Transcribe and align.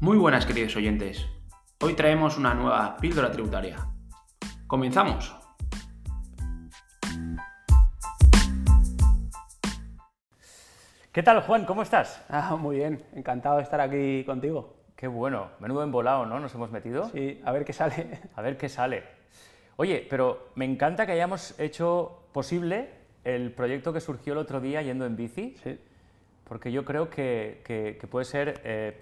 Muy 0.00 0.16
buenas 0.16 0.46
queridos 0.46 0.76
oyentes. 0.76 1.26
Hoy 1.80 1.94
traemos 1.94 2.38
una 2.38 2.54
nueva 2.54 2.96
píldora 2.96 3.30
tributaria. 3.30 3.76
¡Comenzamos! 4.66 5.34
¿Qué 11.12 11.22
tal, 11.22 11.42
Juan? 11.42 11.64
¿Cómo 11.64 11.82
estás? 11.82 12.24
Ah, 12.28 12.56
muy 12.56 12.76
bien, 12.76 13.02
encantado 13.14 13.56
de 13.56 13.62
estar 13.62 13.80
aquí 13.80 14.24
contigo. 14.24 14.76
Qué 14.94 15.08
bueno, 15.08 15.50
menudo 15.60 15.82
embolado, 15.82 16.26
¿no? 16.26 16.38
Nos 16.38 16.54
hemos 16.54 16.70
metido. 16.70 17.08
Sí, 17.10 17.40
a 17.44 17.52
ver 17.52 17.64
qué 17.64 17.72
sale. 17.72 18.20
A 18.36 18.42
ver 18.42 18.56
qué 18.56 18.68
sale. 18.68 19.04
Oye, 19.76 20.06
pero 20.08 20.48
me 20.56 20.64
encanta 20.64 21.06
que 21.06 21.12
hayamos 21.12 21.58
hecho 21.58 22.24
posible 22.32 22.90
el 23.24 23.52
proyecto 23.52 23.92
que 23.92 24.00
surgió 24.00 24.32
el 24.32 24.38
otro 24.40 24.60
día 24.60 24.82
yendo 24.82 25.06
en 25.06 25.16
bici. 25.16 25.56
Sí. 25.62 25.78
Porque 26.44 26.72
yo 26.72 26.84
creo 26.84 27.10
que, 27.10 27.62
que- 27.64 27.96
que 28.00 28.06
puede 28.06 28.24
ser. 28.24 28.60
eh, 28.64 29.00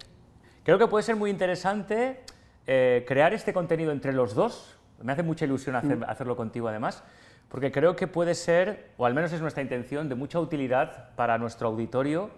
creo 0.67 0.79
que 0.79 0.89
puede 0.89 1.05
ser 1.05 1.15
muy 1.15 1.31
interesante 1.31 2.21
eh, 2.67 3.05
crear 3.07 3.33
este 3.33 3.53
contenido 3.53 3.93
entre 3.93 4.13
los 4.13 4.35
dos. 4.35 4.77
Me 5.01 5.13
hace 5.13 5.23
mucha 5.23 5.45
ilusión 5.45 5.77
hacer- 5.77 6.05
hacerlo 6.09 6.35
contigo, 6.37 6.67
además, 6.67 7.05
porque 7.49 7.71
creo 7.71 7.95
que 7.95 8.09
puede 8.09 8.35
ser, 8.35 8.91
o 8.97 9.07
al 9.07 9.15
menos 9.15 9.33
es 9.33 9.41
nuestra 9.41 9.63
intención, 9.63 10.09
de 10.09 10.17
mucha 10.17 10.41
utilidad 10.41 11.11
para 11.15 11.39
nuestro 11.39 11.69
auditorio, 11.69 12.31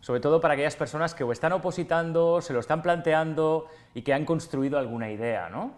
sobre 0.00 0.18
todo 0.18 0.40
para 0.40 0.54
aquellas 0.54 0.74
personas 0.74 1.14
que 1.14 1.22
o 1.22 1.30
están 1.30 1.52
opositando, 1.52 2.40
se 2.40 2.52
lo 2.52 2.58
están 2.58 2.82
planteando 2.82 3.66
y 3.94 4.02
que 4.02 4.12
han 4.12 4.24
construido 4.24 4.76
alguna 4.76 5.12
idea, 5.12 5.48
¿no? 5.48 5.74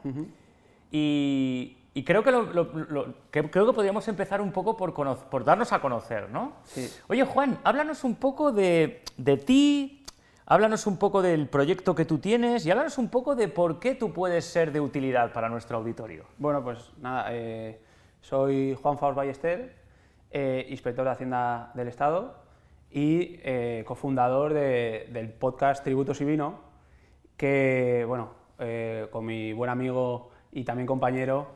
Y, 0.91 1.77
y 1.93 2.02
creo, 2.05 2.23
que 2.23 2.30
lo- 2.30 2.45
lo- 2.45 2.65
lo- 2.88 3.15
que 3.30 3.43
creo 3.51 3.66
que 3.66 3.73
podríamos 3.74 4.09
empezar 4.09 4.41
un 4.41 4.52
poco 4.52 4.74
por, 4.79 5.45
darnos 5.45 5.73
a 5.74 5.80
conocer, 5.80 6.30
¿no? 6.30 6.55
Sí. 6.65 6.88
Oye, 7.09 7.24
Juan, 7.24 7.59
háblanos 7.65 8.05
un 8.05 8.15
poco 8.15 8.52
de, 8.52 9.02
de 9.19 9.37
ti, 9.37 10.04
háblanos 10.46 10.87
un 10.87 10.98
poco 10.98 11.23
del 11.23 11.48
proyecto 11.48 11.95
que 11.95 12.04
tú 12.04 12.18
tienes 12.18 12.66
y 12.66 12.70
háblanos 12.70 12.98
un 12.98 13.09
poco 13.09 13.34
de 13.34 13.48
por 13.48 13.80
qué 13.80 13.95
tú 13.95 14.12
puedes 14.12 14.45
ser 14.45 14.73
de 14.73 14.80
utilidad 14.80 15.32
para 15.32 15.48
nuestro 15.48 15.78
auditorio. 15.78 16.24
Bueno, 16.38 16.62
pues 16.62 16.92
nada, 17.01 17.28
eh, 17.30 17.80
soy 18.20 18.76
Juan 18.80 18.98
Faust 18.98 19.16
Ballester, 19.16 19.74
eh, 20.30 20.66
inspector 20.68 21.04
de 21.04 21.10
Hacienda 21.10 21.70
del 21.74 21.88
Estado 21.88 22.36
y 22.90 23.40
eh, 23.42 23.84
cofundador 23.86 24.52
de- 24.52 25.09
del 25.12 25.30
podcast 25.30 25.82
Tributos 25.82 26.20
y 26.20 26.24
Vino, 26.24 26.60
que, 27.36 28.04
bueno, 28.06 28.30
con 29.10 29.26
mi 29.26 29.52
buen 29.52 29.68
amigo 29.68 30.30
y 30.52 30.62
también 30.64 30.86
compañero, 30.86 31.48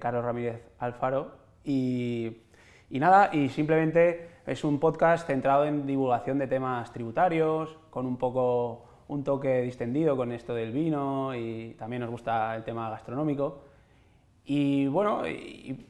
Carlos 0.00 0.24
Ramírez 0.24 0.62
Alfaro, 0.78 1.32
y, 1.62 2.38
y 2.88 2.98
nada, 2.98 3.28
y 3.34 3.50
simplemente 3.50 4.37
es 4.48 4.64
un 4.64 4.80
podcast 4.80 5.26
centrado 5.26 5.66
en 5.66 5.86
divulgación 5.86 6.38
de 6.38 6.46
temas 6.46 6.90
tributarios, 6.90 7.78
con 7.90 8.06
un 8.06 8.16
poco 8.16 8.86
un 9.08 9.22
toque 9.22 9.60
distendido 9.60 10.16
con 10.16 10.32
esto 10.32 10.54
del 10.54 10.72
vino 10.72 11.34
y 11.34 11.74
también 11.78 12.00
nos 12.00 12.10
gusta 12.10 12.56
el 12.56 12.64
tema 12.64 12.88
gastronómico. 12.88 13.60
Y 14.46 14.86
bueno, 14.86 15.22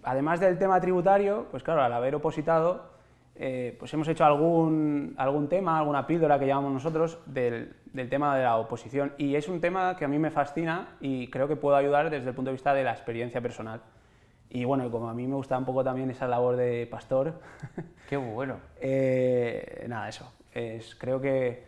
además 0.02 0.40
del 0.40 0.58
tema 0.58 0.80
tributario, 0.80 1.46
pues 1.52 1.62
claro, 1.62 1.82
al 1.82 1.92
haber 1.92 2.16
opositado, 2.16 2.90
eh, 3.36 3.76
pues 3.78 3.94
hemos 3.94 4.08
hecho 4.08 4.24
algún, 4.24 5.14
algún 5.16 5.48
tema, 5.48 5.78
alguna 5.78 6.04
píldora 6.04 6.36
que 6.40 6.48
llamamos 6.48 6.72
nosotros 6.72 7.20
del, 7.26 7.76
del 7.92 8.08
tema 8.08 8.36
de 8.36 8.42
la 8.42 8.56
oposición. 8.56 9.12
Y 9.18 9.36
es 9.36 9.48
un 9.48 9.60
tema 9.60 9.94
que 9.96 10.04
a 10.04 10.08
mí 10.08 10.18
me 10.18 10.32
fascina 10.32 10.96
y 11.00 11.28
creo 11.28 11.46
que 11.46 11.54
puedo 11.54 11.76
ayudar 11.76 12.10
desde 12.10 12.30
el 12.30 12.34
punto 12.34 12.48
de 12.48 12.54
vista 12.54 12.74
de 12.74 12.82
la 12.82 12.90
experiencia 12.90 13.40
personal. 13.40 13.82
Y 14.50 14.64
bueno, 14.64 14.90
como 14.90 15.08
a 15.10 15.14
mí 15.14 15.26
me 15.26 15.34
gusta 15.34 15.58
un 15.58 15.64
poco 15.64 15.84
también 15.84 16.10
esa 16.10 16.26
labor 16.26 16.56
de 16.56 16.86
pastor, 16.90 17.40
Qué 18.08 18.16
bueno. 18.16 18.56
eh, 18.80 19.84
nada, 19.88 20.08
eso. 20.08 20.32
Es, 20.52 20.94
creo 20.94 21.20
que, 21.20 21.64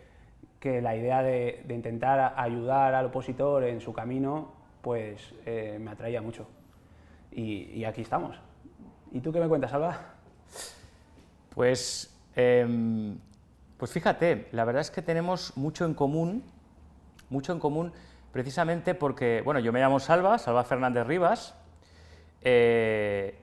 que 0.59 0.81
la 0.81 0.95
idea 0.95 1.21
de, 1.21 1.61
de 1.65 1.73
intentar 1.75 2.33
ayudar 2.37 2.95
al 2.95 3.05
opositor 3.07 3.63
en 3.63 3.81
su 3.81 3.93
camino, 3.93 4.51
pues 4.81 5.33
eh, 5.45 5.77
me 5.79 5.91
atraía 5.91 6.21
mucho. 6.21 6.47
Y, 7.31 7.71
y 7.73 7.85
aquí 7.85 8.01
estamos. 8.01 8.35
¿Y 9.11 9.19
tú 9.21 9.31
qué 9.31 9.39
me 9.39 9.47
cuentas, 9.47 9.71
Alba? 9.73 9.97
Pues, 11.53 12.17
em, 12.35 13.17
pues 13.77 13.91
fíjate, 13.91 14.47
la 14.51 14.65
verdad 14.65 14.81
es 14.81 14.91
que 14.91 15.01
tenemos 15.01 15.55
mucho 15.57 15.85
en 15.85 15.93
común, 15.93 16.43
mucho 17.29 17.51
en 17.53 17.59
común, 17.59 17.91
precisamente 18.31 18.95
porque, 18.95 19.41
bueno, 19.43 19.59
yo 19.59 19.71
me 19.73 19.79
llamo 19.79 19.99
Salva, 19.99 20.37
Salva 20.37 20.63
Fernández 20.63 21.05
Rivas, 21.05 21.55
eh, 22.41 23.35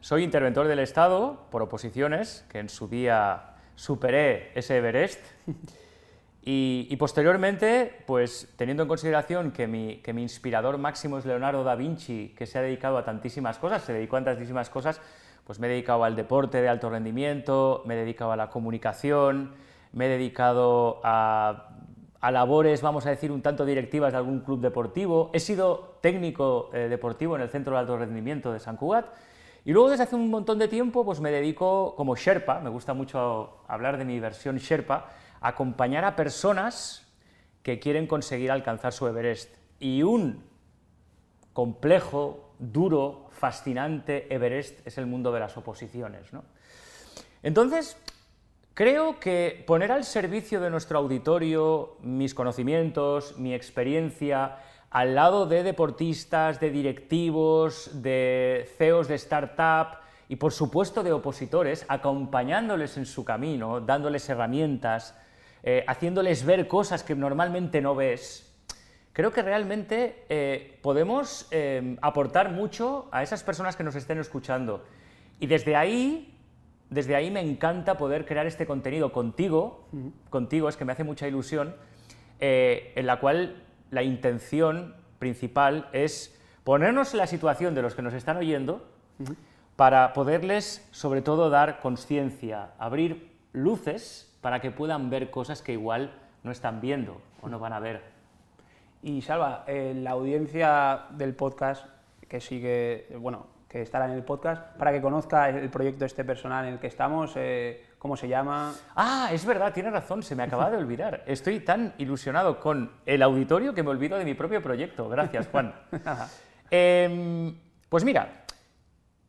soy 0.00 0.24
interventor 0.24 0.66
del 0.66 0.80
Estado 0.80 1.46
por 1.50 1.62
oposiciones, 1.62 2.44
que 2.50 2.58
en 2.58 2.68
su 2.68 2.88
día 2.88 3.54
superé 3.74 4.50
ese 4.54 4.78
Everest, 4.78 5.20
y, 6.42 6.86
y 6.90 6.96
posteriormente, 6.96 8.02
pues 8.06 8.52
teniendo 8.56 8.82
en 8.82 8.88
consideración 8.88 9.52
que 9.52 9.66
mi, 9.66 9.98
que 9.98 10.12
mi 10.12 10.22
inspirador 10.22 10.78
máximo 10.78 11.18
es 11.18 11.26
Leonardo 11.26 11.62
da 11.64 11.76
Vinci, 11.76 12.34
que 12.36 12.46
se 12.46 12.58
ha 12.58 12.62
dedicado 12.62 12.98
a 12.98 13.04
tantísimas 13.04 13.58
cosas, 13.58 13.82
se 13.82 13.92
dedicó 13.92 14.16
a 14.16 14.24
tantísimas 14.24 14.70
cosas, 14.70 15.00
pues 15.44 15.58
me 15.58 15.66
he 15.66 15.70
dedicado 15.70 16.04
al 16.04 16.16
deporte 16.16 16.60
de 16.60 16.68
alto 16.68 16.90
rendimiento, 16.90 17.82
me 17.86 17.94
he 17.94 17.98
dedicado 17.98 18.32
a 18.32 18.36
la 18.36 18.50
comunicación, 18.50 19.54
me 19.92 20.06
he 20.06 20.08
dedicado 20.08 21.00
a, 21.04 21.68
a 22.22 22.30
labores, 22.30 22.80
vamos 22.82 23.04
a 23.04 23.10
decir, 23.10 23.32
un 23.32 23.42
tanto 23.42 23.66
directivas 23.66 24.12
de 24.12 24.18
algún 24.18 24.40
club 24.40 24.60
deportivo, 24.60 25.30
he 25.34 25.40
sido 25.40 25.98
técnico 26.00 26.70
eh, 26.72 26.88
deportivo 26.88 27.34
en 27.34 27.42
el 27.42 27.50
Centro 27.50 27.74
de 27.74 27.80
Alto 27.80 27.98
Rendimiento 27.98 28.52
de 28.52 28.60
San 28.60 28.76
Cugat, 28.76 29.06
y 29.64 29.72
luego 29.72 29.90
desde 29.90 30.04
hace 30.04 30.14
un 30.14 30.30
montón 30.30 30.58
de 30.58 30.68
tiempo 30.68 31.04
pues 31.04 31.20
me 31.20 31.32
dedico 31.32 31.94
como 31.96 32.14
Sherpa, 32.14 32.60
me 32.60 32.70
gusta 32.70 32.94
mucho 32.94 33.64
hablar 33.66 33.98
de 33.98 34.04
mi 34.04 34.20
versión 34.20 34.56
Sherpa, 34.58 35.10
a 35.40 35.48
acompañar 35.48 36.04
a 36.04 36.14
personas 36.14 37.04
que 37.64 37.80
quieren 37.80 38.06
conseguir 38.06 38.52
alcanzar 38.52 38.92
su 38.92 39.06
Everest. 39.06 39.56
Y 39.80 40.04
un 40.04 40.44
complejo, 41.52 42.54
duro, 42.58 43.28
fascinante 43.30 44.32
Everest 44.32 44.86
es 44.86 44.96
el 44.98 45.06
mundo 45.06 45.32
de 45.32 45.40
las 45.40 45.56
oposiciones. 45.56 46.32
¿no? 46.32 46.44
Entonces, 47.42 47.96
creo 48.74 49.20
que 49.20 49.64
poner 49.66 49.92
al 49.92 50.04
servicio 50.04 50.60
de 50.60 50.70
nuestro 50.70 50.98
auditorio 50.98 51.96
mis 52.02 52.34
conocimientos, 52.34 53.38
mi 53.38 53.54
experiencia, 53.54 54.58
al 54.90 55.14
lado 55.14 55.46
de 55.46 55.62
deportistas, 55.62 56.60
de 56.60 56.70
directivos, 56.70 58.02
de 58.02 58.68
CEOs 58.76 59.08
de 59.08 59.14
startup 59.14 59.98
y 60.28 60.36
por 60.36 60.52
supuesto 60.52 61.02
de 61.02 61.12
opositores, 61.12 61.84
acompañándoles 61.88 62.96
en 62.96 63.06
su 63.06 63.24
camino, 63.24 63.80
dándoles 63.80 64.28
herramientas, 64.28 65.14
eh, 65.62 65.84
haciéndoles 65.86 66.44
ver 66.44 66.68
cosas 66.68 67.02
que 67.02 67.14
normalmente 67.14 67.80
no 67.80 67.94
ves, 67.94 68.52
creo 69.12 69.32
que 69.32 69.42
realmente 69.42 70.24
eh, 70.28 70.78
podemos 70.82 71.48
eh, 71.50 71.96
aportar 72.00 72.50
mucho 72.50 73.08
a 73.12 73.22
esas 73.22 73.42
personas 73.42 73.76
que 73.76 73.84
nos 73.84 73.94
estén 73.94 74.18
escuchando. 74.18 74.84
Y 75.38 75.46
desde 75.46 75.76
ahí, 75.76 76.31
desde 76.92 77.16
ahí 77.16 77.30
me 77.30 77.40
encanta 77.40 77.96
poder 77.96 78.26
crear 78.26 78.46
este 78.46 78.66
contenido 78.66 79.12
contigo, 79.12 79.88
contigo, 80.28 80.68
es 80.68 80.76
que 80.76 80.84
me 80.84 80.92
hace 80.92 81.04
mucha 81.04 81.26
ilusión, 81.26 81.74
eh, 82.38 82.92
en 82.96 83.06
la 83.06 83.18
cual 83.18 83.62
la 83.90 84.02
intención 84.02 84.94
principal 85.18 85.88
es 85.92 86.38
ponernos 86.64 87.14
en 87.14 87.18
la 87.18 87.26
situación 87.26 87.74
de 87.74 87.80
los 87.80 87.94
que 87.94 88.02
nos 88.02 88.12
están 88.12 88.36
oyendo 88.36 88.86
para 89.74 90.12
poderles, 90.12 90.86
sobre 90.90 91.22
todo, 91.22 91.48
dar 91.48 91.80
conciencia, 91.80 92.72
abrir 92.78 93.30
luces 93.54 94.30
para 94.42 94.60
que 94.60 94.70
puedan 94.70 95.08
ver 95.08 95.30
cosas 95.30 95.62
que 95.62 95.72
igual 95.72 96.12
no 96.42 96.50
están 96.50 96.82
viendo 96.82 97.22
o 97.40 97.48
no 97.48 97.58
van 97.58 97.72
a 97.72 97.80
ver. 97.80 98.02
Y 99.02 99.22
Salva, 99.22 99.64
eh, 99.66 99.94
la 99.96 100.10
audiencia 100.10 101.06
del 101.12 101.34
podcast, 101.34 101.86
que 102.28 102.40
sigue, 102.40 103.08
bueno, 103.18 103.46
que 103.72 103.80
estará 103.80 104.04
en 104.04 104.10
el 104.12 104.22
podcast, 104.22 104.76
para 104.76 104.92
que 104.92 105.00
conozca 105.00 105.48
el 105.48 105.70
proyecto 105.70 106.04
este 106.04 106.24
personal 106.24 106.66
en 106.66 106.74
el 106.74 106.78
que 106.78 106.88
estamos, 106.88 107.32
eh, 107.36 107.86
cómo 107.98 108.18
se 108.18 108.28
llama. 108.28 108.74
Ah, 108.94 109.30
es 109.32 109.46
verdad, 109.46 109.72
tienes 109.72 109.92
razón, 109.92 110.22
se 110.22 110.36
me 110.36 110.42
acaba 110.42 110.70
de 110.70 110.76
olvidar. 110.76 111.22
Estoy 111.26 111.60
tan 111.60 111.94
ilusionado 111.96 112.60
con 112.60 112.92
el 113.06 113.22
auditorio 113.22 113.72
que 113.72 113.82
me 113.82 113.88
olvido 113.88 114.18
de 114.18 114.26
mi 114.26 114.34
propio 114.34 114.62
proyecto. 114.62 115.08
Gracias, 115.08 115.48
Juan. 115.48 115.74
Em, 116.70 117.54
pues 117.88 118.02
mira, 118.04 118.44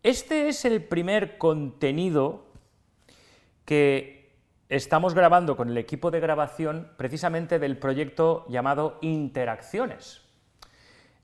este 0.02 0.48
es 0.50 0.64
el 0.66 0.84
primer 0.84 1.38
contenido 1.38 2.46
que 3.66 4.34
estamos 4.70 5.14
grabando 5.14 5.56
con 5.58 5.70
el 5.70 5.78
equipo 5.78 6.10
de 6.12 6.20
grabación 6.20 6.90
precisamente 6.98 7.60
del 7.60 7.78
proyecto 7.78 8.46
llamado 8.50 8.98
Interacciones. 9.02 10.22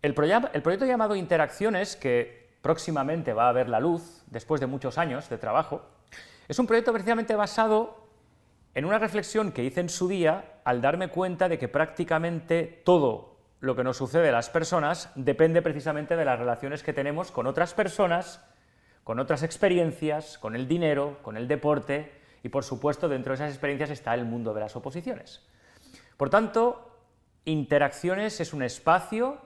El, 0.01 0.13
proya- 0.15 0.49
el 0.53 0.61
proyecto 0.61 0.85
llamado 0.85 1.15
Interacciones, 1.15 1.95
que 1.95 2.48
próximamente 2.61 3.33
va 3.33 3.49
a 3.49 3.53
ver 3.53 3.69
la 3.69 3.79
luz 3.79 4.23
después 4.27 4.59
de 4.61 4.67
muchos 4.67 4.97
años 4.97 5.29
de 5.29 5.37
trabajo, 5.37 5.81
es 6.47 6.59
un 6.59 6.67
proyecto 6.67 6.91
precisamente 6.91 7.35
basado 7.35 8.07
en 8.73 8.85
una 8.85 8.99
reflexión 8.99 9.51
que 9.51 9.63
hice 9.63 9.81
en 9.81 9.89
su 9.89 10.07
día 10.07 10.61
al 10.63 10.81
darme 10.81 11.09
cuenta 11.09 11.49
de 11.49 11.57
que 11.57 11.67
prácticamente 11.67 12.81
todo 12.85 13.37
lo 13.59 13.75
que 13.75 13.83
nos 13.83 13.97
sucede 13.97 14.29
a 14.29 14.33
las 14.33 14.49
personas 14.49 15.11
depende 15.15 15.61
precisamente 15.61 16.15
de 16.15 16.25
las 16.25 16.39
relaciones 16.39 16.83
que 16.83 16.93
tenemos 16.93 17.31
con 17.31 17.47
otras 17.47 17.73
personas, 17.73 18.41
con 19.03 19.19
otras 19.19 19.43
experiencias, 19.43 20.37
con 20.37 20.55
el 20.55 20.67
dinero, 20.67 21.19
con 21.21 21.35
el 21.37 21.47
deporte 21.47 22.19
y 22.41 22.49
por 22.49 22.63
supuesto 22.63 23.09
dentro 23.09 23.31
de 23.31 23.35
esas 23.35 23.51
experiencias 23.51 23.89
está 23.89 24.13
el 24.13 24.25
mundo 24.25 24.53
de 24.53 24.61
las 24.61 24.75
oposiciones. 24.75 25.45
Por 26.17 26.29
tanto, 26.29 26.85
Interacciones 27.45 28.41
es 28.41 28.53
un 28.53 28.61
espacio 28.61 29.39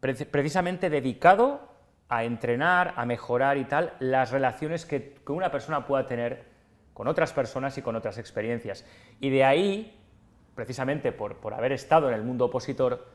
precisamente 0.00 0.88
dedicado 0.88 1.73
a 2.08 2.24
entrenar, 2.24 2.94
a 2.96 3.06
mejorar 3.06 3.56
y 3.56 3.64
tal 3.64 3.94
las 3.98 4.30
relaciones 4.30 4.86
que, 4.86 5.16
una 5.26 5.50
persona 5.50 5.86
pueda 5.86 6.06
tener 6.06 6.44
con 6.92 7.08
otras 7.08 7.32
personas 7.32 7.76
y 7.78 7.82
con 7.82 7.96
otras 7.96 8.18
experiencias. 8.18 8.86
Y 9.20 9.30
de 9.30 9.44
ahí, 9.44 10.00
precisamente 10.54 11.12
por, 11.12 11.54
haber 11.54 11.72
estado 11.72 12.08
en 12.08 12.14
el 12.14 12.22
mundo 12.22 12.46
opositor, 12.46 13.06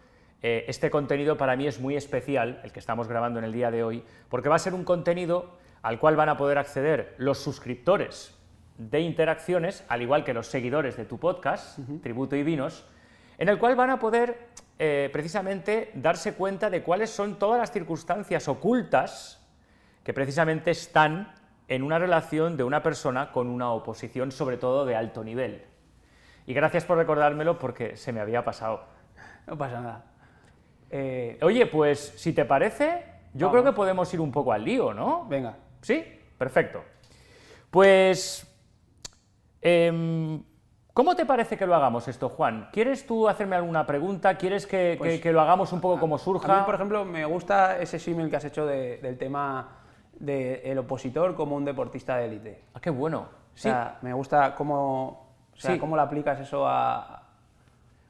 eh, 0.42 0.66
este 0.68 0.90
contenido 0.90 1.38
para 1.38 1.56
mí 1.56 1.68
es 1.68 1.80
muy 1.80 1.96
especial, 1.96 2.62
el 2.64 2.72
que 2.72 2.80
estamos 2.80 3.08
grabando 3.08 3.40
en 3.40 3.46
el 3.46 3.54
día 3.54 3.72
de 3.72 3.84
hoy, 3.84 4.04
porque 4.30 4.50
va 4.50 4.56
a 4.56 4.60
ser 4.60 4.74
un 4.74 4.84
contenido 4.84 5.58
al 5.82 6.00
cual 6.00 6.16
van 6.16 6.30
a 6.30 6.38
poder 6.38 6.58
acceder 6.58 7.16
los 7.18 7.38
suscriptores 7.38 8.36
de 8.78 9.02
interacciones, 9.02 9.84
al 9.90 10.02
igual 10.02 10.24
que 10.24 10.34
los 10.34 10.48
seguidores 10.48 10.96
de 10.98 11.06
tu 11.06 11.20
podcast, 11.20 11.80
Tributo 12.02 12.36
y 12.36 12.44
Vinos, 12.44 12.86
en 13.38 13.50
el 13.50 13.60
cual 13.60 13.76
van 13.76 13.90
a 13.90 14.00
poder 14.00 14.48
eh, 14.82 15.10
precisamente 15.12 15.92
darse 15.94 16.36
cuenta 16.36 16.70
de 16.70 16.84
cuáles 16.84 17.10
son 17.10 17.38
todas 17.38 17.60
las 17.60 17.72
circunstancias 17.74 18.48
ocultas 18.48 19.46
que 20.06 20.14
precisamente 20.14 20.72
están 20.72 21.34
en 21.68 21.84
una 21.84 22.00
relación 22.00 22.56
de 22.56 22.64
una 22.64 22.82
persona 22.82 23.34
con 23.34 23.48
una 23.48 23.72
oposición, 23.74 24.32
sobre 24.32 24.56
todo 24.56 24.86
de 24.86 24.96
alto 24.96 25.22
nivel. 25.22 25.66
Y 26.46 26.54
gracias 26.54 26.86
por 26.86 26.98
recordármelo 26.98 27.60
porque 27.60 27.98
se 27.98 28.14
me 28.14 28.22
había 28.22 28.46
pasado. 28.46 28.86
No 29.48 29.58
pasa 29.58 29.82
nada. 29.82 30.06
Eh, 30.90 31.38
Oye, 31.42 31.66
pues 31.66 32.14
si 32.16 32.32
te 32.32 32.46
parece, 32.46 33.04
yo 33.34 33.52
creo 33.52 33.64
que 33.66 33.74
podemos 33.74 34.14
ir 34.14 34.22
un 34.22 34.32
poco 34.32 34.54
al 34.54 34.64
lío, 34.64 34.94
¿no? 34.94 35.26
Venga. 35.28 35.58
¿Sí? 35.82 36.06
Perfecto. 36.38 36.84
Pues... 37.70 38.46
Em, 39.62 40.42
¿Cómo 40.94 41.16
te 41.16 41.26
parece 41.26 41.58
que 41.58 41.66
lo 41.66 41.76
hagamos 41.76 42.08
esto, 42.08 42.30
Juan? 42.30 42.70
¿Quieres 42.74 43.06
tú 43.06 43.30
hacerme 43.30 43.56
alguna 43.56 43.86
pregunta? 43.86 44.36
¿Quieres 44.36 44.66
que, 44.66 44.96
pues 44.98 45.24
lo 45.24 45.42
hagamos 45.42 45.72
un 45.72 45.82
poco 45.82 46.00
como 46.00 46.18
surja? 46.18 46.54
A 46.54 46.60
mí, 46.60 46.66
por 46.66 46.76
ejemplo, 46.76 47.06
me 47.06 47.26
gusta 47.26 47.80
ese 47.80 48.00
símil 48.00 48.30
que 48.30 48.36
has 48.36 48.46
hecho 48.46 48.66
del 48.66 49.18
tema 49.18 49.78
del 50.20 50.78
opositor 50.78 51.36
como 51.36 51.56
un 51.56 51.64
deportista 51.64 52.18
de 52.18 52.26
élite. 52.26 52.64
Ah, 52.74 52.82
qué 52.82 52.90
bueno. 52.90 53.28
Sí. 53.54 53.70
me 54.02 54.14
gusta 54.14 54.56
cómo, 54.56 55.34
cómo 55.80 55.96
le 55.96 56.02
aplicas 56.02 56.40
eso 56.40 56.68
a... 56.68 57.24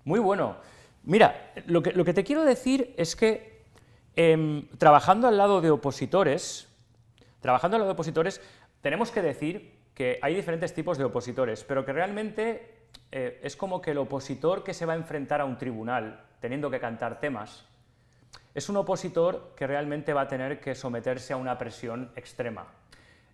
Muy 0.06 0.20
bueno. 0.20 0.56
Mira, 1.04 1.52
lo 1.68 1.81
que, 1.81 1.92
lo 1.92 2.06
que 2.06 2.14
te 2.14 2.24
quiero 2.24 2.44
decir 2.44 2.94
es 2.98 3.16
que 3.16 3.64
em, 4.16 4.68
trabajando 4.78 5.28
al 5.28 5.38
lado 5.38 5.62
de 5.62 5.70
opositores, 5.70 6.68
trabajando 7.42 7.76
al 7.76 7.81
lado 7.81 7.90
de 7.90 7.94
opositores, 7.94 8.42
tenemos 8.81 9.12
que 9.12 9.22
decir 9.22 9.79
que 10.00 10.18
hay 10.22 10.34
diferentes 10.34 10.74
tipos 10.74 10.98
de 10.98 11.04
opositores, 11.04 11.66
pero 11.66 11.84
que 11.84 11.92
realmente 11.92 12.86
eh, 13.12 13.42
es 13.44 13.57
como 13.57 13.81
que 13.81 13.92
el 13.92 13.98
opositor 13.98 14.63
que 14.63 14.74
se 14.74 14.86
va 14.86 14.94
a 14.94 14.96
enfrentar 14.96 15.42
a 15.42 15.44
un 15.44 15.57
tribunal 15.57 16.24
teniendo 16.40 16.72
que 16.72 16.80
cantar 16.80 17.19
temas, 17.19 17.66
es 18.56 18.69
un 18.69 18.78
opositor 18.78 19.51
que 19.57 19.68
realmente 19.68 20.13
va 20.13 20.22
a 20.22 20.28
tener 20.30 20.62
que 20.62 20.74
someterse 20.74 21.34
a 21.34 21.36
una 21.36 21.57
presión 21.57 22.13
extrema. 22.16 22.66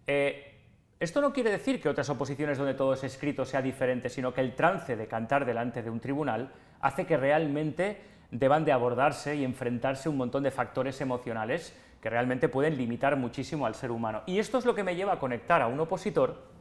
Eh, 0.07 0.55
esto 0.99 1.21
no 1.21 1.31
quiere 1.31 1.51
decir 1.51 1.79
que 1.79 1.87
otras 1.87 2.09
oposiciones 2.09 2.57
donde 2.57 2.73
todo 2.73 2.95
es 2.95 3.03
escrito 3.03 3.45
sea 3.45 3.61
diferente, 3.61 4.09
sino 4.09 4.33
que 4.33 4.41
el 4.41 4.55
trance 4.55 4.95
de 4.95 5.05
cantar 5.05 5.45
delante 5.45 5.83
de 5.83 5.91
un 5.91 5.99
tribunal 5.99 6.51
hace 6.81 7.05
que 7.05 7.15
realmente 7.15 8.01
deban 8.31 8.65
de 8.65 8.71
abordarse 8.71 9.35
y 9.35 9.43
enfrentarse 9.43 10.09
un 10.09 10.17
montón 10.17 10.41
de 10.41 10.49
factores 10.49 10.99
emocionales 10.99 11.77
que 12.01 12.09
realmente 12.09 12.49
pueden 12.49 12.75
limitar 12.75 13.17
muchísimo 13.17 13.67
al 13.67 13.75
ser 13.75 13.91
humano. 13.91 14.23
Y 14.25 14.39
esto 14.39 14.57
es 14.57 14.65
lo 14.65 14.73
que 14.73 14.83
me 14.83 14.95
lleva 14.95 15.13
a 15.13 15.19
conectar 15.19 15.61
a 15.61 15.67
un 15.67 15.79
opositor 15.79 16.54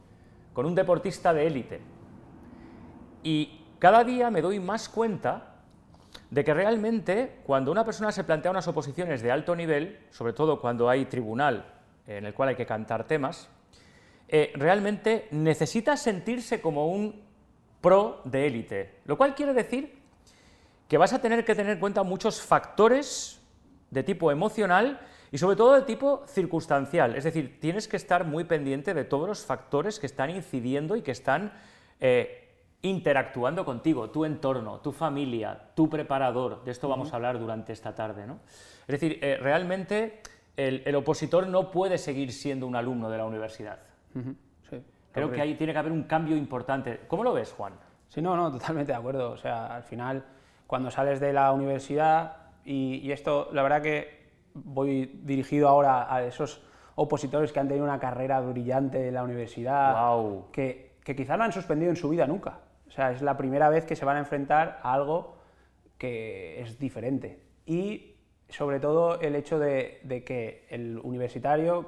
con 0.55 0.65
un 0.65 0.73
deportista 0.73 1.33
de 1.33 1.45
élite. 1.45 1.81
Y 3.21 3.61
cada 3.77 4.03
día 4.05 4.31
me 4.31 4.41
doy 4.41 4.59
más 4.59 4.87
cuenta 4.87 5.57
de 6.31 6.43
que 6.45 6.53
realmente 6.53 7.41
cuando 7.45 7.71
una 7.71 7.83
persona 7.83 8.11
se 8.11 8.23
plantea 8.23 8.51
unas 8.51 8.67
oposiciones 8.67 9.21
de 9.21 9.31
alto 9.31 9.53
nivel, 9.53 9.99
sobre 10.11 10.31
todo 10.31 10.61
cuando 10.61 10.89
hay 10.89 11.05
tribunal 11.05 11.65
en 12.07 12.25
el 12.25 12.33
cual 12.33 12.49
hay 12.49 12.55
que 12.55 12.65
cantar 12.65 13.03
temas, 13.03 13.49
eh, 14.29 14.53
realmente 14.55 15.27
necesita 15.31 15.97
sentirse 15.97 16.61
como 16.61 16.87
un 16.87 17.21
pro 17.81 18.21
de 18.23 18.47
élite, 18.47 18.99
lo 19.05 19.17
cual 19.17 19.35
quiere 19.35 19.53
decir 19.53 19.99
que 20.87 20.97
vas 20.97 21.11
a 21.11 21.19
tener 21.19 21.43
que 21.43 21.53
tener 21.53 21.73
en 21.73 21.79
cuenta 21.79 22.03
muchos 22.03 22.41
factores 22.41 23.41
de 23.91 24.03
tipo 24.03 24.31
emocional 24.31 25.01
y 25.31 25.37
sobre 25.37 25.55
todo 25.55 25.73
de 25.73 25.81
tipo 25.81 26.23
circunstancial, 26.27 27.15
es 27.15 27.23
decir, 27.23 27.59
tienes 27.59 27.87
que 27.87 27.97
estar 27.97 28.25
muy 28.25 28.43
pendiente 28.43 28.93
de 28.93 29.03
todos 29.03 29.27
los 29.27 29.45
factores 29.45 29.99
que 29.99 30.05
están 30.05 30.29
incidiendo 30.29 30.95
y 30.95 31.01
que 31.01 31.11
están 31.11 31.53
eh, 31.99 32.45
interactuando 32.81 33.65
contigo, 33.65 34.09
tu 34.11 34.25
entorno, 34.25 34.79
tu 34.79 34.91
familia, 34.91 35.59
tu 35.73 35.89
preparador, 35.89 36.63
de 36.63 36.71
esto 36.71 36.87
vamos 36.87 37.11
a 37.11 37.15
hablar 37.15 37.39
durante 37.39 37.73
esta 37.73 37.95
tarde. 37.95 38.27
¿no? 38.27 38.39
Es 38.87 38.99
decir, 38.99 39.19
eh, 39.21 39.37
realmente 39.41 40.21
el, 40.55 40.95
opositor 40.95 41.47
no 41.47 41.71
puede 41.71 41.97
seguir 41.97 42.31
siendo 42.31 42.67
un 42.67 42.75
alumno 42.75 43.09
de 43.09 43.17
la 43.17 43.25
universidad. 43.25 43.79
Creo 45.11 45.31
que 45.31 45.41
ahí 45.41 45.55
tiene 45.55 45.73
que 45.73 45.79
haber 45.79 45.91
un 45.91 46.03
cambio 46.03 46.35
importante. 46.35 47.01
¿Cómo 47.07 47.23
lo 47.23 47.33
ves, 47.33 47.53
Juan? 47.53 47.73
Sí, 48.09 48.21
no, 48.21 48.35
no, 48.35 48.51
totalmente 48.51 48.91
de 48.91 48.97
acuerdo. 48.97 49.31
O 49.31 49.37
sea, 49.37 49.75
al 49.75 49.83
final, 49.83 50.23
cuando 50.67 50.91
sales 50.91 51.19
de 51.19 51.33
la 51.33 51.51
universidad, 51.53 52.35
y, 52.65 52.97
y 52.97 53.11
esto, 53.11 53.49
la 53.53 53.63
verdad 53.63 53.81
que 53.81 54.24
voy 54.55 55.21
dirigido 55.23 55.69
ahora 55.69 56.13
a 56.13 56.23
esos 56.23 56.63
opositores 56.95 57.51
que 57.51 57.59
han 57.59 57.67
tenido 57.67 57.85
una 57.85 57.99
carrera 57.99 58.39
brillante 58.39 59.09
en 59.09 59.13
la 59.13 59.23
universidad, 59.23 59.95
que, 60.51 60.95
que 61.03 61.15
quizás 61.15 61.37
no 61.37 61.43
han 61.43 61.51
suspendido 61.51 61.91
en 61.91 61.97
su 61.97 62.09
vida 62.09 62.25
nunca. 62.25 62.59
O 62.87 62.91
sea, 62.91 63.11
es 63.11 63.21
la 63.21 63.37
primera 63.37 63.69
vez 63.69 63.85
que 63.85 63.95
se 63.95 64.05
van 64.05 64.15
a 64.15 64.19
enfrentar 64.19 64.79
a 64.81 64.93
algo 64.93 65.35
que 65.97 66.61
es 66.61 66.79
diferente. 66.79 67.39
Y 67.65 68.15
sobre 68.49 68.79
todo 68.79 69.19
el 69.21 69.35
hecho 69.35 69.59
de, 69.59 70.23
que 70.25 70.65
el 70.69 70.99
universitario 70.99 71.85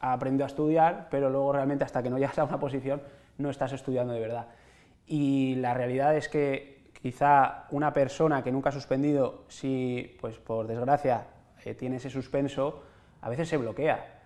ha 0.00 0.12
aprendido 0.12 0.44
a 0.44 0.48
estudiar, 0.48 1.08
pero 1.10 1.30
luego 1.30 1.52
realmente 1.52 1.84
hasta 1.84 2.02
que 2.02 2.10
no 2.10 2.18
llegas 2.20 2.38
a 2.38 2.44
una 2.44 2.58
posición 2.58 3.02
no 3.38 3.50
estás 3.50 3.72
estudiando 3.72 4.12
de 4.12 4.20
verdad. 4.20 4.48
Y 5.06 5.56
la 5.56 5.74
realidad 5.74 6.16
es 6.16 6.28
que 6.28 6.90
quizá 7.02 7.66
una 7.70 7.92
persona 7.92 8.42
que 8.42 8.52
nunca 8.52 8.68
ha 8.68 8.72
suspendido, 8.72 9.44
si 9.48 10.16
pues 10.20 10.38
por 10.38 10.66
desgracia 10.66 11.26
tiene 11.72 11.96
ese 11.96 12.10
suspenso, 12.10 12.82
a 13.22 13.30
veces 13.30 13.48
se 13.48 13.56
bloquea. 13.56 14.20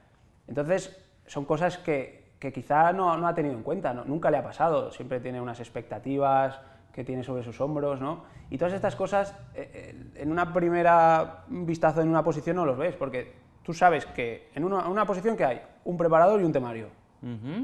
Entonces, 0.48 0.98
son 1.26 1.44
cosas 1.44 1.78
que, 1.78 2.32
que 2.38 2.52
quizá 2.52 2.92
no, 2.92 3.16
no, 3.16 3.28
ha 3.28 3.34
tenido 3.34 3.54
en 3.54 3.62
cuenta, 3.62 3.92
nunca 3.92 4.30
le 4.30 4.38
ha 4.38 4.42
pasado, 4.42 4.90
siempre 4.90 5.20
tiene 5.20 5.40
unas 5.40 5.60
expectativas 5.60 6.60
que 6.92 7.04
tiene 7.04 7.22
sobre 7.22 7.44
sus 7.44 7.60
hombros, 7.60 8.00
¿no? 8.00 8.24
Y 8.50 8.58
todas 8.58 8.74
estas 8.74 8.96
cosas, 8.96 9.36
eh, 9.54 9.70
eh, 9.72 10.22
en 10.22 10.32
una 10.32 10.52
primera 10.52 11.44
vistazo 11.48 12.00
en 12.00 12.08
una 12.08 12.24
posición 12.24 12.56
no 12.56 12.64
los 12.64 12.78
ves, 12.78 12.96
porque 12.96 13.34
tú 13.62 13.72
sabes 13.72 14.06
que 14.06 14.50
en 14.54 14.64
una, 14.64 14.88
una 14.88 15.06
posición 15.06 15.36
que 15.36 15.44
hay 15.44 15.60
un 15.84 15.96
preparador 15.96 16.40
y 16.40 16.44
un 16.44 16.52
temario, 16.52 16.88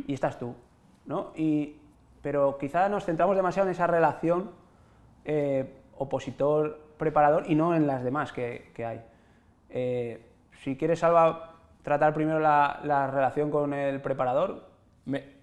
y 0.06 0.12
estás 0.12 0.38
tú, 0.38 0.54
¿no? 1.06 1.32
Y, 1.37 1.76
pero 2.20 2.58
quizá 2.58 2.88
nos 2.88 3.04
centramos 3.04 3.37
demasiado 3.37 3.68
en 3.68 3.72
esa 3.72 3.87
relación 3.87 4.50
eh, 5.25 5.80
opositor-preparador 5.96 7.44
y 7.49 7.54
no 7.54 7.75
en 7.75 7.87
las 7.87 8.02
demás 8.02 8.32
que, 8.32 8.72
que 8.75 8.84
hay. 8.84 9.00
Eh, 9.71 10.25
si 10.62 10.76
quieres, 10.76 11.00
Salva, 11.00 11.54
tratar 11.83 12.14
primero 12.14 12.40
la, 12.40 13.09
relación 13.12 13.50
con 13.50 13.73
el 13.75 14.00
preparador. 14.00 14.68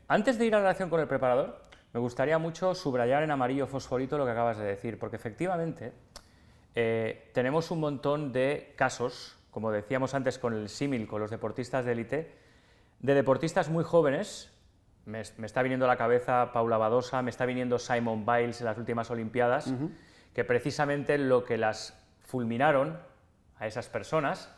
antes 0.08 0.38
de 0.38 0.46
ir 0.46 0.56
a 0.56 0.58
la 0.58 0.64
relación 0.64 0.90
con 0.90 1.00
el 1.00 1.08
preparador, 1.08 1.62
me 1.94 2.00
gustaría 2.00 2.38
mucho 2.38 2.74
subrayar 2.74 3.24
en 3.24 3.32
amarillo 3.32 3.68
fosforito 3.68 4.18
lo 4.18 4.26
que 4.26 4.32
acabas 4.32 4.58
de 4.58 4.66
decir, 4.66 4.98
porque 4.98 5.18
efectivamente 5.18 5.94
eh, 6.74 7.30
tenemos 7.34 7.70
un 7.70 7.80
montón 7.82 8.32
de 8.32 8.74
casos, 8.78 9.38
como 9.52 9.72
decíamos 9.72 10.14
antes 10.14 10.40
con 10.40 10.54
el 10.54 10.70
símil, 10.70 11.08
con 11.08 11.22
los 11.22 11.30
deportistas 11.30 11.86
de 11.86 11.92
élite, 11.92 12.36
de 13.00 13.14
deportistas 13.14 13.70
muy 13.70 13.84
jóvenes, 13.84 14.52
me, 15.06 15.22
está 15.22 15.62
viniendo 15.64 15.86
a 15.86 15.90
la 15.90 15.98
cabeza 15.98 16.52
Paula 16.54 16.78
Badosa, 16.78 17.22
me 17.22 17.30
está 17.30 17.46
viniendo 17.46 17.78
Simon 17.78 18.26
Biles 18.26 18.62
en 18.62 18.66
las 18.66 18.78
últimas 18.78 19.12
Olimpiadas, 19.12 19.74
que 20.34 20.44
precisamente 20.44 21.18
lo 21.18 21.44
que 21.44 21.58
las 21.58 22.00
fulminaron 22.22 22.98
a 23.62 23.68
esas 23.68 23.88
personas. 23.88 24.54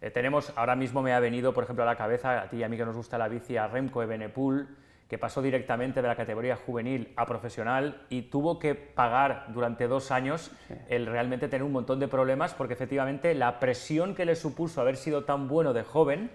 Eh, 0.00 0.10
tenemos, 0.10 0.52
ahora 0.56 0.74
mismo 0.74 1.02
me 1.02 1.12
ha 1.12 1.20
venido, 1.20 1.54
por 1.54 1.64
ejemplo, 1.64 1.84
a 1.84 1.86
la 1.86 1.96
cabeza, 1.96 2.42
a 2.42 2.48
ti 2.48 2.56
y 2.56 2.62
a 2.64 2.68
mí 2.68 2.76
que 2.76 2.84
nos 2.84 2.96
gusta 2.96 3.18
la 3.18 3.28
bici, 3.28 3.56
a 3.56 3.68
Remco 3.68 4.02
Evenepoel, 4.02 4.66
que 5.08 5.18
pasó 5.18 5.40
directamente 5.40 6.02
de 6.02 6.08
la 6.08 6.16
categoría 6.16 6.56
juvenil 6.56 7.12
a 7.16 7.26
profesional 7.26 8.02
y 8.08 8.22
tuvo 8.22 8.58
que 8.58 8.74
pagar 8.74 9.46
durante 9.52 9.86
dos 9.86 10.10
años 10.10 10.50
el 10.88 11.06
realmente 11.06 11.48
tener 11.48 11.62
un 11.62 11.70
montón 11.70 12.00
de 12.00 12.08
problemas 12.08 12.54
porque 12.54 12.74
efectivamente 12.74 13.32
la 13.34 13.60
presión 13.60 14.16
que 14.16 14.24
le 14.24 14.34
supuso 14.34 14.80
haber 14.80 14.96
sido 14.96 15.24
tan 15.24 15.46
bueno 15.46 15.72
de 15.74 15.84
joven, 15.84 16.32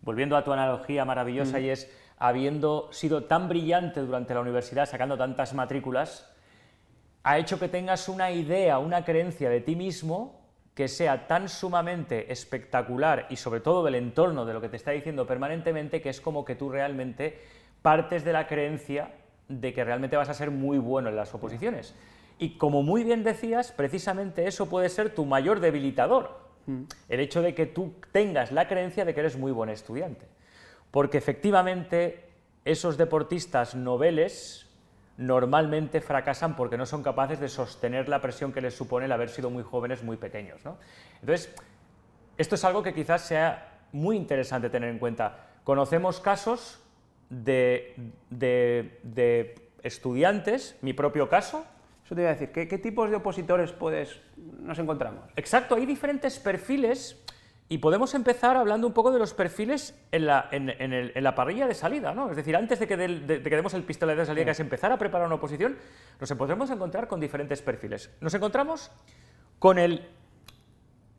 volviendo 0.00 0.36
a 0.36 0.44
tu 0.44 0.52
analogía 0.52 1.04
maravillosa, 1.04 1.60
y 1.60 1.68
es 1.68 1.92
habiendo 2.16 2.88
sido 2.92 3.24
tan 3.24 3.48
brillante 3.48 4.00
durante 4.00 4.32
la 4.32 4.40
universidad, 4.40 4.88
sacando 4.88 5.18
tantas 5.18 5.52
matrículas, 5.52 6.32
ha 7.22 7.38
hecho 7.38 7.58
que 7.58 7.68
tengas 7.68 8.08
una 8.08 8.30
idea, 8.30 8.78
una 8.78 9.04
creencia 9.04 9.50
de 9.50 9.60
ti 9.60 9.76
mismo 9.76 10.45
que 10.76 10.88
sea 10.88 11.26
tan 11.26 11.48
sumamente 11.48 12.30
espectacular 12.30 13.26
y 13.30 13.36
sobre 13.36 13.60
todo 13.60 13.82
del 13.82 13.94
entorno 13.94 14.44
de 14.44 14.52
lo 14.52 14.60
que 14.60 14.68
te 14.68 14.76
está 14.76 14.90
diciendo 14.90 15.26
permanentemente 15.26 16.02
que 16.02 16.10
es 16.10 16.20
como 16.20 16.44
que 16.44 16.54
tú 16.54 16.68
realmente 16.68 17.40
partes 17.80 18.24
de 18.24 18.34
la 18.34 18.46
creencia 18.46 19.14
de 19.48 19.72
que 19.72 19.84
realmente 19.84 20.18
vas 20.18 20.28
a 20.28 20.34
ser 20.34 20.50
muy 20.50 20.76
bueno 20.76 21.08
en 21.08 21.16
las 21.16 21.32
oposiciones. 21.32 21.94
Y 22.38 22.58
como 22.58 22.82
muy 22.82 23.04
bien 23.04 23.24
decías, 23.24 23.72
precisamente 23.72 24.46
eso 24.46 24.68
puede 24.68 24.90
ser 24.90 25.14
tu 25.14 25.24
mayor 25.24 25.60
debilitador. 25.60 26.38
Mm. 26.66 26.82
El 27.08 27.20
hecho 27.20 27.40
de 27.40 27.54
que 27.54 27.64
tú 27.64 27.94
tengas 28.12 28.52
la 28.52 28.68
creencia 28.68 29.06
de 29.06 29.14
que 29.14 29.20
eres 29.20 29.38
muy 29.38 29.52
buen 29.52 29.70
estudiante. 29.70 30.26
Porque 30.90 31.16
efectivamente 31.16 32.28
esos 32.66 32.98
deportistas 32.98 33.74
noveles 33.74 34.65
normalmente 35.18 36.00
fracasan 36.00 36.56
porque 36.56 36.76
no 36.76 36.84
son 36.86 37.02
capaces 37.02 37.40
de 37.40 37.48
sostener 37.48 38.08
la 38.08 38.20
presión 38.20 38.52
que 38.52 38.60
les 38.60 38.74
supone 38.76 39.06
el 39.06 39.12
haber 39.12 39.30
sido 39.30 39.50
muy 39.50 39.62
jóvenes, 39.62 40.02
muy 40.02 40.16
pequeños. 40.16 40.64
¿no? 40.64 40.76
Entonces, 41.20 41.54
esto 42.36 42.54
es 42.54 42.64
algo 42.64 42.82
que 42.82 42.92
quizás 42.92 43.22
sea 43.22 43.72
muy 43.92 44.16
interesante 44.16 44.68
tener 44.68 44.90
en 44.90 44.98
cuenta. 44.98 45.46
Conocemos 45.64 46.20
casos 46.20 46.80
de, 47.30 47.94
de- 48.30 49.00
de 49.02 49.70
estudiantes, 49.82 50.76
mi 50.82 50.92
propio 50.92 51.28
caso, 51.28 51.64
Eso 52.04 52.14
te 52.14 52.20
iba 52.20 52.30
a 52.30 52.34
decir, 52.34 52.52
¿qué, 52.52 52.68
qué 52.68 52.78
tipos 52.78 53.10
de 53.10 53.16
opositores 53.16 53.72
puedes, 53.72 54.20
nos 54.60 54.78
encontramos? 54.78 55.24
Exacto, 55.34 55.74
hay 55.74 55.86
diferentes 55.86 56.38
perfiles 56.38 57.20
y 57.68 57.78
podemos 57.78 58.14
empezar 58.14 58.56
hablando 58.56 58.86
un 58.86 58.92
poco 58.92 59.10
de 59.10 59.18
los 59.18 59.34
perfiles 59.34 59.94
en 60.12 60.26
la, 60.26 60.48
en- 60.52 60.70
en 60.70 60.92
el- 60.92 61.12
en 61.14 61.24
la 61.24 61.34
parrilla 61.34 61.66
de 61.66 61.74
salida, 61.74 62.14
¿no? 62.14 62.30
Es 62.30 62.36
decir, 62.36 62.54
antes 62.56 62.78
de 62.78 62.86
que, 62.86 62.96
del- 62.96 63.26
de- 63.26 63.40
de 63.40 63.50
que 63.50 63.56
demos 63.56 63.74
el 63.74 63.82
pistoletazo 63.82 64.20
de 64.20 64.26
salida, 64.26 64.44
que 64.44 64.50
es 64.52 64.60
empezar 64.60 64.92
a 64.92 64.98
preparar 64.98 65.26
una 65.26 65.36
oposición, 65.36 65.76
nos 66.20 66.32
podremos 66.34 66.70
encontrar 66.70 67.08
con 67.08 67.18
diferentes 67.18 67.62
perfiles. 67.62 68.10
Nos 68.20 68.32
encontramos 68.34 68.90
con 69.58 69.78
el 69.78 70.06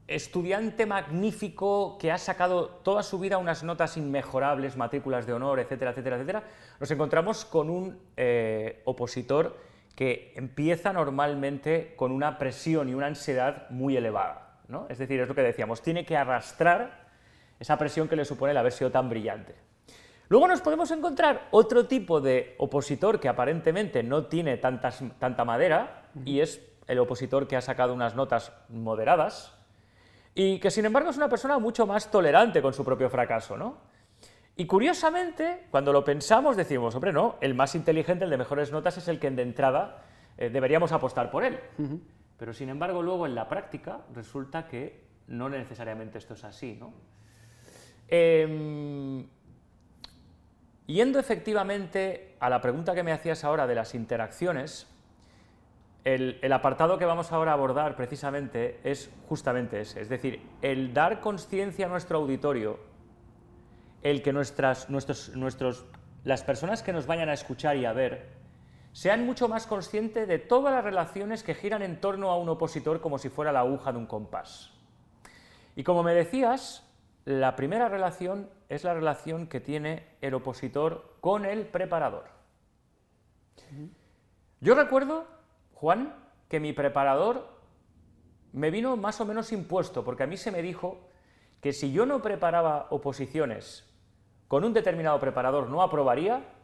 estudiante 0.08 0.86
magnífico 0.86 1.98
que 1.98 2.12
ha 2.13 2.18
sacado 2.18 2.68
toda 2.70 3.04
su 3.04 3.20
vida 3.20 3.38
unas 3.38 3.63
notas 3.63 3.98
inmejorables, 3.98 4.77
matrículas 4.77 5.25
de 5.27 5.34
honor, 5.34 5.60
etcétera, 5.60 5.92
etcétera, 5.92 6.16
etcétera, 6.16 6.44
nos 6.80 6.89
encontramos 6.92 7.44
con 7.44 7.70
un 7.70 8.00
eh, 8.16 8.82
opositor 8.86 9.58
que 9.96 10.32
empieza 10.38 10.94
normalmente 10.94 11.94
con 11.98 12.12
una 12.13 12.38
presión 12.38 12.88
y 12.88 12.94
una 12.94 13.08
ansiedad 13.08 13.70
muy 13.70 13.98
elevada. 13.98 14.47
¿No? 14.68 14.88
Es 14.90 14.98
decir, 14.98 15.20
es 15.20 15.28
lo 15.28 15.36
que 15.36 15.42
decíamos, 15.42 15.82
tiene 15.82 16.06
que 16.06 16.18
arrastrar 16.18 17.08
esa 17.60 17.78
presión 17.78 18.08
que 18.08 18.16
le 18.16 18.26
supone 18.26 18.52
el 18.52 18.58
haber 18.58 18.72
sido 18.72 18.92
tan 18.92 19.10
brillante. 19.10 19.56
Luego 20.30 20.48
nos 20.48 20.62
podemos 20.62 20.92
encontrar 20.92 21.48
otro 21.52 21.88
tipo 21.88 22.20
de 22.20 22.56
opositor 22.58 23.20
que 23.20 23.30
aparentemente 23.30 24.04
no 24.04 24.26
tiene 24.26 24.58
tantas, 24.58 25.02
tanta 25.20 25.46
madera 25.46 26.04
y 26.26 26.42
es 26.42 26.62
el 26.88 27.00
opositor 27.00 27.48
que 27.48 27.56
ha 27.56 27.62
sacado 27.62 27.94
unas 27.94 28.16
notas 28.16 28.52
moderadas, 28.70 29.54
y 30.40 30.60
que 30.60 30.70
sin 30.70 30.86
embargo 30.86 31.10
es 31.10 31.18
una 31.18 31.30
persona 31.30 31.58
mucho 31.58 31.88
más 31.88 32.12
tolerante 32.12 32.62
con 32.62 32.72
su 32.72 32.86
propio 32.86 33.10
fracaso, 33.10 33.58
¿no? 33.58 33.78
Y 34.56 34.66
curiosamente, 34.66 35.66
cuando 35.72 35.92
lo 35.92 36.04
pensamos, 36.04 36.56
decimos, 36.56 36.94
hombre, 36.94 37.12
no, 37.12 37.38
el 37.42 37.56
más 37.56 37.74
inteligente, 37.74 38.24
el 38.24 38.30
de 38.30 38.38
mejores 38.38 38.72
notas, 38.72 38.98
es 38.98 39.08
el 39.08 39.20
que 39.20 39.32
de 39.32 39.42
entrada 39.42 40.04
eh, 40.38 40.50
deberíamos 40.50 40.92
apostar 40.92 41.32
por 41.32 41.44
él. 41.44 41.60
Pero 42.38 42.53
sin 42.53 42.70
embargo, 42.70 43.01
luego 43.01 43.25
en 43.25 43.36
la 43.36 43.50
práctica 43.50 44.01
resulta 44.13 44.67
que 44.67 45.08
no 45.27 45.50
necesariamente 45.50 46.17
esto 46.17 46.36
es 46.36 46.44
así, 46.44 46.77
¿no? 46.79 46.94
Em, 48.08 49.27
yendo 50.86 51.20
efectivamente 51.20 52.36
a 52.39 52.50
la 52.50 52.62
pregunta 52.62 52.96
que 52.96 53.03
me 53.03 53.12
hacías 53.12 53.44
ahora 53.44 53.67
de 53.67 53.75
las 53.75 53.96
interacciones, 53.96 54.88
el, 56.06 56.39
el 56.41 56.53
apartado 56.53 56.98
que 56.98 57.06
vamos 57.06 57.34
ahora 57.34 57.51
a 57.51 57.56
abordar 57.56 57.98
precisamente 57.98 58.79
es 58.84 59.10
justamente 59.27 59.82
ese, 59.82 60.00
es 60.00 60.08
decir, 60.08 60.41
el 60.62 60.94
dar 60.94 61.20
conciencia 61.20 61.88
a 61.88 61.89
nuestro 61.89 62.20
auditorio, 62.20 62.79
el 64.03 64.22
que 64.22 64.32
nuestras, 64.32 64.89
nuestros, 64.89 65.36
nuestros, 65.36 65.86
las 66.24 66.44
personas 66.44 66.82
que 66.82 66.94
nos 66.94 67.08
vayan 67.08 67.27
a 67.27 67.34
escuchar 67.34 67.75
y 67.75 67.84
a 67.84 67.91
ver 67.91 68.38
sean 68.98 69.27
mucho 69.27 69.48
más 69.48 69.68
conscientes 69.68 70.27
de 70.27 70.39
todas 70.39 70.74
las 70.74 70.84
relaciones 70.84 71.44
que 71.44 71.54
giran 71.54 71.84
en 71.84 72.01
torno 72.01 72.32
a 72.32 72.39
un 72.39 72.50
opositor 72.50 73.00
como 73.00 73.20
si 73.20 73.30
fuera 73.30 73.51
la 73.51 73.60
aguja 73.60 73.92
de 73.92 74.00
un 74.00 74.08
compás. 74.08 74.72
Y 75.75 75.84
como 75.84 76.01
me 76.01 76.16
decías, 76.16 76.84
la 77.24 77.56
primera 77.56 77.89
relación 77.89 78.50
es 78.70 78.84
la 78.84 78.96
relación 78.96 79.46
que 79.46 79.60
tiene 79.60 80.08
el 80.22 80.34
opositor 80.34 81.16
con 81.22 81.46
el 81.46 81.68
preparador. 81.68 82.24
Yo 84.62 84.74
recuerdo, 84.74 85.27
Juan, 85.75 86.16
que 86.50 86.60
mi 86.60 86.74
preparador 86.74 87.48
me 88.51 88.72
vino 88.72 88.98
más 88.98 89.22
o 89.22 89.25
menos 89.25 89.51
impuesto, 89.51 90.04
porque 90.04 90.24
a 90.24 90.27
mí 90.27 90.38
se 90.38 90.50
me 90.50 90.63
dijo 90.63 91.01
que 91.62 91.72
si 91.72 91.92
yo 91.92 92.08
no 92.08 92.24
preparaba 92.24 92.88
oposiciones 92.89 93.88
con 94.48 94.63
un 94.63 94.74
determinado 94.74 95.20
preparador 95.20 95.70
no 95.70 95.84
aprobaría 95.84 96.57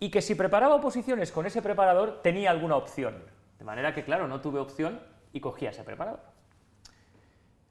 y 0.00 0.10
que 0.10 0.20
si 0.20 0.34
preparaba 0.34 0.74
oposiciones 0.74 1.32
con 1.32 1.46
ese 1.46 1.62
preparador 1.62 2.20
tenía 2.22 2.50
alguna 2.50 2.76
opción. 2.76 3.22
De 3.58 3.64
manera 3.64 3.94
que, 3.94 4.04
claro, 4.04 4.28
no 4.28 4.40
tuve 4.40 4.58
opción 4.58 5.00
y 5.32 5.40
cogí 5.40 5.66
a 5.66 5.70
ese 5.70 5.84
preparador. 5.84 6.20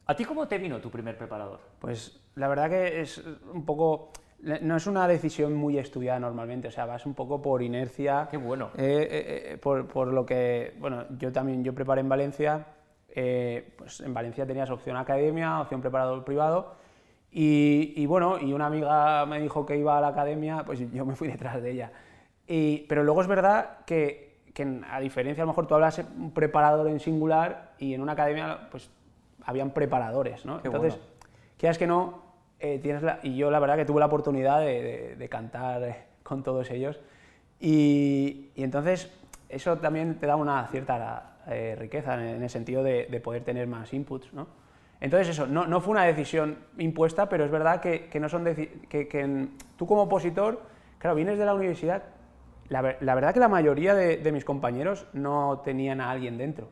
¿A 0.05 0.15
ti 0.15 0.25
cómo 0.25 0.47
te 0.47 0.57
vino 0.57 0.81
tu 0.81 0.89
primer 0.89 1.17
preparador? 1.17 1.59
Pues 1.79 2.19
la 2.35 2.47
verdad 2.47 2.69
que 2.69 3.01
es 3.01 3.23
un 3.51 3.65
poco... 3.65 4.11
No 4.61 4.75
es 4.75 4.87
una 4.87 5.07
decisión 5.07 5.53
muy 5.53 5.77
estudiada 5.77 6.19
normalmente, 6.19 6.67
o 6.67 6.71
sea, 6.71 6.85
vas 6.85 7.05
un 7.05 7.13
poco 7.13 7.41
por 7.41 7.61
inercia. 7.61 8.27
Qué 8.29 8.35
bueno. 8.35 8.71
Eh, 8.75 9.07
eh, 9.09 9.53
eh, 9.53 9.57
por, 9.57 9.87
por 9.87 10.09
lo 10.09 10.25
que, 10.25 10.75
bueno, 10.79 11.05
yo 11.17 11.31
también, 11.31 11.63
yo 11.63 11.73
preparé 11.73 12.01
en 12.01 12.09
Valencia, 12.09 12.65
eh, 13.07 13.73
pues 13.77 14.01
en 14.01 14.13
Valencia 14.13 14.45
tenías 14.45 14.69
opción 14.69 14.97
academia, 14.97 15.61
opción 15.61 15.79
preparador 15.79 16.25
privado, 16.25 16.75
y, 17.31 17.93
y 17.95 18.05
bueno, 18.05 18.37
y 18.37 18.51
una 18.51 18.65
amiga 18.65 19.25
me 19.25 19.39
dijo 19.39 19.65
que 19.65 19.77
iba 19.77 19.97
a 19.97 20.01
la 20.01 20.09
academia, 20.09 20.65
pues 20.65 20.91
yo 20.91 21.05
me 21.05 21.15
fui 21.15 21.29
detrás 21.29 21.61
de 21.61 21.71
ella. 21.71 21.93
Y, 22.55 22.85
pero 22.87 23.03
luego 23.03 23.19
es 23.19 23.27
verdad 23.27 23.79
que, 23.87 24.43
que, 24.53 24.81
a 24.87 24.99
diferencia, 24.99 25.41
a 25.41 25.45
lo 25.47 25.53
mejor 25.53 25.65
tú 25.65 25.73
hablas 25.73 25.97
un 25.97 26.29
preparador 26.35 26.87
en 26.87 26.99
singular 26.99 27.71
y 27.79 27.95
en 27.95 28.01
una 28.01 28.11
academia, 28.11 28.67
pues 28.69 28.91
habían 29.43 29.71
preparadores, 29.71 30.45
¿no? 30.45 30.61
Qué 30.61 30.67
Entonces, 30.67 30.93
bueno. 30.93 31.09
quieras 31.57 31.79
que 31.79 31.87
no, 31.87 32.21
eh, 32.59 32.77
tienes 32.77 33.01
la, 33.01 33.19
y 33.23 33.35
yo 33.35 33.49
la 33.49 33.57
verdad 33.57 33.75
que 33.75 33.85
tuve 33.85 33.99
la 33.99 34.05
oportunidad 34.05 34.59
de, 34.59 34.83
de, 34.83 35.15
de 35.15 35.29
cantar 35.29 35.81
eh, 35.81 36.03
con 36.21 36.43
todos 36.43 36.69
ellos, 36.69 36.99
y, 37.59 38.51
y, 38.53 38.63
entonces 38.63 39.11
eso 39.49 39.79
también 39.79 40.19
te 40.19 40.27
da 40.27 40.35
una 40.35 40.67
cierta 40.67 41.37
eh, 41.47 41.75
riqueza 41.79 42.13
en, 42.13 42.35
en, 42.35 42.43
el 42.43 42.51
sentido 42.51 42.83
de, 42.83 43.07
de, 43.07 43.19
poder 43.19 43.43
tener 43.43 43.65
más 43.65 43.91
inputs, 43.95 44.31
¿no? 44.31 44.45
Entonces 45.01 45.29
eso, 45.29 45.47
no, 45.47 45.65
no, 45.65 45.81
fue 45.81 45.93
una 45.93 46.03
decisión 46.03 46.59
impuesta, 46.77 47.27
pero 47.27 47.45
es 47.45 47.49
verdad 47.49 47.81
que, 47.81 48.09
que 48.09 48.19
no 48.19 48.29
son 48.29 48.45
que, 48.45 49.07
que, 49.07 49.47
tú 49.75 49.87
como 49.87 50.03
opositor, 50.03 50.61
claro, 50.99 51.15
vienes 51.15 51.39
de 51.39 51.45
la 51.45 51.55
universidad, 51.55 52.03
la, 52.73 52.97
la 52.99 53.15
verdad 53.15 53.33
que 53.35 53.39
la 53.39 53.47
mayoría 53.47 53.93
de, 53.93 54.31
mis 54.31 54.43
compañeros 54.43 55.05
no 55.13 55.61
tenían 55.63 56.01
a 56.01 56.09
alguien 56.09 56.39
dentro. 56.39 56.69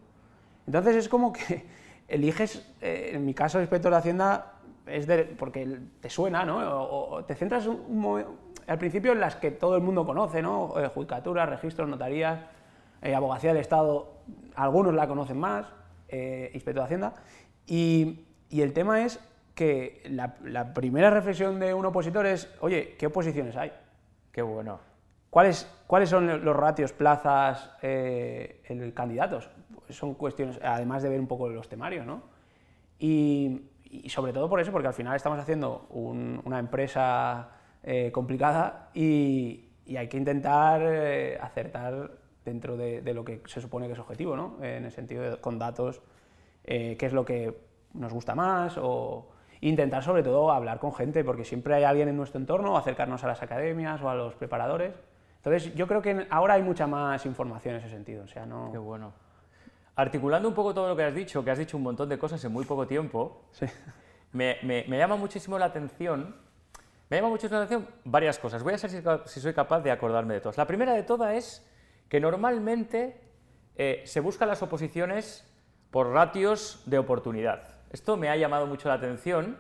Entonces 0.66 0.96
es 0.96 1.08
como 1.08 1.32
que 1.32 1.66
eliges, 2.08 2.68
eh, 2.82 3.12
en 3.14 3.24
mi 3.24 3.36
caso, 3.36 3.60
inspector 3.60 3.92
de 3.92 3.98
Hacienda, 3.98 4.54
es 4.88 5.06
de, 5.06 5.26
porque 5.26 5.80
te 6.00 6.10
suena, 6.10 6.44
¿no? 6.44 6.58
O, 6.58 7.18
o 7.18 7.26
te 7.26 7.36
centras 7.36 7.68
un, 7.68 7.80
un, 7.88 8.26
al 8.66 8.80
principio 8.80 9.12
en 9.12 9.20
las 9.20 9.36
que 9.36 9.52
todo 9.52 9.76
el 9.76 9.84
mundo 9.84 10.04
conoce, 10.04 10.42
¿no? 10.42 10.74
Eh, 10.80 10.88
judicatura, 10.88 11.46
registros, 11.46 11.88
notarías, 11.88 12.40
eh, 13.04 13.14
abogacía 13.14 13.52
del 13.52 13.62
Estado, 13.62 14.22
algunos 14.56 14.96
la 14.96 15.08
conocen 15.08 15.40
más, 15.40 15.68
eh, 16.10 16.50
inspector 16.56 16.82
de 16.82 16.86
Hacienda, 16.86 17.14
y, 17.68 18.26
y, 18.50 18.62
el 18.62 18.74
tema 18.74 19.06
es 19.06 19.20
que 19.54 20.02
la, 20.10 20.36
la, 20.44 20.74
primera 20.74 21.12
reflexión 21.12 21.60
de 21.60 21.76
un 21.76 21.86
opositor 21.86 22.26
es, 22.26 22.52
oye, 22.60 22.96
¿qué 22.98 23.06
oposiciones 23.06 23.56
hay? 23.56 23.72
Qué 24.32 24.42
bueno. 24.42 24.91
¿Cuáles, 25.32 25.66
¿Cuáles 25.88 26.10
son 26.10 26.44
los 26.44 26.56
ratios, 26.56 26.92
plazas, 26.92 27.72
eh, 27.82 28.62
el, 28.66 28.94
candidatos? 28.94 29.50
Son 29.90 30.14
cuestiones, 30.14 30.60
además 30.62 31.02
de 31.04 31.10
ver 31.10 31.22
un 31.22 31.28
poco 31.28 31.48
los 31.48 31.70
temarios, 31.70 32.06
¿no? 32.06 32.24
Y, 33.00 33.62
y 33.86 34.10
sobre 34.10 34.34
todo 34.34 34.50
por 34.50 34.60
eso, 34.60 34.74
porque 34.74 34.90
al 34.90 34.94
final 34.94 35.16
estamos 35.16 35.40
haciendo 35.40 35.88
un, 35.92 36.42
una 36.44 36.60
empresa 36.60 37.50
eh, 37.82 38.12
complicada 38.12 38.90
y, 38.94 39.70
y, 39.86 39.96
hay 39.96 40.10
que 40.10 40.18
intentar 40.18 40.82
eh, 40.84 41.40
acertar 41.42 42.12
dentro 42.44 42.76
de, 42.76 43.02
de, 43.02 43.14
lo 43.14 43.24
que 43.24 43.42
se 43.46 43.62
supone 43.62 43.88
que 43.88 43.94
es 43.94 44.00
objetivo, 44.00 44.36
¿no? 44.36 44.58
En 44.62 44.84
el 44.84 44.92
sentido 44.92 45.24
de, 45.24 45.38
con 45.38 45.58
datos, 45.58 46.02
eh, 46.66 46.98
qué 47.00 47.06
es 47.06 47.14
lo 47.14 47.24
que 47.24 47.58
nos 47.94 48.12
gusta 48.12 48.36
más 48.36 48.78
o 48.78 49.30
intentar 49.62 50.04
sobre 50.04 50.24
todo 50.24 50.52
hablar 50.52 50.80
con 50.80 50.94
gente, 50.94 51.24
porque 51.24 51.46
siempre 51.46 51.74
hay 51.74 51.86
alguien 51.86 52.10
en 52.10 52.18
nuestro 52.18 52.40
entorno, 52.40 52.78
acercarnos 52.78 53.24
a 53.24 53.28
las 53.28 53.42
academias 53.42 54.02
o 54.02 54.10
a 54.10 54.16
los 54.16 54.36
preparadores. 54.36 54.94
Entonces 55.44 55.74
yo 55.74 55.88
creo 55.88 56.04
que 56.04 56.28
ahora 56.30 56.54
hay 56.54 56.62
mucha 56.62 56.86
más 56.86 57.26
información 57.26 57.74
en 57.74 57.82
ese 57.82 57.90
sentido, 57.90 58.24
o 58.26 58.28
sea, 58.28 58.46
no... 58.46 58.70
Qué 58.72 58.78
bueno. 58.78 59.12
Articulando 59.96 60.48
un 60.48 60.54
poco 60.54 60.72
todo 60.72 60.88
lo 60.88 60.96
que 60.96 61.04
has 61.04 61.16
dicho, 61.16 61.44
que 61.44 61.50
has 61.50 61.58
dicho 61.58 61.78
un 61.78 61.84
montón 61.84 62.08
de 62.10 62.20
cosas 62.20 62.44
en 62.46 62.52
muy 62.52 62.64
poco 62.64 62.86
tiempo, 62.86 63.46
sí. 63.52 63.66
me, 64.34 64.58
me, 64.62 64.86
me, 64.88 65.00
llama 65.00 65.16
muchísimo 65.16 65.58
la 65.58 65.66
atención, 65.66 66.36
me 67.10 67.18
llama 67.18 67.30
muchísimo 67.30 67.58
la 67.58 67.66
atención 67.66 67.88
varias 68.06 68.38
cosas. 68.38 68.62
Voy 68.62 68.74
a 68.74 68.78
ver 68.78 68.90
si, 68.92 69.02
si 69.26 69.42
soy 69.42 69.54
capaz 69.56 69.82
de 69.82 69.90
acordarme 69.90 70.36
de 70.36 70.42
todas. 70.42 70.58
La 70.58 70.68
primera 70.68 70.94
de 70.94 71.02
todas 71.02 71.34
es 71.34 71.68
que 72.08 72.20
normalmente 72.20 73.20
eh, 73.78 74.04
se 74.06 74.20
buscan 74.20 74.48
las 74.48 74.62
oposiciones 74.62 75.44
por 75.90 76.12
ratios 76.12 76.84
de 76.86 77.00
oportunidad. 77.00 77.64
Esto 77.92 78.16
me 78.16 78.30
ha 78.30 78.36
llamado 78.36 78.68
mucho 78.68 78.90
la 78.90 78.96
atención 78.96 79.58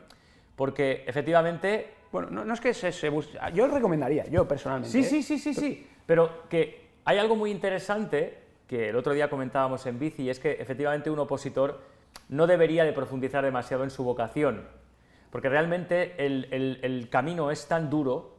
porque 0.55 1.05
efectivamente... 1.07 2.00
Bueno, 2.11 2.29
no, 2.29 2.43
no 2.43 2.53
es 2.53 2.59
que 2.59 2.73
se, 2.73 2.91
se 2.91 3.09
busque... 3.09 3.37
Yo 3.53 3.67
recomendaría, 3.67 4.27
yo 4.27 4.47
personalmente... 4.47 4.91
Sí, 4.91 5.03
sí, 5.03 5.23
sí, 5.23 5.39
sí, 5.39 5.53
sí, 5.53 5.87
pero 6.05 6.47
que 6.49 6.89
hay 7.05 7.17
algo 7.17 7.35
muy 7.35 7.51
interesante 7.51 8.39
que 8.67 8.89
el 8.89 8.95
otro 8.95 9.13
día 9.13 9.29
comentábamos 9.29 9.85
en 9.85 9.99
bici, 9.99 10.23
y 10.23 10.29
es 10.29 10.39
que 10.39 10.53
efectivamente 10.53 11.09
un 11.09 11.19
opositor 11.19 11.81
no 12.29 12.47
debería 12.47 12.85
de 12.85 12.93
profundizar 12.93 13.43
demasiado 13.43 13.83
en 13.83 13.89
su 13.89 14.03
vocación, 14.03 14.65
porque 15.29 15.49
realmente 15.49 16.15
el, 16.25 17.07
camino 17.09 17.51
es 17.51 17.67
tan 17.67 17.89
duro 17.89 18.37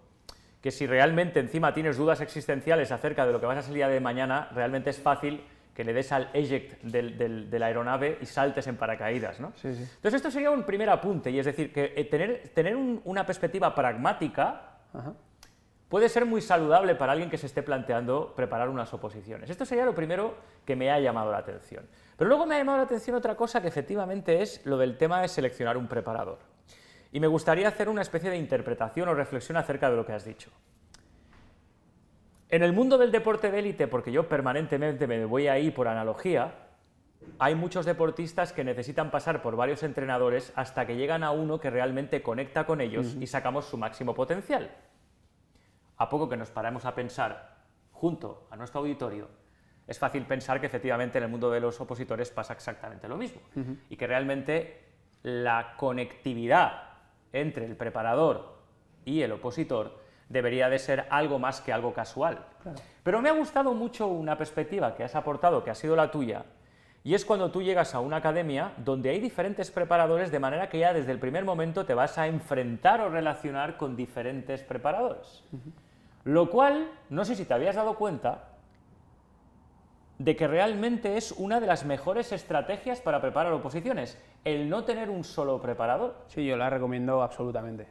que 0.62 0.71
si 0.71 0.87
realmente 0.87 1.41
encima 1.41 1.75
tienes 1.75 1.97
dudas 1.97 2.21
existenciales 2.21 2.93
acerca 2.93 3.26
de 3.26 3.33
lo 3.33 3.41
que 3.41 3.47
vas 3.47 3.67
a 3.67 3.69
el 3.69 3.75
día 3.75 3.88
de 3.88 4.00
mañana, 4.00 4.49
realmente 4.55 4.91
es 4.91 4.99
fácil 4.99 5.43
que 5.75 5.85
le 5.85 5.93
des 5.93 6.12
al 6.12 6.29
eject 6.35 6.83
de 6.83 7.59
la 7.59 7.67
aeronave 7.67 8.19
y 8.21 8.26
saltes 8.26 8.67
en 8.67 8.76
paracaídas. 8.76 9.41
¿no? 9.41 9.52
Entonces 9.62 10.14
esto 10.14 10.31
sería 10.31 10.50
un 10.50 10.64
primer 10.64 10.91
apunte, 10.91 11.31
y 11.31 11.38
es 11.38 11.47
decir, 11.47 11.73
que 11.73 11.93
eh, 11.97 12.05
tener, 12.05 12.50
tener 12.55 12.76
una 12.76 13.25
perspectiva 13.25 13.75
pragmática 13.75 14.79
puede 15.88 16.09
ser 16.09 16.25
muy 16.25 16.41
saludable 16.41 16.95
para 16.95 17.12
alguien 17.12 17.31
que 17.31 17.38
se 17.38 17.47
esté 17.47 17.62
planteando 17.62 18.35
preparar 18.35 18.69
unas 18.69 18.93
oposiciones. 18.95 19.50
Esto 19.50 19.64
sería 19.64 19.85
lo 19.85 19.95
primero 19.95 20.37
que 20.64 20.76
me 20.76 20.91
ha 20.91 20.99
llamado 21.00 21.31
la 21.31 21.38
atención. 21.38 21.87
Pero 22.17 22.29
luego 22.29 22.47
me 22.47 22.55
ha 22.55 22.59
llamado 22.59 22.79
la 22.79 22.85
atención 22.85 23.17
otra 23.17 23.35
cosa 23.37 23.61
que 23.61 23.69
efectivamente 23.69 24.43
es 24.43 24.64
lo 24.64 24.79
del 24.79 24.97
tema 24.97 25.21
de 25.21 25.29
seleccionar 25.29 25.76
un 25.76 25.88
preparador. 25.88 26.38
Y 27.12 27.21
me 27.21 27.26
gustaría 27.26 27.69
hacer 27.69 27.88
una 27.88 28.00
especie 28.00 28.31
de 28.31 28.38
interpretación 28.38 29.09
o 29.09 29.14
reflexión 29.14 29.59
acerca 29.59 29.91
de 29.91 29.97
lo 29.97 30.07
que 30.07 30.12
has 30.12 30.25
dicho. 30.25 30.50
En 32.53 32.63
el 32.63 32.75
mundo 32.75 32.99
del 32.99 33.11
deporte 33.11 33.51
de 33.51 33.61
élite, 33.61 33.89
porque 33.89 34.13
yo 34.13 34.29
permanentemente 34.29 35.07
me 35.07 35.25
voy 35.25 35.49
ahí 35.49 35.71
por 35.71 35.89
analogía, 35.89 36.53
hay 37.39 37.55
muchos 37.55 37.87
deportistas 37.87 38.53
que 38.53 38.63
necesitan 38.63 39.11
pasar 39.11 39.41
por 39.41 39.57
varios 39.57 39.83
entrenadores 39.83 40.53
hasta 40.55 40.87
que 40.87 40.97
llegan 40.97 41.25
a 41.25 41.31
uno 41.31 41.59
que 41.59 41.71
realmente 41.71 42.23
conecta 42.23 42.67
con 42.67 42.83
ellos 42.83 43.17
y 43.19 43.27
sacamos 43.27 43.65
su 43.65 43.79
máximo 43.79 44.15
potencial. 44.15 44.71
A 45.97 46.11
poco 46.11 46.29
que 46.29 46.37
nos 46.37 46.51
paramos 46.51 46.85
a 46.85 46.95
pensar 46.95 47.57
junto 47.91 48.47
a 48.51 48.57
nuestro 48.57 48.81
auditorio, 48.81 49.29
es 49.87 49.99
fácil 49.99 50.27
pensar 50.27 50.61
que 50.61 50.67
efectivamente 50.67 51.17
en 51.17 51.25
el 51.25 51.31
mundo 51.31 51.51
de 51.51 51.61
los 51.61 51.81
opositores 51.81 52.31
pasa 52.31 52.53
exactamente 52.53 53.09
lo 53.09 53.17
mismo 53.17 53.41
y 53.89 53.97
que 53.97 54.07
realmente 54.07 54.79
la 55.23 55.73
conectividad 55.79 56.83
entre 57.33 57.65
el 57.65 57.77
preparador 57.77 58.59
y 59.07 59.23
el 59.23 59.33
opositor 59.33 60.02
debería 60.33 60.69
de 60.69 60.79
ser 60.79 61.07
algo 61.11 61.39
más 61.39 61.61
que 61.61 61.73
algo 61.73 61.93
casual. 61.93 62.39
Pero 63.03 63.21
me 63.21 63.29
ha 63.29 63.33
gustado 63.33 63.75
mucho 63.75 64.07
una 64.07 64.37
perspectiva 64.39 64.95
que 64.95 65.05
has 65.05 65.15
aportado, 65.15 65.62
que 65.62 65.71
ha 65.71 65.75
sido 65.75 65.95
la 65.95 66.11
tuya, 66.11 66.45
y 67.05 67.15
es 67.15 67.25
cuando 67.25 67.51
tú 67.51 67.62
llegas 67.62 67.95
a 67.95 68.01
una 68.01 68.19
academia 68.19 68.73
donde 68.79 69.11
hay 69.11 69.19
diferentes 69.19 69.71
preparadores, 69.71 70.31
de 70.31 70.39
manera 70.39 70.69
que 70.69 70.79
ya 70.79 70.93
desde 70.93 71.12
el 71.12 71.19
primer 71.19 71.45
momento 71.45 71.85
te 71.85 71.95
vas 71.95 72.17
a 72.17 72.29
enfrentar 72.29 73.01
o 73.01 73.11
relacionar 73.11 73.77
con 73.77 73.97
diferentes 73.97 74.62
preparadores. 74.62 75.43
Lo 76.25 76.49
cual, 76.49 76.89
no 77.11 77.25
sé 77.25 77.35
si 77.35 77.45
te 77.45 77.55
habías 77.55 77.75
dado 77.75 77.95
cuenta, 77.95 78.45
de 80.19 80.37
que 80.37 80.47
realmente 80.47 81.17
es 81.17 81.33
una 81.33 81.59
de 81.59 81.67
las 81.67 81.85
mejores 81.85 82.31
estrategias 82.31 83.01
para 83.01 83.21
preparar 83.21 83.53
oposiciones, 83.53 84.17
el 84.45 84.69
no 84.71 84.85
tener 84.85 85.11
un 85.11 85.25
solo 85.25 85.61
preparador. 85.61 86.15
Sí, 86.29 86.47
yo 86.47 86.57
la 86.57 86.71
recomiendo 86.71 87.23
absolutamente. 87.23 87.89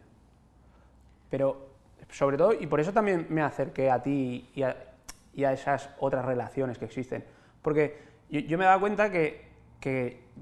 Pero 1.29 1.70
sobre 2.11 2.37
todo, 2.37 2.53
y 2.53 2.67
por 2.67 2.79
eso 2.79 2.91
también 2.93 3.25
me 3.29 3.41
acerqué 3.41 3.89
a 3.89 4.01
ti 4.03 4.49
y 4.53 4.63
a, 4.63 5.53
esas 5.53 5.89
otras 5.99 6.25
relaciones 6.25 6.77
que 6.77 6.85
existen. 6.85 7.23
Porque 7.61 7.97
yo, 8.29 8.57
me 8.57 8.65
dado 8.65 8.79
cuenta 8.79 9.09
que, 9.09 9.49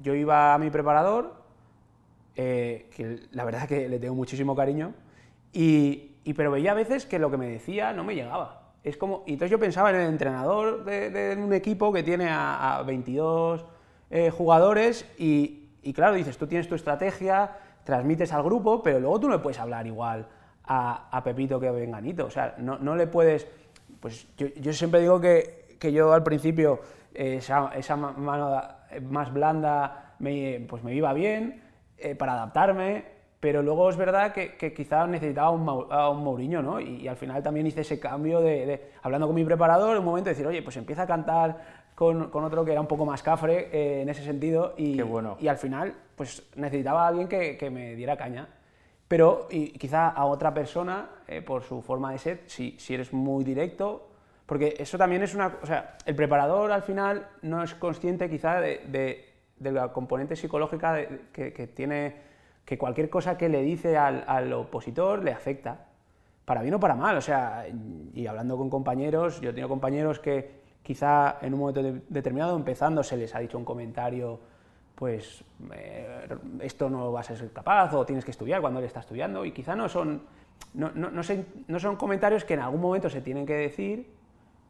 yo 0.01 0.15
iba 0.15 0.53
a 0.53 0.57
mi 0.57 0.69
preparador, 0.69 1.35
eh, 2.35 2.89
que 2.95 3.27
la 3.31 3.45
verdad 3.45 3.67
que 3.67 3.87
le 3.87 3.99
tengo 3.99 4.15
muchísimo 4.15 4.55
cariño, 4.55 4.93
y, 5.53 6.15
pero 6.35 6.51
veía 6.51 6.71
a 6.71 6.75
veces 6.75 7.05
que 7.05 7.19
lo 7.19 7.31
que 7.31 7.37
me 7.37 7.47
decía 7.47 7.93
no 7.93 8.03
me 8.03 8.15
llegaba. 8.15 8.73
Es 8.83 8.97
como, 8.97 9.23
entonces 9.27 9.51
yo 9.51 9.59
pensaba 9.59 9.89
en 9.91 9.97
el 9.97 10.09
entrenador 10.09 10.83
de, 10.85 11.37
un 11.39 11.53
equipo 11.53 11.93
que 11.93 12.01
tiene 12.01 12.27
a, 12.29 12.81
22 12.85 13.65
eh, 14.09 14.31
jugadores 14.31 15.05
y, 15.19 15.69
y 15.83 15.93
claro, 15.93 16.15
dices, 16.15 16.37
tú 16.37 16.47
tienes 16.47 16.67
tu 16.67 16.75
estrategia, 16.75 17.57
transmites 17.83 18.31
al 18.33 18.43
grupo, 18.43 18.81
pero 18.81 18.99
luego 18.99 19.19
tú 19.19 19.27
no 19.27 19.35
le 19.35 19.39
puedes 19.39 19.59
hablar 19.59 19.85
igual 19.85 20.27
a, 20.69 21.21
Pepito 21.23 21.59
que 21.59 21.67
a 21.67 21.71
Venganito. 21.71 22.25
O 22.25 22.29
sea, 22.29 22.55
no, 22.59 22.95
le 22.95 23.07
puedes... 23.07 23.47
Pues 23.99 24.27
yo, 24.37 24.71
siempre 24.71 25.01
digo 25.01 25.19
que, 25.19 25.75
yo 25.91 26.13
al 26.13 26.23
principio 26.23 26.79
eh, 27.13 27.39
esa, 27.39 27.95
mano 27.95 28.61
más 29.09 29.33
blanda 29.33 30.15
me, 30.19 30.65
pues 30.69 30.83
me 30.83 30.93
iba 30.93 31.11
bien 31.13 31.61
eh, 31.97 32.15
para 32.15 32.33
adaptarme, 32.33 33.03
pero 33.39 33.61
luego 33.61 33.89
es 33.89 33.97
verdad 33.97 34.31
que, 34.31 34.55
que 34.55 34.73
quizá 34.73 35.05
necesitaba 35.07 35.49
un, 35.49 35.87
a 35.91 36.09
un 36.09 36.23
Mourinho, 36.23 36.61
¿no? 36.61 36.79
Y, 36.79 37.07
al 37.07 37.17
final 37.17 37.41
también 37.43 37.67
hice 37.67 37.81
ese 37.81 37.99
cambio 37.99 38.39
de, 38.39 38.91
hablando 39.01 39.27
con 39.27 39.35
mi 39.35 39.43
preparador, 39.43 39.93
en 39.93 39.99
un 39.99 40.05
momento 40.05 40.29
de 40.29 40.35
decir, 40.35 40.47
oye, 40.47 40.61
pues 40.61 40.77
empieza 40.77 41.03
a 41.03 41.07
cantar 41.07 41.57
con, 41.95 42.29
otro 42.31 42.63
que 42.63 42.71
era 42.71 42.79
un 42.79 42.87
poco 42.87 43.05
más 43.05 43.21
cafre 43.21 43.69
eh, 43.73 44.01
en 44.03 44.09
ese 44.09 44.23
sentido 44.23 44.75
y, 44.77 45.01
bueno. 45.01 45.35
y 45.41 45.49
al 45.49 45.57
final 45.57 45.93
pues 46.15 46.43
necesitaba 46.55 47.03
a 47.03 47.07
alguien 47.09 47.27
que, 47.27 47.57
que 47.57 47.69
me 47.69 47.95
diera 47.95 48.15
caña 48.15 48.47
pero 49.09 49.47
y 49.49 49.71
quizá 49.71 50.07
a 50.07 50.25
otra 50.25 50.53
persona, 50.53 51.09
eh, 51.27 51.41
por 51.41 51.63
su 51.63 51.81
forma 51.81 52.11
de 52.11 52.19
ser, 52.19 52.43
si, 52.45 52.75
si, 52.77 52.93
eres 52.93 53.11
muy 53.11 53.43
directo, 53.43 54.07
porque 54.45 54.75
eso 54.77 54.99
también 54.99 55.23
es 55.23 55.33
una... 55.33 55.57
O 55.63 55.65
sea, 55.65 55.97
el 56.05 56.15
preparador 56.15 56.71
al 56.71 56.83
final 56.83 57.27
no 57.41 57.63
es 57.63 57.73
consciente 57.73 58.29
quizá 58.29 58.61
de, 58.61 59.25
de, 59.57 59.71
la 59.71 59.91
componente 59.91 60.35
psicológica 60.35 61.07
que, 61.33 61.51
que, 61.51 61.67
tiene, 61.67 62.17
que 62.63 62.77
cualquier 62.77 63.09
cosa 63.09 63.35
que 63.35 63.49
le 63.49 63.63
dice 63.63 63.97
al, 63.97 64.23
al, 64.27 64.53
opositor 64.53 65.23
le 65.23 65.31
afecta, 65.31 65.87
para 66.45 66.61
bien 66.61 66.75
o 66.75 66.79
para 66.79 66.93
mal, 66.93 67.17
o 67.17 67.21
sea, 67.21 67.65
y 68.13 68.27
hablando 68.27 68.57
con 68.57 68.69
compañeros, 68.69 69.41
yo 69.41 69.49
he 69.49 69.53
tenido 69.53 69.69
compañeros 69.69 70.19
que 70.19 70.51
quizá 70.83 71.37
en 71.41 71.55
un 71.55 71.61
momento 71.61 71.81
determinado, 72.09 72.55
empezando, 72.55 73.03
se 73.03 73.17
les 73.17 73.33
ha 73.33 73.39
dicho 73.39 73.57
un 73.57 73.65
comentario 73.65 74.39
pues 74.99 75.45
eh, 75.71 76.27
esto 76.59 76.89
no 76.89 77.09
vas 77.13 77.31
a 77.31 77.37
ser 77.37 77.53
capaz 77.53 77.93
o 77.93 78.05
tienes 78.05 78.25
que 78.25 78.31
estudiar 78.31 78.59
cuando 78.59 78.81
él 78.81 78.85
está 78.85 78.99
estudiando 78.99 79.45
y 79.45 79.53
quizá 79.53 79.73
no 79.73 79.87
son, 79.87 80.23
no, 80.73 80.91
no, 80.91 81.09
no, 81.09 81.79
son 81.79 81.95
comentarios 81.95 82.43
que 82.43 82.55
en 82.55 82.59
algún 82.59 82.81
momento 82.81 83.09
se 83.09 83.21
tienen 83.21 83.45
que 83.45 83.53
decir, 83.53 84.11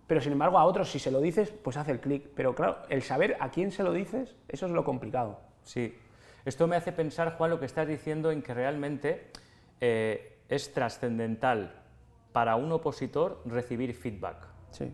pero 0.06 0.22
sin 0.22 0.34
embargo 0.34 0.60
a 0.60 0.66
otros 0.66 0.92
si 0.92 1.00
se 1.00 1.10
lo 1.10 1.20
dices, 1.20 1.50
pues 1.50 1.78
hace 1.78 1.94
el 1.94 2.00
clic. 2.00 2.28
Pero 2.36 2.54
claro, 2.54 2.78
el 2.90 3.02
saber 3.02 3.38
a 3.40 3.50
quién 3.50 3.72
se 3.72 3.82
lo 3.82 3.92
dices, 3.92 4.36
eso 4.48 4.68
es 4.68 4.72
lo 4.72 4.84
complicado. 4.84 5.40
Sí, 5.64 5.98
esto 6.46 6.68
me 6.68 6.76
hace 6.76 6.92
pensar, 6.92 7.36
Juan, 7.36 7.50
lo 7.50 7.60
que 7.60 7.66
estás 7.66 7.88
diciendo 7.88 8.30
en 8.30 8.44
que 8.44 8.54
realmente 8.54 9.32
eh, 9.82 10.38
es 10.48 10.72
trascendental 10.74 11.74
para 12.34 12.56
un 12.56 12.72
opositor 12.72 13.42
recibir 13.46 13.96
feedback. 13.96 14.46
Sí. 14.70 14.94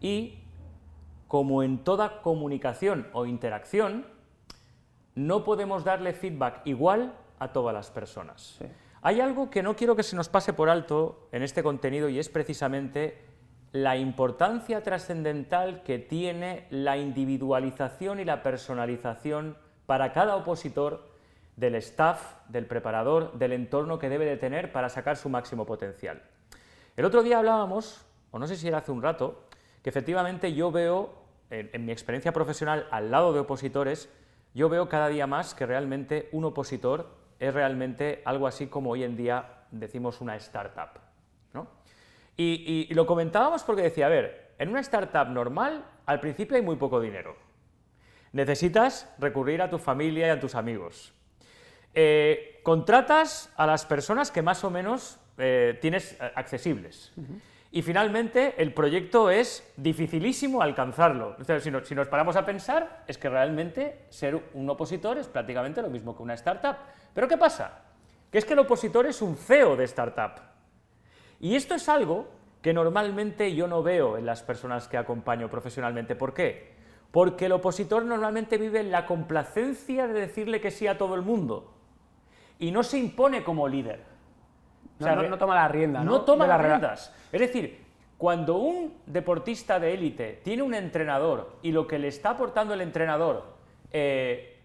Y 0.00 0.44
como 1.26 1.64
en 1.64 1.78
toda 1.82 2.22
comunicación 2.22 3.08
o 3.12 3.26
interacción, 3.26 4.14
no 5.16 5.42
podemos 5.44 5.82
darle 5.82 6.12
feedback 6.12 6.60
igual 6.66 7.14
a 7.40 7.52
todas 7.52 7.74
las 7.74 7.90
personas. 7.90 8.58
Hay 9.02 9.20
algo 9.20 9.50
que 9.50 9.62
no 9.62 9.74
quiero 9.74 9.96
que 9.96 10.02
se 10.02 10.14
nos 10.14 10.28
pase 10.28 10.52
por 10.52 10.68
alto 10.68 11.28
en 11.32 11.42
este 11.42 11.62
contenido 11.62 12.08
y 12.08 12.18
es 12.18 12.28
precisamente 12.28 13.18
la 13.72 13.96
importancia 13.96 14.82
trascendental 14.82 15.82
que 15.82 15.98
tiene 15.98 16.66
la 16.70 16.96
individualización 16.96 18.20
y 18.20 18.24
la 18.24 18.42
personalización 18.42 19.56
para 19.86 20.12
cada 20.12 20.36
opositor 20.36 21.08
del 21.56 21.74
staff, 21.76 22.34
del 22.48 22.66
preparador, 22.66 23.32
del 23.38 23.52
entorno 23.52 23.98
que 23.98 24.08
debe 24.08 24.26
de 24.26 24.36
tener 24.36 24.72
para 24.72 24.88
sacar 24.88 25.16
su 25.16 25.28
máximo 25.28 25.64
potencial. 25.64 26.22
El 26.96 27.04
otro 27.04 27.22
día 27.22 27.38
hablábamos, 27.38 28.04
o 28.30 28.38
no 28.38 28.46
sé 28.46 28.56
si 28.56 28.68
era 28.68 28.78
hace 28.78 28.92
un 28.92 29.02
rato, 29.02 29.44
que 29.82 29.88
efectivamente 29.90 30.52
yo 30.52 30.70
veo, 30.70 31.14
en 31.50 31.84
mi 31.84 31.92
experiencia 31.92 32.32
profesional 32.32 32.86
al 32.90 33.10
lado 33.10 33.32
de 33.32 33.40
opositores, 33.40 34.10
yo 34.56 34.70
veo 34.70 34.88
cada 34.88 35.08
día 35.08 35.26
más 35.26 35.54
que 35.54 35.66
realmente 35.66 36.30
un 36.32 36.46
opositor 36.46 37.14
es 37.38 37.52
realmente 37.52 38.22
algo 38.24 38.46
así 38.46 38.68
como 38.68 38.88
hoy 38.88 39.04
en 39.04 39.14
día 39.14 39.64
decimos 39.70 40.22
una 40.22 40.34
startup. 40.36 40.98
¿no? 41.52 41.68
Y, 42.38 42.88
lo 42.94 43.04
comentábamos 43.04 43.64
porque 43.64 43.82
decía, 43.82 44.06
a 44.06 44.08
ver, 44.08 44.54
en 44.58 44.70
una 44.70 44.80
startup 44.80 45.28
normal 45.28 45.84
al 46.06 46.20
principio 46.20 46.56
hay 46.56 46.62
muy 46.62 46.76
poco 46.76 47.02
dinero. 47.02 47.36
Necesitas 48.32 49.14
recurrir 49.18 49.60
a 49.60 49.68
tu 49.68 49.76
familia 49.76 50.28
y 50.28 50.30
a 50.30 50.40
tus 50.40 50.54
amigos. 50.54 51.12
Eh, 51.92 52.60
contratas 52.62 53.52
a 53.58 53.66
las 53.66 53.84
personas 53.84 54.30
que 54.30 54.40
más 54.40 54.64
o 54.64 54.70
menos 54.70 55.18
eh, 55.36 55.76
tienes 55.82 56.14
eh, 56.14 56.32
accesibles. 56.34 57.12
Y 57.70 57.82
finalmente, 57.82 58.54
el 58.58 58.72
proyecto 58.72 59.30
es 59.30 59.72
dificilísimo 59.76 60.62
alcanzarlo. 60.62 61.36
si, 61.60 61.70
nos, 61.70 62.08
paramos 62.08 62.36
a 62.36 62.46
pensar, 62.46 63.04
es 63.06 63.18
que 63.18 63.28
realmente 63.28 64.06
ser 64.08 64.40
un 64.54 64.70
opositor 64.70 65.18
es 65.18 65.26
prácticamente 65.26 65.82
lo 65.82 65.90
mismo 65.90 66.16
que 66.16 66.22
una 66.22 66.34
startup. 66.34 66.76
Pero 67.12 67.28
¿qué 67.28 67.36
pasa? 67.36 67.82
Que 68.30 68.38
es 68.38 68.44
que 68.44 68.52
el 68.52 68.60
opositor 68.60 69.06
es 69.06 69.20
un 69.20 69.36
CEO 69.36 69.76
de 69.76 69.84
startup. 69.84 70.40
Y 71.40 71.54
esto 71.54 71.74
es 71.74 71.88
algo 71.88 72.28
que 72.62 72.72
normalmente 72.72 73.54
yo 73.54 73.68
no 73.68 73.82
veo 73.82 74.16
en 74.16 74.26
las 74.26 74.42
personas 74.42 74.88
que 74.88 74.96
acompaño 74.96 75.50
profesionalmente. 75.50 76.16
¿Por 76.16 76.34
qué? 76.34 76.74
Porque 77.10 77.46
el 77.46 77.52
opositor 77.52 78.04
normalmente 78.04 78.58
vive 78.58 78.80
en 78.80 78.90
la 78.90 79.06
complacencia 79.06 80.06
de 80.06 80.20
decirle 80.20 80.60
que 80.60 80.70
sí 80.70 80.86
a 80.86 80.98
todo 80.98 81.14
el 81.14 81.22
mundo 81.22 81.74
y 82.58 82.70
no 82.70 82.82
se 82.82 82.98
impone 82.98 83.44
como 83.44 83.68
líder. 83.68 84.15
No, 84.98 85.38
toma 85.38 85.54
la 85.54 85.68
rienda, 85.68 86.02
¿no? 86.02 86.10
No 86.12 86.20
toma 86.22 86.46
las 86.46 86.60
riendas. 86.60 87.14
Es 87.32 87.40
decir, 87.40 87.84
cuando 88.16 88.56
un 88.56 88.94
deportista 89.06 89.78
de 89.78 89.92
élite 89.92 90.40
tiene 90.42 90.62
un 90.62 90.74
entrenador 90.74 91.58
y 91.62 91.72
lo 91.72 91.86
que 91.86 91.98
le 91.98 92.08
está 92.08 92.30
aportando 92.30 92.72
el 92.72 92.80
entrenador 92.80 93.56
eh, 93.92 94.58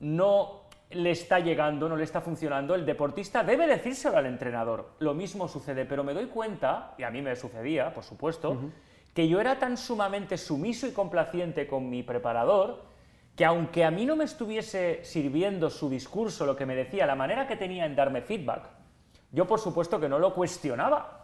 no 0.00 0.64
le 0.90 1.10
está 1.10 1.40
llegando, 1.40 1.88
no 1.88 1.96
le 1.96 2.04
está 2.04 2.20
funcionando, 2.20 2.74
el 2.74 2.86
deportista 2.86 3.42
debe 3.42 3.66
decírselo 3.66 4.16
al 4.18 4.26
entrenador. 4.26 4.90
Lo 5.00 5.14
mismo 5.14 5.48
sucede, 5.48 5.84
pero 5.86 6.04
me 6.04 6.14
doy 6.14 6.26
cuenta, 6.26 6.94
y 6.98 7.02
a 7.02 7.10
mí 7.10 7.20
me 7.20 7.34
sucedía, 7.34 7.92
por 7.92 8.04
supuesto, 8.04 8.56
que 9.12 9.26
yo 9.26 9.40
era 9.40 9.58
tan 9.58 9.76
sumamente 9.76 10.36
sumiso 10.38 10.86
y 10.86 10.92
complaciente 10.92 11.66
con 11.66 11.90
mi 11.90 12.02
preparador, 12.02 12.82
que 13.34 13.44
aunque 13.44 13.84
a 13.84 13.90
mí 13.90 14.06
no 14.06 14.14
me 14.14 14.24
estuviese 14.24 15.04
sirviendo 15.04 15.68
su 15.70 15.90
discurso, 15.90 16.46
lo 16.46 16.54
que 16.54 16.66
me 16.66 16.76
decía, 16.76 17.06
la 17.06 17.16
manera 17.16 17.48
que 17.48 17.56
tenía 17.56 17.86
en 17.86 17.96
darme 17.96 18.22
feedback, 18.22 18.68
yo 19.34 19.46
por 19.46 19.58
supuesto 19.58 19.98
que 20.00 20.08
no 20.08 20.18
lo 20.18 20.32
cuestionaba. 20.32 21.22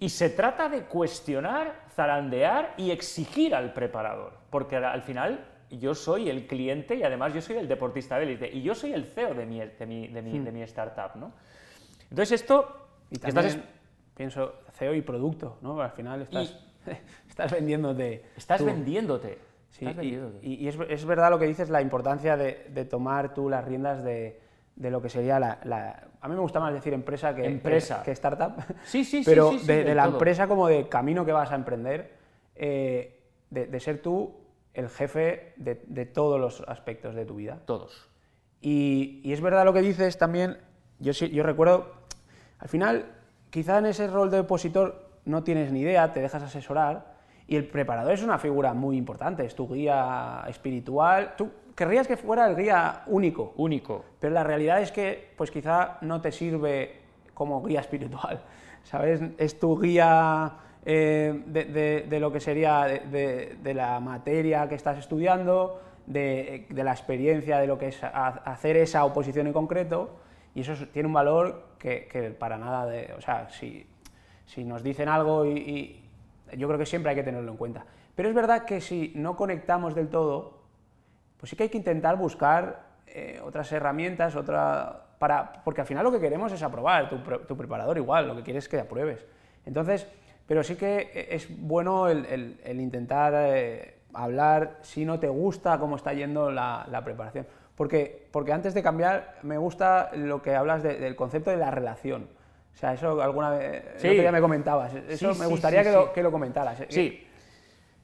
Y 0.00 0.08
se 0.08 0.30
trata 0.30 0.68
de 0.68 0.84
cuestionar, 0.84 1.86
zarandear 1.94 2.74
y 2.76 2.90
exigir 2.90 3.54
al 3.54 3.72
preparador, 3.72 4.32
porque 4.50 4.76
al 4.76 5.02
final 5.02 5.44
yo 5.70 5.94
soy 5.94 6.30
el 6.30 6.46
cliente 6.46 6.94
y 6.94 7.02
además 7.02 7.34
yo 7.34 7.42
soy 7.42 7.56
el 7.56 7.68
deportista 7.68 8.16
de 8.16 8.24
élite 8.24 8.50
y 8.50 8.62
yo 8.62 8.74
soy 8.74 8.92
el 8.92 9.04
CEO 9.04 9.34
de 9.34 9.44
mi, 9.44 9.60
de 9.60 9.86
mi, 9.86 10.08
de 10.08 10.22
mi, 10.22 10.38
hmm. 10.38 10.44
de 10.44 10.52
mi 10.52 10.62
startup, 10.62 11.16
¿no? 11.16 11.32
Entonces 12.10 12.40
esto... 12.40 12.86
Y 13.10 13.18
también 13.18 13.64
pienso 14.14 14.54
CEO 14.72 14.94
y 14.94 15.02
producto, 15.02 15.58
¿no? 15.60 15.80
Al 15.80 15.90
final 15.90 16.22
estás, 16.22 16.58
estás 17.28 17.52
vendiéndote. 17.52 18.24
Estás 18.36 18.64
vendiéndote. 18.64 19.38
Sí, 19.70 19.86
y, 20.42 20.54
y 20.64 20.68
es, 20.68 20.78
es, 20.88 21.04
verdad 21.04 21.30
lo 21.30 21.38
que 21.38 21.46
dices, 21.46 21.68
la 21.68 21.82
importancia 21.82 22.36
de, 22.36 22.66
de 22.70 22.84
tomar 22.84 23.34
tú 23.34 23.50
las 23.50 23.64
riendas 23.64 24.02
de, 24.02 24.40
de 24.76 24.90
lo 24.90 25.02
que 25.02 25.08
sería 25.08 25.38
la, 25.38 25.60
la, 25.64 26.07
A 26.20 26.28
mí 26.28 26.34
me 26.34 26.40
gusta 26.40 26.60
más 26.60 26.72
decir 26.72 26.92
empresa 26.92 27.34
que, 27.34 27.44
empresa. 27.44 28.02
que, 28.02 28.10
startup. 28.12 28.62
Sí, 28.84 29.04
sí, 29.06 29.22
Pero 29.24 29.52
sí, 29.52 29.60
sí, 29.60 29.66
de, 29.66 29.84
de 29.84 29.94
la 29.94 30.06
empresa 30.06 30.48
como 30.48 30.66
de 30.66 30.88
camino 30.88 31.24
que 31.24 31.32
vas 31.32 31.52
a 31.52 31.54
emprender, 31.54 32.12
eh, 32.56 33.20
de, 33.50 33.66
de 33.66 33.80
ser 33.80 34.02
tú 34.02 34.34
el 34.78 34.88
jefe 34.88 35.54
de, 35.56 36.06
todos 36.06 36.40
los 36.40 36.62
aspectos 36.68 37.16
de 37.16 37.24
tu 37.24 37.34
vida. 37.34 37.58
Todos. 37.64 38.08
Y, 38.60 39.20
es 39.24 39.40
verdad 39.40 39.64
lo 39.64 39.72
que 39.72 39.82
dices 39.82 40.18
también, 40.18 40.58
yo, 41.00 41.10
yo 41.10 41.42
recuerdo, 41.42 41.92
al 42.60 42.68
final, 42.68 43.06
quizá 43.50 43.78
en 43.78 43.86
ese 43.86 44.06
rol 44.06 44.30
de 44.30 44.38
opositor 44.38 45.18
no 45.24 45.42
tienes 45.42 45.72
ni 45.72 45.80
idea, 45.80 46.12
te 46.12 46.20
dejas 46.20 46.44
asesorar, 46.44 47.16
y 47.48 47.56
el 47.56 47.66
preparador 47.66 48.12
es 48.12 48.22
una 48.22 48.38
figura 48.38 48.72
muy 48.72 48.96
importante, 48.96 49.44
es 49.44 49.56
tu 49.56 49.68
guía 49.68 50.44
espiritual. 50.48 51.34
Tú 51.36 51.50
querrías 51.78 52.08
que 52.08 52.16
fuera 52.16 52.48
el 52.48 52.56
guía 52.56 53.04
único. 53.06 53.52
Único. 53.56 54.04
Pero 54.18 54.34
la 54.34 54.42
realidad 54.42 54.82
es 54.82 54.90
que, 54.90 55.30
pues 55.36 55.52
quizá 55.52 55.98
no 56.00 56.20
te 56.20 56.32
sirve 56.32 57.02
como 57.34 57.64
guía 57.64 57.78
espiritual, 57.78 58.42
¿sabes? 58.82 59.22
Es 59.38 59.60
tu 59.60 59.80
guía 59.80 60.54
eh, 60.84 61.40
de, 61.46 62.18
lo 62.18 62.32
que 62.32 62.40
sería 62.40 62.82
de, 62.82 63.74
la 63.74 64.00
materia 64.00 64.68
que 64.68 64.74
estás 64.74 64.98
estudiando, 64.98 65.80
de, 66.04 66.66
la 66.70 66.90
experiencia 66.90 67.60
de 67.60 67.68
lo 67.68 67.78
que 67.78 67.88
es 67.88 68.02
hacer 68.02 68.76
esa 68.76 69.04
oposición 69.04 69.46
en 69.46 69.52
concreto, 69.52 70.16
y 70.56 70.62
eso 70.62 70.74
tiene 70.92 71.06
un 71.06 71.14
valor 71.14 71.76
que, 71.78 72.34
para 72.36 72.58
nada 72.58 72.86
de... 72.86 73.14
O 73.16 73.20
sea, 73.20 73.48
si, 73.50 73.86
si 74.46 74.64
nos 74.64 74.82
dicen 74.82 75.08
algo 75.08 75.46
y, 75.46 76.02
yo 76.56 76.66
creo 76.66 76.78
que 76.78 76.86
siempre 76.86 77.10
hay 77.10 77.16
que 77.16 77.22
tenerlo 77.22 77.52
en 77.52 77.56
cuenta. 77.56 77.84
Pero 78.16 78.28
es 78.30 78.34
verdad 78.34 78.64
que 78.64 78.80
si 78.80 79.12
no 79.14 79.36
conectamos 79.36 79.94
del 79.94 80.08
todo, 80.08 80.57
pues 81.38 81.50
sí 81.50 81.56
que 81.56 81.64
hay 81.64 81.68
que 81.68 81.78
intentar 81.78 82.16
buscar 82.16 82.82
eh, 83.06 83.40
otras 83.44 83.70
herramientas, 83.72 84.36
otra, 84.36 85.06
para, 85.18 85.52
porque 85.64 85.80
al 85.80 85.86
final 85.86 86.04
lo 86.04 86.12
que 86.12 86.20
queremos 86.20 86.52
es 86.52 86.62
aprobar, 86.62 87.08
tu, 87.08 87.18
tu 87.18 87.56
preparador 87.56 87.96
igual, 87.96 88.28
lo 88.28 88.36
que 88.36 88.42
quieres 88.42 88.64
es 88.64 88.68
que 88.68 88.80
apruebes. 88.80 89.24
Entonces, 89.64 90.06
pero 90.48 90.64
sí 90.64 90.76
que 90.76 91.28
es 91.30 91.46
bueno 91.60 92.08
el, 92.08 92.58
intentar 92.64 93.34
eh, 93.36 93.98
hablar 94.14 94.78
si 94.80 95.04
no 95.04 95.20
te 95.20 95.28
gusta 95.28 95.78
cómo 95.78 95.96
está 95.96 96.14
yendo 96.14 96.50
la, 96.50 97.02
preparación. 97.04 97.46
Porque, 97.76 98.26
porque 98.32 98.52
antes 98.54 98.72
de 98.72 98.82
cambiar, 98.82 99.36
me 99.42 99.58
gusta 99.58 100.10
lo 100.14 100.40
que 100.40 100.56
hablas 100.56 100.82
del 100.82 101.14
concepto 101.14 101.50
de 101.50 101.58
la 101.58 101.70
relación. 101.70 102.28
O 102.74 102.76
sea, 102.76 102.94
eso 102.94 103.20
alguna 103.20 103.50
vez 103.50 103.84
sí. 103.98 104.16
ya 104.16 104.32
me 104.32 104.40
comentabas. 104.40 104.94
Eso 104.94 105.34
me 105.34 105.46
gustaría 105.46 105.82
que, 105.82 105.92
lo, 105.92 106.12
que, 106.14 106.22
lo, 106.22 106.32
comentaras. 106.32 106.82
Sí. 106.88 107.26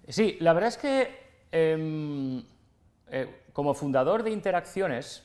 Sí, 0.06 0.36
la 0.40 0.52
verdad 0.52 0.68
es 0.68 0.76
que 0.76 1.08
em, 1.50 2.42
eh, 3.08 3.42
como 3.52 3.74
fundador 3.74 4.22
de 4.22 4.30
Interacciones, 4.30 5.24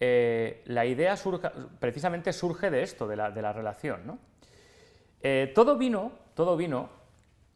eh, 0.00 0.62
la 0.66 0.84
idea 0.84 1.14
precisamente 1.78 2.32
surge 2.32 2.70
de 2.70 2.82
esto, 2.82 3.06
de 3.06 3.16
la, 3.16 3.52
relación. 3.52 4.18
Eh, 5.20 5.52
todo 5.54 5.76
vino, 5.76 6.10
todo 6.34 6.56
vino 6.56 6.90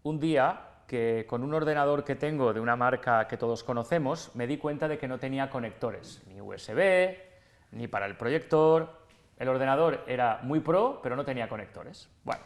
un 0.05 0.20
día 0.20 0.61
que 0.87 1.26
con 1.29 1.42
un 1.42 1.52
ordenador 1.55 2.05
que 2.05 2.14
tengo 2.14 2.52
de 2.52 2.61
una 2.61 2.76
marca 2.76 3.26
que 3.26 3.37
todos 3.37 3.64
conocemos, 3.64 4.31
me 4.35 4.46
di 4.46 4.59
cuenta 4.59 4.87
de 4.87 4.96
que 4.96 5.09
no 5.09 5.18
tenía 5.18 5.50
conectores, 5.50 6.22
ni 6.29 6.40
USB, 6.40 7.16
ni 7.72 7.88
para 7.88 8.07
el 8.07 8.16
proyector. 8.16 9.07
El 9.37 9.48
ordenador 9.48 10.05
era 10.07 10.38
muy 10.44 10.61
pro, 10.61 11.00
pero 11.02 11.16
no 11.16 11.24
tenía 11.24 11.48
conectores. 11.48 12.09
Bueno, 12.22 12.44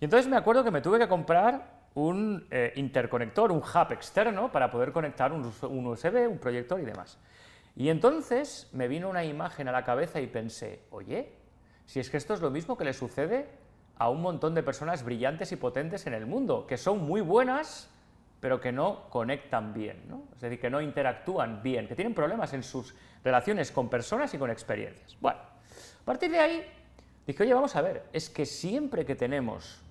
y 0.00 0.04
entonces 0.04 0.28
me 0.28 0.36
acuerdo 0.36 0.64
que 0.64 0.72
me 0.72 0.80
tuve 0.80 0.98
que 0.98 1.06
comprar 1.06 1.79
un 1.94 2.46
eh, 2.50 2.72
interconector, 2.76 3.50
un 3.50 3.58
hub 3.58 3.92
externo, 3.92 4.52
para 4.52 4.70
poder 4.70 4.92
conectar 4.92 5.32
un, 5.32 5.44
USB, 5.44 6.28
un 6.28 6.38
proyector 6.38 6.80
y 6.80 6.84
demás. 6.84 7.18
Y 7.76 7.88
entonces 7.88 8.68
me 8.72 8.88
vino 8.88 9.08
una 9.08 9.24
imagen 9.24 9.68
a 9.68 9.72
la 9.72 9.84
cabeza 9.84 10.20
y 10.20 10.26
pensé, 10.26 10.82
oye, 10.90 11.32
si 11.86 12.00
es 12.00 12.10
que 12.10 12.16
esto 12.16 12.34
es 12.34 12.40
lo 12.40 12.50
mismo 12.50 12.76
que 12.76 12.84
le 12.84 12.92
sucede 12.92 13.48
a 13.96 14.08
un 14.08 14.22
montón 14.22 14.54
de 14.54 14.62
personas 14.62 15.04
brillantes 15.04 15.52
y 15.52 15.56
potentes 15.56 16.06
en 16.06 16.14
el 16.14 16.26
mundo, 16.26 16.66
que 16.66 16.76
son 16.76 17.04
muy 17.04 17.20
buenas, 17.20 17.90
pero 18.40 18.60
que 18.60 18.72
no 18.72 19.08
conectan 19.10 19.74
bien, 19.74 20.04
¿no? 20.08 20.24
es 20.34 20.40
decir, 20.40 20.58
que 20.58 20.70
no 20.70 20.80
interactúan 20.80 21.62
bien, 21.62 21.86
que 21.86 21.94
tienen 21.94 22.14
problemas 22.14 22.54
en 22.54 22.62
sus 22.62 22.94
relaciones 23.22 23.70
con 23.70 23.90
personas 23.90 24.32
y 24.32 24.38
con 24.38 24.50
experiencias. 24.50 25.16
Bueno, 25.20 25.38
a 25.40 26.04
partir 26.04 26.30
de 26.30 26.38
ahí 26.38 26.66
dije, 27.26 27.42
oye, 27.42 27.52
vamos 27.52 27.76
a 27.76 27.82
ver, 27.82 28.04
es 28.12 28.30
que 28.30 28.46
siempre 28.46 29.04
que 29.04 29.14
tenemos 29.14 29.82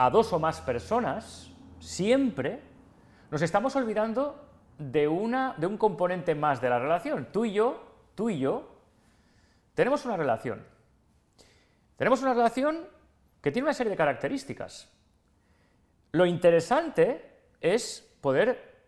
a 0.00 0.08
dos 0.08 0.32
o 0.32 0.38
más 0.38 0.62
personas, 0.62 1.50
siempre 1.78 2.62
nos 3.30 3.42
estamos 3.42 3.76
olvidando 3.76 4.48
de, 4.78 5.06
una, 5.06 5.54
de 5.58 5.66
un 5.66 5.76
componente 5.76 6.34
más 6.34 6.58
de 6.62 6.70
la 6.70 6.78
relación. 6.78 7.28
Tú 7.30 7.44
y 7.44 7.52
yo, 7.52 7.84
tú 8.14 8.30
y 8.30 8.38
yo, 8.38 8.78
tenemos 9.74 10.06
una 10.06 10.16
relación. 10.16 10.64
Tenemos 11.98 12.22
una 12.22 12.32
relación 12.32 12.88
que 13.42 13.52
tiene 13.52 13.66
una 13.66 13.74
serie 13.74 13.90
de 13.90 13.96
características. 13.98 14.90
Lo 16.12 16.24
interesante 16.24 17.42
es 17.60 18.00
poder 18.22 18.86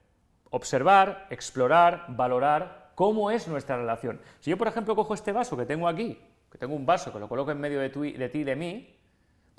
observar, 0.49 1.27
explorar, 1.29 2.07
valorar 2.09 2.93
cómo 2.95 3.31
es 3.31 3.49
nuestra 3.49 3.77
relación. 3.77 4.19
Si 4.41 4.49
yo, 4.49 4.57
por 4.57 4.69
ejemplo, 4.69 4.97
cojo 4.97 5.13
este 5.13 5.33
vaso 5.33 5.59
que 5.59 5.67
tengo 5.67 5.89
aquí, 5.89 6.19
que 6.51 6.57
tengo 6.57 6.75
un 6.75 6.87
vaso 6.87 7.13
que 7.13 7.19
lo 7.19 7.29
coloco 7.29 7.51
en 7.51 7.61
medio 7.61 7.81
de, 7.81 7.91
de 7.91 8.29
ti 8.31 8.39
y 8.39 8.45
de 8.45 8.57
mí, 8.57 9.02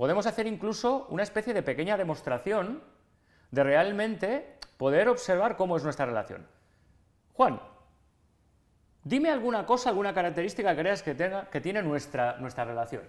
podemos 0.03 0.27
hacer 0.27 0.47
incluso 0.47 1.07
una 1.11 1.23
especie 1.23 1.53
de 1.53 1.63
pequeña 1.63 1.95
demostración 1.95 2.83
de 3.51 3.63
realmente 3.63 4.57
poder 4.75 5.07
observar 5.07 5.55
cómo 5.55 5.77
es 5.77 5.85
nuestra 5.85 6.05
relación. 6.05 6.45
Juan, 7.31 7.61
dime 9.05 9.29
alguna 9.29 9.65
cosa, 9.65 9.87
alguna 9.87 10.13
característica 10.13 10.75
que 10.75 10.81
creas 10.81 11.03
que, 11.03 11.15
tenga, 11.15 11.49
que 11.49 11.61
tiene 11.61 11.81
nuestra, 11.81 12.35
nuestra 12.39 12.65
relación. 12.65 13.03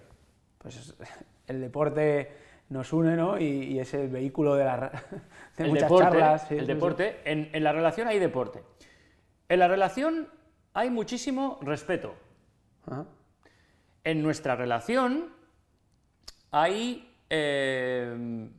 Pues 0.57 0.95
el 1.47 1.59
deporte 1.59 2.31
nos 2.69 2.93
une, 2.93 3.17
¿no? 3.17 3.37
Y, 3.37 3.77
es 3.77 3.93
el 3.93 4.07
vehículo 4.07 4.55
de, 4.55 4.63
la, 4.63 4.89
el 5.57 5.67
muchas 5.67 5.89
deporte, 5.89 6.17
charlas. 6.17 6.49
el 6.49 6.65
deporte, 6.65 7.19
En, 7.25 7.61
la 7.61 7.73
relación 7.73 8.07
hay 8.07 8.19
deporte. 8.19 8.63
En 9.49 9.59
la 9.59 9.67
relación 9.67 10.29
hay 10.73 10.89
muchísimo 10.89 11.59
respeto. 11.61 12.15
En 14.05 14.23
nuestra 14.23 14.55
relación 14.55 15.35
hay 16.51 17.13
eh, 17.29 18.49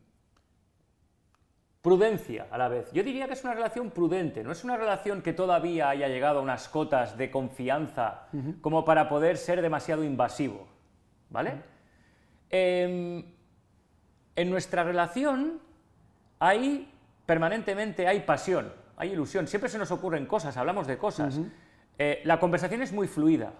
prudencia 1.86 2.48
a 2.50 2.58
la 2.58 2.68
vez. 2.68 2.90
Yo 2.92 3.04
diría 3.04 3.28
que 3.28 3.34
es 3.34 3.44
una 3.44 3.54
relación 3.54 3.90
prudente, 3.90 4.42
no 4.42 4.50
es 4.50 4.64
una 4.64 4.76
relación 4.76 5.22
que 5.22 5.32
todavía 5.32 5.88
haya 5.88 6.08
llegado 6.08 6.40
a 6.40 6.42
unas 6.42 6.68
cotas 6.68 7.16
de 7.16 7.30
confianza 7.30 8.26
como 8.60 8.84
para 8.84 9.08
poder 9.08 9.36
ser 9.36 9.62
demasiado 9.62 10.02
invasivo. 10.02 10.66
¿Vale? 11.30 11.62
Em, 12.50 13.24
en 14.34 14.50
nuestra 14.50 14.82
relación 14.82 15.60
hay 16.38 16.92
permanentemente 17.24 18.06
hay 18.06 18.20
pasión, 18.20 18.72
hay 18.96 19.12
ilusión, 19.12 19.46
siempre 19.46 19.68
se 19.68 19.78
nos 19.78 19.90
ocurren 19.90 20.26
cosas, 20.26 20.56
hablamos 20.56 20.86
de 20.86 20.98
cosas. 20.98 21.40
Eh, 21.98 22.20
la 22.24 22.40
conversación 22.40 22.82
es 22.82 22.92
muy 22.92 23.08
fluida. 23.08 23.52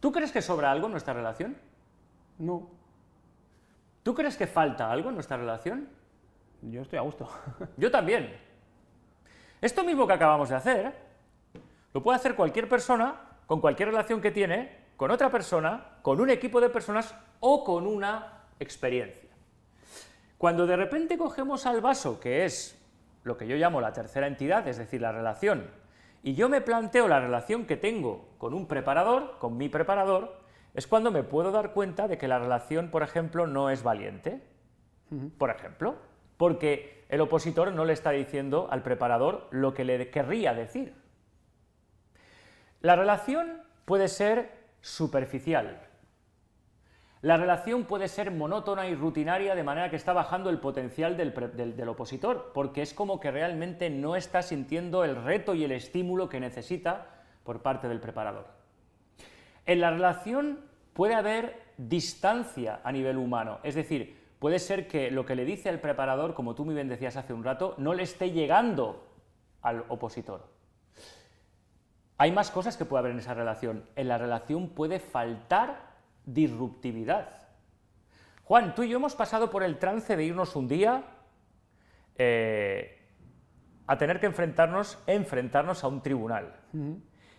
¿Tú 0.00 0.12
crees 0.12 0.32
que 0.32 0.42
sobra 0.42 0.70
algo 0.70 0.86
en 0.86 0.92
nuestra 0.92 1.14
relación? 1.14 1.56
No. 2.42 2.68
¿Tú 4.02 4.14
crees 4.16 4.36
que 4.36 4.48
falta 4.48 4.90
algo 4.90 5.10
en 5.10 5.14
nuestra 5.14 5.36
relación? 5.36 5.88
Yo 6.60 6.82
estoy 6.82 6.98
a 6.98 7.02
gusto. 7.02 7.28
Yo 7.76 7.88
también. 7.88 8.36
Esto 9.60 9.84
mismo 9.84 10.08
que 10.08 10.14
acabamos 10.14 10.48
de 10.48 10.56
hacer, 10.56 10.92
lo 11.94 12.02
puede 12.02 12.16
hacer 12.16 12.34
cualquier 12.34 12.68
persona 12.68 13.14
con 13.46 13.60
cualquier 13.60 13.90
relación 13.90 14.20
que 14.20 14.32
tiene 14.32 14.82
con 14.96 15.12
otra 15.12 15.30
persona, 15.30 15.98
con 16.02 16.20
un 16.20 16.30
equipo 16.30 16.60
de 16.60 16.68
personas 16.68 17.14
o 17.38 17.62
con 17.62 17.86
una 17.86 18.46
experiencia. 18.58 19.30
Cuando 20.36 20.66
de 20.66 20.76
repente 20.76 21.16
cogemos 21.16 21.64
al 21.64 21.80
vaso, 21.80 22.18
que 22.18 22.44
es 22.44 22.76
lo 23.22 23.36
que 23.36 23.46
yo 23.46 23.54
llamo 23.54 23.80
la 23.80 23.92
tercera 23.92 24.26
entidad, 24.26 24.66
es 24.66 24.78
decir, 24.78 25.00
la 25.00 25.12
relación, 25.12 25.70
y 26.24 26.34
yo 26.34 26.48
me 26.48 26.60
planteo 26.60 27.06
la 27.06 27.20
relación 27.20 27.66
que 27.66 27.76
tengo 27.76 28.30
con 28.38 28.52
un 28.52 28.66
preparador, 28.66 29.38
con 29.38 29.56
mi 29.56 29.68
preparador, 29.68 30.41
es 30.74 30.86
cuando 30.86 31.10
me 31.10 31.22
puedo 31.22 31.52
dar 31.52 31.72
cuenta 31.72 32.08
de 32.08 32.18
que 32.18 32.28
la 32.28 32.38
relación, 32.38 32.90
por 32.90 33.02
ejemplo, 33.02 33.46
no 33.46 33.70
es 33.70 33.82
valiente. 33.82 34.42
Por 35.36 35.50
ejemplo, 35.50 35.96
porque 36.38 37.04
el 37.10 37.20
opositor 37.20 37.72
no 37.72 37.84
le 37.84 37.92
está 37.92 38.10
diciendo 38.10 38.68
al 38.70 38.82
preparador 38.82 39.48
lo 39.50 39.74
que 39.74 39.84
le 39.84 40.10
querría 40.10 40.54
decir. 40.54 40.94
La 42.80 42.96
relación 42.96 43.62
puede 43.84 44.08
ser 44.08 44.50
superficial. 44.80 45.88
La 47.20 47.36
relación 47.36 47.84
puede 47.84 48.08
ser 48.08 48.32
monótona 48.32 48.88
y 48.88 48.96
rutinaria 48.96 49.54
de 49.54 49.62
manera 49.62 49.90
que 49.90 49.96
está 49.96 50.12
bajando 50.12 50.50
el 50.50 50.58
potencial 50.58 51.16
del, 51.16 51.88
opositor, 51.88 52.50
porque 52.52 52.82
es 52.82 52.94
como 52.94 53.20
que 53.20 53.30
realmente 53.30 53.90
no 53.90 54.16
está 54.16 54.42
sintiendo 54.42 55.04
el 55.04 55.14
reto 55.14 55.54
y 55.54 55.62
el 55.62 55.70
estímulo 55.70 56.28
que 56.28 56.40
necesita 56.40 57.06
por 57.44 57.62
parte 57.62 57.86
del 57.86 58.00
preparador. 58.00 58.61
En 59.66 59.80
la 59.80 59.90
relación 59.90 60.60
puede 60.92 61.14
haber 61.14 61.62
distancia 61.76 62.80
a 62.84 62.92
nivel 62.92 63.16
humano, 63.16 63.58
es 63.62 63.74
decir, 63.74 64.20
puede 64.38 64.58
ser 64.58 64.88
que 64.88 65.10
lo 65.10 65.24
que 65.24 65.36
le 65.36 65.44
dice 65.44 65.68
el 65.68 65.80
preparador, 65.80 66.34
como 66.34 66.54
tú 66.54 66.64
muy 66.64 66.74
bien 66.74 66.88
decías 66.88 67.16
hace 67.16 67.32
un 67.32 67.44
rato, 67.44 67.74
no 67.78 67.94
le 67.94 68.02
esté 68.02 68.30
llegando 68.30 69.08
al 69.62 69.84
opositor. 69.88 70.48
Hay 72.18 72.32
más 72.32 72.50
cosas 72.50 72.76
que 72.76 72.84
puede 72.84 73.00
haber 73.00 73.12
en 73.12 73.18
esa 73.18 73.34
relación. 73.34 73.84
En 73.96 74.08
la 74.08 74.18
relación 74.18 74.68
puede 74.68 75.00
faltar 75.00 75.92
disruptividad. 76.24 77.30
Juan, 78.44 78.74
tú 78.74 78.82
y 78.82 78.88
yo 78.88 78.98
hemos 78.98 79.14
pasado 79.14 79.50
por 79.50 79.62
el 79.62 79.78
trance 79.78 80.16
de 80.16 80.24
irnos 80.24 80.54
un 80.56 80.68
día 80.68 81.04
eh, 82.16 82.98
a 83.86 83.98
tener 83.98 84.20
que 84.20 84.26
enfrentarnos, 84.26 84.98
enfrentarnos 85.06 85.84
a 85.84 85.88
un 85.88 86.02
tribunal. 86.02 86.54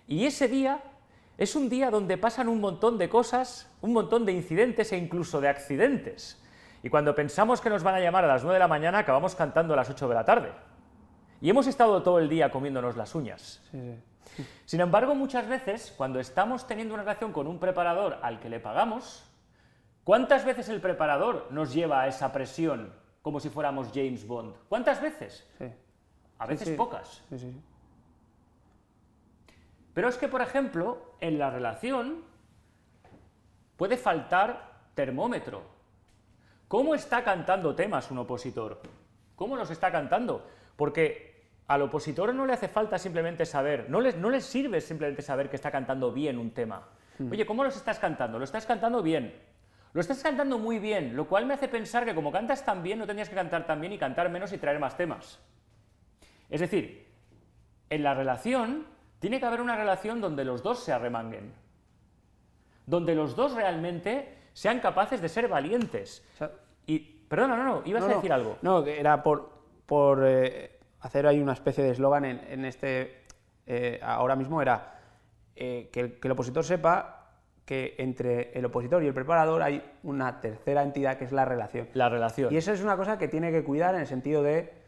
Y 0.08 0.26
ese 0.26 0.48
día 0.48 0.84
es 1.38 1.56
un 1.56 1.70
día 1.70 1.90
donde 1.90 2.18
pasan 2.18 2.48
un 2.48 2.62
montón 2.62 2.98
de 2.98 3.10
cosas, 3.10 3.72
un 3.82 3.94
montón 3.94 4.26
de 4.26 4.32
incidentes 4.32 4.92
e 4.92 4.98
incluso 4.98 5.42
de 5.42 5.50
accidentes. 5.50 6.40
Y 6.84 6.90
cuando 6.90 7.16
pensamos 7.16 7.62
que 7.62 7.70
nos 7.70 7.82
van 7.82 7.96
a 7.96 8.00
llamar 8.00 8.26
a 8.26 8.28
las 8.28 8.44
9 8.44 8.56
de 8.56 8.60
la 8.60 8.68
mañana, 8.68 9.00
acabamos 9.00 9.36
cantando 9.36 9.74
a 9.74 9.78
las 9.78 9.90
8 9.90 10.08
de 10.08 10.14
la 10.14 10.26
tarde. 10.26 10.52
Y 11.42 11.50
hemos 11.50 11.68
estado 11.68 12.04
todo 12.04 12.20
el 12.20 12.30
día 12.30 12.52
comiéndonos 12.52 12.96
las 12.96 13.16
uñas. 13.16 13.62
Sin 14.66 14.80
embargo, 14.80 15.16
muchas 15.16 15.48
veces, 15.48 15.94
cuando 15.98 16.20
estamos 16.20 16.68
teniendo 16.68 16.94
una 16.94 17.04
relación 17.04 17.32
con 17.32 17.48
un 17.48 17.60
preparador 17.60 18.20
al 18.22 18.40
que 18.40 18.50
le 18.50 18.60
pagamos, 18.60 19.24
¿cuántas 20.04 20.46
veces 20.46 20.70
el 20.70 20.82
preparador 20.82 21.48
nos 21.52 21.74
lleva 21.74 22.02
a 22.02 22.08
esa 22.08 22.32
presión 22.32 22.94
como 23.22 23.40
si 23.40 23.50
fuéramos 23.50 23.90
James 23.94 24.28
Bond? 24.28 24.56
¿Cuántas 24.70 25.02
veces? 25.02 25.48
A 26.38 26.46
veces 26.46 26.70
pocas. 26.78 27.24
Pero 29.94 30.10
es 30.10 30.18
que, 30.18 30.28
por 30.28 30.42
ejemplo, 30.42 31.16
en 31.20 31.38
la 31.38 31.50
relación 31.50 32.24
puede 33.78 33.98
faltar 33.98 34.72
termómetro. 34.96 35.62
¿Cómo 36.68 36.96
está 36.96 37.24
cantando 37.24 37.76
temas 37.76 38.10
un 38.10 38.20
opositor? 38.20 38.82
¿Cómo 39.36 39.56
los 39.56 39.70
está 39.70 39.92
cantando? 39.92 40.48
Porque 40.76 41.34
al 41.68 41.82
opositor 41.84 42.34
no 42.34 42.46
le 42.46 42.54
hace 42.54 42.68
falta 42.68 42.98
simplemente 42.98 43.46
saber, 43.46 43.90
no 43.90 44.02
les, 44.02 44.18
no 44.18 44.30
les 44.30 44.46
sirve 44.46 44.82
simplemente 44.82 45.22
saber 45.22 45.50
que 45.50 45.56
está 45.56 45.72
cantando 45.72 46.12
bien 46.12 46.38
un 46.38 46.52
tema. 46.52 46.88
Hmm. 47.20 47.32
Oye, 47.32 47.46
¿cómo 47.46 47.64
los 47.64 47.76
estás 47.76 48.00
cantando? 48.00 48.38
Lo 48.38 48.46
estás 48.46 48.66
cantando 48.66 49.02
bien. 49.02 49.40
Lo 49.94 50.02
estás 50.02 50.24
cantando 50.24 50.58
muy 50.58 50.80
bien, 50.80 51.16
lo 51.16 51.28
cual 51.28 51.46
me 51.46 51.54
hace 51.54 51.68
pensar 51.68 52.04
que 52.04 52.16
como 52.16 52.32
cantas 52.32 52.66
tan 52.66 52.82
bien, 52.82 52.98
no 52.98 53.06
tendrías 53.06 53.30
que 53.30 53.36
cantar 53.36 53.68
tan 53.68 53.80
bien 53.80 53.94
y 53.94 54.00
cantar 54.00 54.30
menos 54.30 54.52
y 54.52 54.58
traer 54.58 54.80
más 54.80 54.98
temas. 54.98 55.40
Es 56.50 56.62
decir, 56.62 57.08
en 57.92 58.02
la 58.02 58.16
relación 58.16 58.88
tiene 59.24 59.40
que 59.40 59.46
haber 59.46 59.62
una 59.62 59.78
relación 59.78 60.20
donde 60.20 60.44
los 60.44 60.62
dos 60.62 60.84
se 60.84 60.92
arremanguen, 60.92 61.54
donde 62.86 63.16
los 63.16 63.38
dos 63.38 63.54
realmente 63.54 64.50
sean 64.52 64.82
capaces 64.82 65.22
de 65.22 65.30
ser 65.30 65.48
valientes. 65.48 66.28
y, 66.86 67.00
perdona, 67.00 67.56
no, 67.56 67.64
no, 67.64 67.82
ibas 67.86 68.04
a 68.04 68.08
decir 68.10 68.34
algo. 68.34 68.58
No, 68.62 68.86
era 68.86 69.24
por, 69.24 69.50
por 69.86 70.26
eh, 70.28 70.78
hacer 71.00 71.26
ahí 71.26 71.40
una 71.40 71.54
especie 71.54 71.86
de 71.86 71.92
eslogan 71.92 72.26
en, 72.26 72.66
este, 72.66 73.24
eh, 73.66 73.98
ahora 74.04 74.36
mismo 74.36 74.62
era 74.62 75.00
eh, 75.56 75.90
que, 75.94 76.20
el, 76.22 76.32
opositor 76.32 76.66
sepa 76.66 77.30
que 77.64 77.96
entre 78.00 78.52
el 78.60 78.66
opositor 78.66 79.06
y 79.06 79.08
el 79.08 79.14
preparador 79.14 79.62
hay 79.62 79.90
una 80.04 80.42
tercera 80.42 80.84
entidad 80.84 81.18
que 81.18 81.24
es 81.24 81.32
la 81.32 81.46
relación. 81.46 81.88
La 81.94 82.10
relación. 82.10 82.54
Y 82.54 82.58
eso 82.58 82.74
es 82.74 82.82
una 82.84 82.98
cosa 82.98 83.18
que 83.18 83.30
tiene 83.30 83.54
que 83.54 83.64
cuidar 83.64 83.96
en 83.96 84.02
el 84.02 84.08
sentido 84.08 84.44
de, 84.44 84.83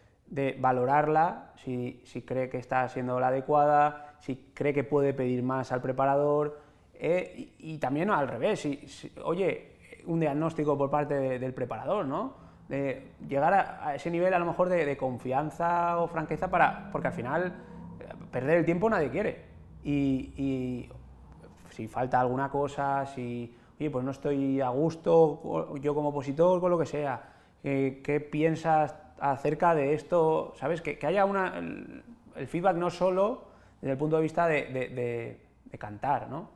valorarla, 0.59 1.53
si, 1.55 2.23
cree 2.25 2.49
que 2.49 2.57
está 2.57 2.87
siendo 2.89 3.19
la 3.19 3.27
adecuada, 3.27 4.15
si 4.19 4.51
cree 4.53 4.73
que 4.73 4.83
puede 4.83 5.13
pedir 5.13 5.43
más 5.43 5.71
al 5.71 5.81
preparador, 5.81 6.59
eh, 6.93 7.53
y, 7.59 7.77
también 7.77 8.09
al 8.09 8.27
revés, 8.27 8.61
si, 8.61 9.13
oye, 9.23 9.75
un 10.05 10.19
diagnóstico 10.19 10.77
por 10.77 10.89
parte 10.89 11.39
del 11.39 11.53
preparador, 11.53 12.05
¿no? 12.05 12.45
de 12.67 13.11
llegar 13.27 13.53
a, 13.53 13.93
ese 13.93 14.09
nivel 14.09 14.33
a 14.33 14.39
lo 14.39 14.45
mejor 14.45 14.69
de, 14.69 14.97
confianza 14.97 15.99
o 15.99 16.07
franqueza 16.07 16.49
para, 16.49 16.89
porque 16.91 17.09
al 17.09 17.13
final 17.13 17.53
eh, 17.99 18.05
perder 18.31 18.57
el 18.57 18.65
tiempo 18.65 18.89
nadie 18.89 19.09
quiere. 19.09 19.45
Y, 19.83 20.89
si 21.69 21.87
falta 21.89 22.21
alguna 22.21 22.49
cosa, 22.49 23.05
si, 23.05 23.53
oye, 23.77 23.91
pues 23.91 24.03
no 24.05 24.11
estoy 24.11 24.61
a 24.61 24.69
gusto 24.69 25.75
yo 25.75 25.93
como 25.93 26.09
opositor 26.09 26.61
con 26.61 26.71
lo 26.71 26.79
que 26.79 26.85
sea, 26.85 27.21
¿qué 27.61 28.27
piensas 28.31 28.95
acerca 29.19 29.75
de 29.75 29.93
esto? 29.93 30.53
¿Sabes? 30.57 30.81
Que, 30.81 30.99
haya 31.05 31.25
una, 31.25 31.57
el, 31.57 32.47
feedback 32.47 32.75
no 32.75 32.89
solo 32.89 33.43
desde 33.81 33.93
el 33.93 33.97
punto 33.97 34.17
de 34.17 34.21
vista 34.21 34.47
de, 34.47 35.39
cantar, 35.77 36.29
¿no? 36.29 36.49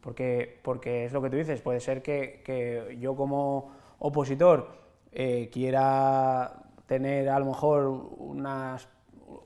Porque, 0.00 0.58
porque 0.62 1.04
es 1.04 1.12
lo 1.12 1.22
que 1.22 1.30
tú 1.30 1.36
dices, 1.36 1.60
puede 1.60 1.78
ser 1.78 2.02
que, 2.02 2.42
que 2.44 2.98
yo 3.00 3.14
como 3.14 3.70
opositor 4.00 4.68
eh, 5.12 5.48
quiera 5.52 6.52
tener 6.86 7.28
a 7.28 7.38
lo 7.38 7.46
mejor 7.46 7.86
unas, 8.18 8.88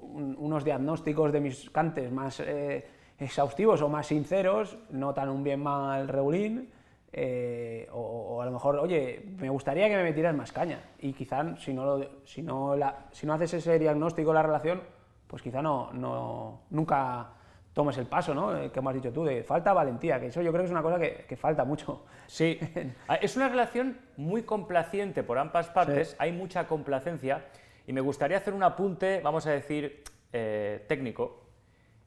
unos 0.01 0.65
diagnósticos 0.65 1.31
de 1.31 1.41
mis 1.41 1.69
cantes 1.71 2.11
más 2.11 2.41
eh, 2.41 2.87
exhaustivos 3.19 3.83
o 3.83 3.89
más 3.89 4.07
sinceros, 4.07 4.79
no 4.91 5.13
tan 5.13 5.29
un 5.29 5.43
bien 5.45 5.63
mal 5.63 6.09
regulín, 6.09 6.71
eh, 7.19 7.89
o, 7.93 8.43
a 8.43 8.45
lo 8.45 8.53
mejor, 8.53 8.77
oye, 8.77 9.25
me 9.39 9.49
gustaría 9.49 9.89
que 9.89 9.97
me 9.97 10.03
metieras 10.03 10.37
más 10.37 10.53
caña. 10.53 10.81
Y 10.99 11.15
quizá 11.15 11.57
si 11.57 11.73
no, 11.73 11.99
si 12.27 12.43
no, 12.43 12.75
si 13.11 13.27
no 13.27 13.33
haces 13.33 13.55
ese 13.55 13.79
diagnóstico 13.79 14.31
de 14.31 14.35
la 14.35 14.43
relación, 14.43 14.83
pues 15.27 15.41
quizá 15.41 15.63
no, 15.63 15.91
no, 15.95 16.61
nunca 16.69 17.31
tomes 17.73 17.97
el 17.97 18.07
paso, 18.07 18.35
¿no? 18.35 18.55
Eh, 18.55 18.71
que 18.71 18.81
hemos 18.81 18.93
dicho 18.93 19.13
tú, 19.15 19.25
de 19.25 19.43
falta 19.45 19.73
valentía, 19.73 20.21
que 20.21 20.27
eso 20.27 20.43
yo 20.43 20.53
creo 20.53 20.63
que 20.63 20.67
es 20.67 20.71
una 20.71 20.83
cosa 20.83 21.01
que, 21.01 21.37
falta 21.37 21.65
mucho. 21.65 22.05
Sí, 22.27 22.61
ah, 23.09 23.15
es 23.15 23.35
una 23.37 23.49
relación 23.49 23.99
muy 24.19 24.43
complaciente 24.43 25.23
por 25.23 25.39
ambas 25.39 25.71
partes, 25.71 26.17
hay 26.19 26.33
mucha 26.33 26.67
complacencia, 26.67 27.47
y 27.87 27.95
me 27.95 28.03
gustaría 28.03 28.37
hacer 28.37 28.53
un 28.53 28.63
apunte, 28.63 29.23
vamos 29.23 29.47
a 29.47 29.53
decir, 29.53 30.05
eh, 30.35 30.85
técnico, 30.87 31.45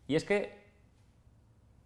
y 0.06 0.16
es 0.16 0.24
que 0.24 0.56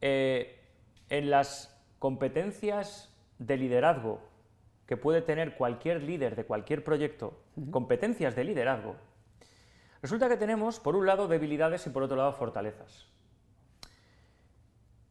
eh, 0.01 0.61
en 1.09 1.29
las 1.29 1.81
competencias 1.99 3.12
de 3.39 3.57
liderazgo 3.57 4.21
que 4.85 4.97
puede 4.97 5.21
tener 5.21 5.55
cualquier 5.55 6.03
líder 6.03 6.35
de 6.35 6.45
cualquier 6.45 6.83
proyecto, 6.83 7.39
competencias 7.71 8.35
de 8.35 8.43
liderazgo, 8.43 8.95
resulta 10.01 10.27
que 10.27 10.37
tenemos, 10.37 10.79
por 10.79 10.95
un 10.95 11.05
lado, 11.05 11.27
debilidades 11.27 11.87
y 11.87 11.89
por 11.89 12.03
otro 12.03 12.17
lado, 12.17 12.33
fortalezas. 12.33 13.07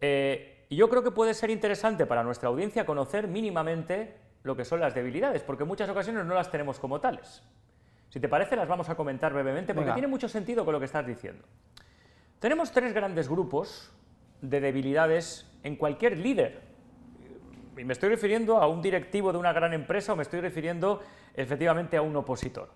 Eh, 0.01 0.67
y 0.69 0.77
yo 0.77 0.89
creo 0.89 1.03
que 1.03 1.11
puede 1.11 1.35
ser 1.35 1.51
interesante 1.51 2.07
para 2.07 2.23
nuestra 2.23 2.49
audiencia 2.49 2.85
conocer 2.85 3.29
mínimamente 3.29 4.17
lo 4.43 4.57
que 4.57 4.65
son 4.65 4.81
las 4.81 4.95
debilidades, 4.95 5.43
porque 5.43 5.63
en 5.63 5.69
muchas 5.69 5.89
ocasiones 5.89 6.25
no 6.25 6.35
las 6.35 6.51
tenemos 6.51 6.79
como 6.79 7.01
tales. 7.01 7.43
Si 8.09 8.21
te 8.21 8.29
parece, 8.29 8.57
las 8.57 8.69
vamos 8.69 8.89
a 8.89 8.95
comentar 8.95 9.33
brevemente, 9.33 9.75
porque 9.75 9.93
tiene 9.93 10.09
mucho 10.09 10.29
sentido 10.29 10.65
con 10.65 10.73
lo 10.73 10.81
que 10.81 10.87
estás 10.87 11.07
diciendo. 11.07 11.45
Tenemos 12.41 12.73
tres 12.73 12.93
grandes 12.93 13.29
grupos 13.29 13.91
de 14.41 14.61
debilidades 14.61 15.47
en 15.63 15.77
cualquier 15.77 16.19
líder. 16.19 16.72
Me 17.75 17.93
estoy 17.93 18.11
refiriendo 18.11 18.59
a 18.59 18.67
un 18.67 18.83
directivo 18.83 19.33
de 19.33 19.39
una 19.39 19.53
gran 19.53 19.73
empresa 19.73 20.13
o 20.13 20.17
me 20.17 20.23
estoy 20.23 20.41
refiriendo 20.41 21.01
efectivamente 21.35 21.97
a 21.97 22.03
un 22.03 22.15
opositor. 22.17 22.71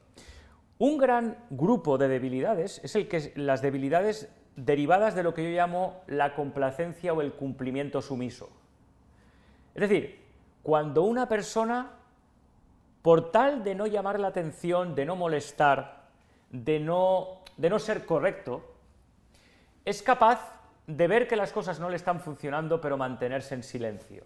Un 0.78 0.98
gran 0.98 1.36
grupo 1.50 1.98
de 1.98 2.08
debilidades 2.08 2.80
es 2.82 2.96
el 2.96 3.08
que 3.08 3.32
las 3.36 3.62
debilidades 3.62 4.30
derivadas 4.56 5.14
de 5.14 5.22
lo 5.22 5.34
que 5.34 5.44
yo 5.44 5.50
llamo 5.56 6.02
la 6.06 6.34
complacencia 6.34 7.12
o 7.12 7.20
el 7.20 7.34
cumplimiento 7.34 8.00
sumiso. 8.00 8.48
Es 9.74 9.82
decir, 9.82 10.18
cuando 10.62 11.02
una 11.02 11.28
persona, 11.28 11.92
por 13.02 13.30
tal 13.30 13.62
de 13.62 13.74
no 13.74 13.86
llamar 13.86 14.18
la 14.18 14.28
atención, 14.28 14.94
de 14.94 15.04
no 15.04 15.14
molestar, 15.14 16.06
de 16.50 16.80
no, 16.80 17.42
de 17.58 17.70
no 17.70 17.78
ser 17.78 18.06
correcto, 18.06 18.64
es 19.84 20.02
capaz 20.02 20.40
de 20.86 21.06
ver 21.06 21.28
que 21.28 21.36
las 21.36 21.52
cosas 21.52 21.80
no 21.80 21.90
le 21.90 21.96
están 21.96 22.20
funcionando, 22.20 22.80
pero 22.80 22.96
mantenerse 22.96 23.54
en 23.54 23.62
silencio. 23.62 24.24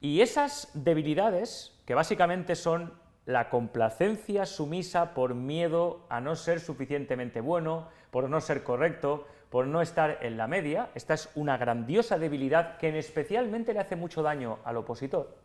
Y 0.00 0.20
esas 0.20 0.70
debilidades, 0.74 1.76
que 1.84 1.94
básicamente 1.94 2.54
son 2.54 2.92
la 3.26 3.50
complacencia 3.50 4.46
sumisa 4.46 5.12
por 5.12 5.34
miedo 5.34 6.06
a 6.08 6.20
no 6.20 6.36
ser 6.36 6.60
suficientemente 6.60 7.40
bueno, 7.40 7.88
por 8.10 8.30
no 8.30 8.40
ser 8.40 8.62
correcto, 8.62 9.26
por 9.50 9.66
no 9.66 9.82
estar 9.82 10.18
en 10.22 10.36
la 10.36 10.46
media, 10.46 10.90
esta 10.94 11.14
es 11.14 11.30
una 11.34 11.56
grandiosa 11.56 12.18
debilidad 12.18 12.78
que 12.78 12.88
en 12.88 12.96
especialmente 12.96 13.72
le 13.72 13.80
hace 13.80 13.96
mucho 13.96 14.22
daño 14.22 14.58
al 14.64 14.76
opositor. 14.76 15.36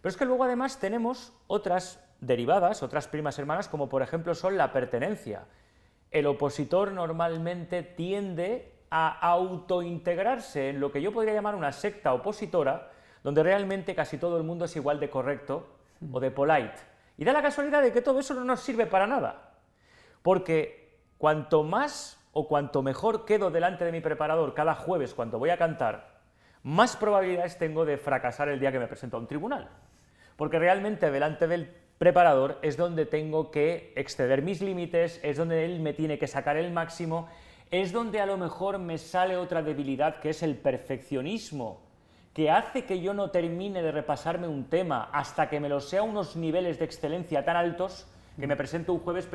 Pero 0.00 0.10
es 0.10 0.16
que 0.16 0.24
luego 0.24 0.44
además 0.44 0.78
tenemos 0.78 1.32
otras 1.46 2.02
derivadas, 2.20 2.82
otras 2.82 3.08
primas 3.08 3.38
hermanas, 3.38 3.68
como 3.68 3.88
por 3.88 4.02
ejemplo 4.02 4.34
son 4.34 4.56
la 4.56 4.72
pertenencia. 4.72 5.44
El 6.10 6.26
opositor 6.26 6.92
normalmente 6.92 7.82
tiende 7.82 8.72
a 8.90 9.08
autointegrarse 9.08 10.70
en 10.70 10.80
lo 10.80 10.90
que 10.90 11.02
yo 11.02 11.12
podría 11.12 11.34
llamar 11.34 11.54
una 11.54 11.72
secta 11.72 12.12
opositora, 12.12 12.90
donde 13.22 13.42
realmente 13.42 13.94
casi 13.94 14.18
todo 14.18 14.36
el 14.36 14.42
mundo 14.42 14.64
es 14.64 14.76
igual 14.76 15.00
de 15.00 15.10
correcto 15.10 15.66
o 16.12 16.20
de 16.20 16.30
polite. 16.30 16.80
Y 17.18 17.24
da 17.24 17.32
la 17.32 17.42
casualidad 17.42 17.82
de 17.82 17.92
que 17.92 18.00
todo 18.00 18.20
eso 18.20 18.34
no 18.34 18.44
nos 18.44 18.60
sirve 18.60 18.86
para 18.86 19.06
nada, 19.06 19.54
porque 20.22 20.98
cuanto 21.18 21.62
más 21.62 22.18
o 22.32 22.48
cuanto 22.48 22.82
mejor 22.82 23.24
quedo 23.24 23.50
delante 23.50 23.84
de 23.84 23.92
mi 23.92 24.00
preparador 24.00 24.54
cada 24.54 24.74
jueves 24.74 25.14
cuando 25.14 25.38
voy 25.38 25.50
a 25.50 25.58
cantar, 25.58 26.20
más 26.62 26.96
probabilidades 26.96 27.58
tengo 27.58 27.84
de 27.84 27.96
fracasar 27.96 28.48
el 28.48 28.60
día 28.60 28.72
que 28.72 28.78
me 28.78 28.86
presento 28.86 29.16
a 29.16 29.20
un 29.20 29.26
tribunal. 29.26 29.68
Porque 30.36 30.58
realmente 30.58 31.10
delante 31.10 31.46
del 31.46 31.70
preparador 31.98 32.58
es 32.62 32.76
donde 32.76 33.04
tengo 33.04 33.50
que 33.50 33.92
exceder 33.96 34.40
mis 34.40 34.62
límites, 34.62 35.20
es 35.22 35.36
donde 35.36 35.64
él 35.66 35.80
me 35.80 35.92
tiene 35.92 36.18
que 36.18 36.26
sacar 36.26 36.56
el 36.56 36.72
máximo, 36.72 37.28
es 37.70 37.92
donde 37.92 38.20
a 38.20 38.26
lo 38.26 38.38
mejor 38.38 38.78
me 38.78 38.96
sale 38.96 39.36
otra 39.36 39.62
debilidad 39.62 40.20
que 40.20 40.30
es 40.30 40.42
el 40.42 40.56
perfeccionismo, 40.56 41.82
que 42.40 42.50
hace 42.50 42.86
que 42.86 43.02
yo 43.02 43.12
no 43.12 43.30
termine 43.30 43.82
de 43.82 43.92
repasarme 43.92 44.48
un 44.48 44.64
tema 44.64 45.10
hasta 45.12 45.50
que 45.50 45.60
me 45.60 45.68
lo 45.68 45.78
sea 45.78 46.00
a 46.00 46.04
unos 46.04 46.36
niveles 46.36 46.78
de 46.78 46.86
excelencia 46.86 47.44
tan 47.44 47.54
altos 47.54 48.06
que 48.38 48.46
me 48.46 48.56
presento 48.56 48.94
un 48.94 49.00
jueves 49.00 49.28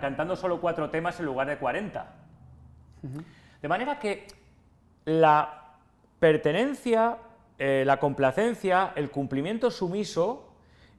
cantando 0.00 0.36
solo 0.36 0.58
cuatro 0.58 0.88
temas 0.88 1.20
en 1.20 1.26
lugar 1.26 1.48
de 1.48 1.58
40. 1.58 2.14
De 3.60 3.68
manera 3.68 3.98
que 3.98 4.26
la 5.04 5.74
pertenencia, 6.18 7.18
eh, 7.58 7.82
la 7.84 8.00
complacencia, 8.00 8.94
el 8.96 9.10
cumplimiento 9.10 9.70
sumiso 9.70 10.48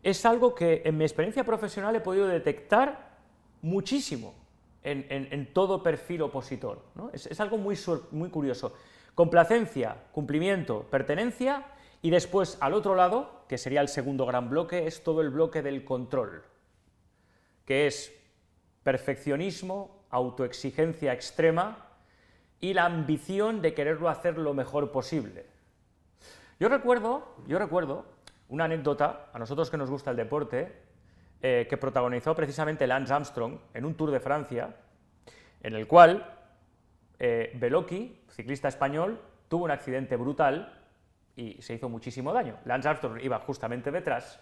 es 0.03 0.27
algo 0.27 0.53
que 0.53 0.83
en 0.85 0.95
mi 0.95 1.05
experiencia 1.05 1.43
profesional 1.43 1.95
he 1.95 2.01
podido 2.01 2.27
detectar 2.27 3.17
muchísimo 3.63 4.35
en, 4.83 5.53
todo 5.53 5.81
perfil 5.81 6.21
opositor. 6.21 6.83
Es, 7.13 7.41
algo 7.41 7.57
muy, 7.57 7.75
muy 8.11 8.29
curioso. 8.29 8.73
Complacencia, 9.17 9.95
cumplimiento, 10.11 10.83
pertenencia 10.91 11.65
y 12.03 12.11
después 12.11 12.55
al 12.61 12.75
otro 12.75 12.93
lado, 12.93 13.45
que 13.49 13.57
sería 13.57 13.81
el 13.81 13.87
segundo 13.87 14.27
gran 14.27 14.47
bloque, 14.47 14.85
es 14.85 15.01
todo 15.01 15.21
el 15.21 15.31
bloque 15.31 15.63
del 15.63 15.83
control, 15.83 16.43
que 17.65 17.87
es 17.87 18.13
perfeccionismo, 18.83 20.03
autoexigencia 20.11 21.13
extrema 21.13 21.87
y 22.59 22.75
la 22.75 22.85
ambición 22.85 23.63
de 23.63 23.73
quererlo 23.73 24.07
hacer 24.07 24.37
lo 24.37 24.53
mejor 24.53 24.91
posible. 24.91 25.47
Yo 26.59 26.69
recuerdo, 26.69 27.37
yo 27.47 27.57
recuerdo 27.57 28.05
una 28.49 28.65
anécdota, 28.65 29.31
a 29.33 29.39
nosotros 29.39 29.71
que 29.71 29.77
nos 29.77 29.89
gusta 29.89 30.11
el 30.11 30.17
deporte, 30.17 30.83
eh, 31.41 31.65
que 31.67 31.77
protagonizó 31.77 32.35
precisamente 32.35 32.85
Lance 32.85 33.11
Armstrong 33.15 33.57
en 33.73 33.83
un 33.83 33.95
Tour 33.95 34.11
de 34.11 34.19
Francia, 34.19 34.75
en 35.63 35.73
el 35.73 35.87
cual 35.87 36.36
eh, 37.19 37.51
Beloki, 37.55 38.23
ciclista 38.29 38.67
español, 38.67 39.21
tuvo 39.47 39.65
un 39.65 39.71
accidente 39.71 40.15
brutal 40.15 40.81
y 41.35 41.61
se 41.61 41.75
hizo 41.75 41.89
muchísimo 41.89 42.33
daño. 42.33 42.57
Lance 42.65 42.89
Armstrong 42.89 43.19
iba 43.21 43.39
justamente 43.39 43.91
detrás. 43.91 44.39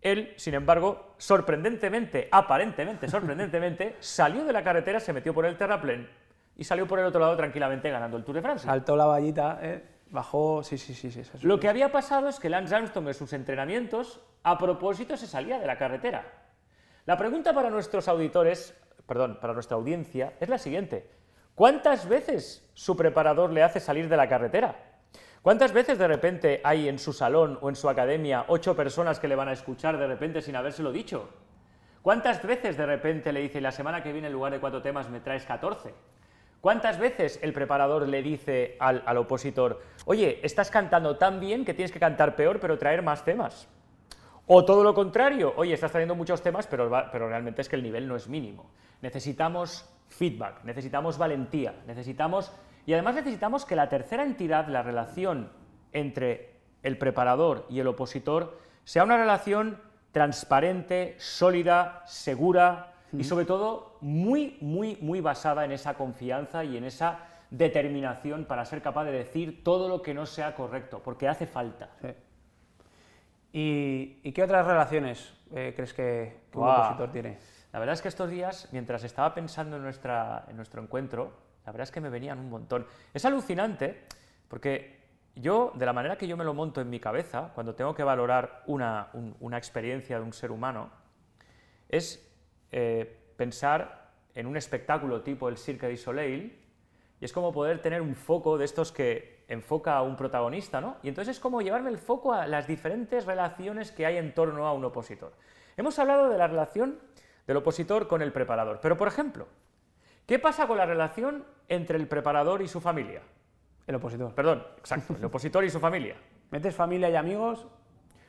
Él, 0.00 0.34
sin 0.36 0.54
embargo, 0.54 1.14
sorprendentemente, 1.16 2.28
aparentemente 2.30 3.08
sorprendentemente, 3.08 3.96
salió 4.00 4.44
de 4.44 4.52
la 4.52 4.64
carretera, 4.64 5.00
se 5.00 5.12
metió 5.12 5.32
por 5.32 5.46
el 5.46 5.56
terraplén 5.56 6.08
y 6.56 6.64
salió 6.64 6.86
por 6.86 6.98
el 6.98 7.06
otro 7.06 7.20
lado 7.20 7.36
tranquilamente 7.36 7.88
ganando 7.90 8.16
el 8.16 8.24
Tour 8.24 8.36
de 8.36 8.42
Francia. 8.42 8.68
Saltó 8.68 8.96
la 8.96 9.06
vallita, 9.06 9.58
¿eh? 9.62 9.82
bajó, 10.10 10.62
sí, 10.62 10.76
sí, 10.76 10.94
sí. 10.94 11.10
sí 11.10 11.24
Lo 11.42 11.58
que 11.58 11.68
había 11.68 11.90
pasado 11.90 12.28
es 12.28 12.38
que 12.38 12.50
Lance 12.50 12.74
Armstrong 12.74 13.08
en 13.08 13.14
sus 13.14 13.32
entrenamientos, 13.32 14.20
a 14.42 14.58
propósito, 14.58 15.16
se 15.16 15.26
salía 15.26 15.58
de 15.58 15.66
la 15.66 15.78
carretera. 15.78 16.26
La 17.06 17.16
pregunta 17.16 17.54
para 17.54 17.70
nuestros 17.70 18.08
auditores, 18.08 18.76
perdón, 19.06 19.38
para 19.40 19.54
nuestra 19.54 19.76
audiencia, 19.76 20.34
es 20.40 20.48
la 20.48 20.58
siguiente. 20.58 21.21
¿Cuántas 21.54 22.08
veces 22.08 22.66
su 22.72 22.96
preparador 22.96 23.52
le 23.52 23.62
hace 23.62 23.78
salir 23.78 24.08
de 24.08 24.16
la 24.16 24.28
carretera? 24.28 24.74
¿Cuántas 25.42 25.72
veces 25.72 25.98
de 25.98 26.08
repente 26.08 26.60
hay 26.64 26.88
en 26.88 26.98
su 26.98 27.12
salón 27.12 27.58
o 27.60 27.68
en 27.68 27.76
su 27.76 27.90
academia 27.90 28.46
ocho 28.48 28.74
personas 28.74 29.20
que 29.20 29.28
le 29.28 29.34
van 29.34 29.48
a 29.48 29.52
escuchar 29.52 29.98
de 29.98 30.06
repente 30.06 30.40
sin 30.40 30.56
habérselo 30.56 30.92
dicho? 30.92 31.28
¿Cuántas 32.00 32.42
veces 32.42 32.76
de 32.78 32.86
repente 32.86 33.32
le 33.32 33.40
dice, 33.40 33.60
la 33.60 33.70
semana 33.70 34.02
que 34.02 34.12
viene 34.12 34.28
en 34.28 34.32
lugar 34.32 34.52
de 34.52 34.60
cuatro 34.60 34.80
temas 34.80 35.10
me 35.10 35.20
traes 35.20 35.44
catorce? 35.44 35.94
¿Cuántas 36.62 36.98
veces 36.98 37.38
el 37.42 37.52
preparador 37.52 38.08
le 38.08 38.22
dice 38.22 38.76
al, 38.80 39.16
opositor, 39.18 39.82
oye, 40.06 40.40
estás 40.42 40.70
cantando 40.70 41.18
tan 41.18 41.38
bien 41.38 41.64
que 41.64 41.74
tienes 41.74 41.92
que 41.92 42.00
cantar 42.00 42.34
peor 42.34 42.60
pero 42.60 42.78
traer 42.78 43.02
más 43.02 43.24
temas? 43.24 43.68
O 44.46 44.64
todo 44.64 44.82
lo 44.82 44.92
contrario, 44.94 45.52
oye, 45.56 45.74
estás 45.74 45.92
trayendo 45.92 46.14
muchos 46.14 46.42
temas 46.42 46.66
pero, 46.66 46.90
pero 47.12 47.28
realmente 47.28 47.62
es 47.62 47.68
que 47.68 47.76
el 47.76 47.82
nivel 47.82 48.08
no 48.08 48.16
es 48.16 48.28
mínimo. 48.28 48.70
Necesitamos 49.00 49.88
feedback, 50.08 50.64
necesitamos 50.64 51.18
valentía, 51.18 51.74
necesitamos... 51.86 52.52
Y 52.84 52.92
además 52.94 53.14
necesitamos 53.14 53.64
que 53.64 53.76
la 53.76 53.88
tercera 53.88 54.24
entidad, 54.24 54.66
la 54.66 54.82
relación 54.82 55.50
entre 55.92 56.56
el 56.82 56.98
preparador 56.98 57.66
y 57.70 57.78
el 57.78 57.86
opositor, 57.86 58.58
sea 58.84 59.04
una 59.04 59.16
relación 59.16 59.78
transparente, 60.10 61.14
sólida, 61.18 62.02
segura, 62.06 62.92
y 63.16 63.24
sobre 63.24 63.44
todo 63.44 63.98
muy, 64.00 64.56
muy, 64.60 64.96
muy 65.00 65.20
basada 65.20 65.64
en 65.64 65.72
esa 65.72 65.94
confianza 65.94 66.64
y 66.64 66.76
en 66.76 66.84
esa 66.84 67.20
determinación 67.50 68.46
para 68.46 68.64
ser 68.64 68.80
capaz 68.80 69.04
de 69.04 69.12
decir 69.12 69.62
todo 69.62 69.88
lo 69.88 70.00
que 70.00 70.14
no 70.14 70.24
sea 70.24 70.54
correcto, 70.54 71.02
porque 71.04 71.28
hace 71.28 71.46
falta. 71.46 71.90
¿Y, 73.52 74.32
qué 74.32 74.42
otras 74.42 74.66
relaciones 74.66 75.34
eh, 75.54 75.72
crees 75.76 75.92
que, 75.92 76.40
un 76.54 76.68
opositor 76.68 77.12
tiene? 77.12 77.38
La 77.72 77.78
verdad 77.78 77.94
es 77.94 78.02
que 78.02 78.08
estos 78.08 78.30
días, 78.30 78.68
mientras 78.72 79.04
estaba 79.04 79.34
pensando 79.34 79.76
en, 79.76 79.82
nuestra, 79.82 80.46
en 80.48 80.56
nuestro 80.56 80.82
encuentro, 80.82 81.32
la 81.64 81.72
verdad 81.72 81.84
es 81.84 81.90
que 81.90 82.00
me 82.00 82.10
venían 82.10 82.38
un 82.38 82.50
montón. 82.50 82.86
Es 83.12 83.24
alucinante 83.24 84.04
porque 84.48 85.00
yo, 85.34 85.72
de 85.74 85.86
la 85.86 85.92
manera 85.92 86.16
que 86.16 86.26
yo 86.26 86.36
me 86.36 86.44
lo 86.44 86.54
monto 86.54 86.80
en 86.80 86.90
mi 86.90 87.00
cabeza, 87.00 87.52
cuando 87.54 87.74
tengo 87.74 87.94
que 87.94 88.04
valorar 88.04 88.62
una, 88.66 89.08
una 89.40 89.58
experiencia 89.58 90.18
de 90.18 90.24
un 90.24 90.32
ser 90.32 90.50
humano, 90.50 90.90
es 91.88 92.26
eh, 92.70 93.34
pensar 93.36 94.10
en 94.34 94.46
un 94.46 94.56
espectáculo 94.56 95.22
tipo 95.22 95.48
el 95.48 95.56
Cirque 95.56 95.88
du 95.88 95.96
Soleil, 95.96 96.58
y 97.20 97.24
es 97.24 97.32
como 97.32 97.52
poder 97.52 97.80
tener 97.80 98.02
un 98.02 98.14
foco 98.14 98.58
de 98.58 98.64
estos 98.64 98.92
que 98.92 99.41
enfoca 99.52 99.96
a 99.96 100.02
un 100.02 100.16
protagonista, 100.16 100.80
¿no? 100.80 100.96
Y 101.02 101.08
entonces 101.08 101.36
es 101.36 101.40
como 101.40 101.60
llevarme 101.60 101.90
el 101.90 101.98
foco 101.98 102.32
a 102.32 102.46
las 102.46 102.66
diferentes 102.66 103.26
relaciones 103.26 103.92
que 103.92 104.06
hay 104.06 104.16
en 104.16 104.34
torno 104.34 104.66
a 104.66 104.72
un 104.72 104.84
opositor. 104.84 105.32
Hemos 105.76 105.98
hablado 105.98 106.28
de 106.28 106.38
la 106.38 106.46
relación 106.46 106.98
del 107.46 107.56
opositor 107.56 108.08
con 108.08 108.22
el 108.22 108.32
preparador, 108.32 108.80
pero 108.80 108.96
por 108.96 109.08
ejemplo, 109.08 109.46
¿qué 110.26 110.38
pasa 110.38 110.66
con 110.66 110.78
la 110.78 110.86
relación 110.86 111.44
entre 111.68 111.98
el 111.98 112.08
preparador 112.08 112.62
y 112.62 112.68
su 112.68 112.80
familia? 112.80 113.22
El 113.86 113.96
opositor. 113.96 114.34
Perdón, 114.34 114.64
exacto, 114.78 115.14
el 115.16 115.24
opositor 115.24 115.64
y 115.64 115.70
su 115.70 115.80
familia. 115.80 116.16
¿Metes 116.50 116.74
familia 116.74 117.10
y 117.10 117.16
amigos? 117.16 117.66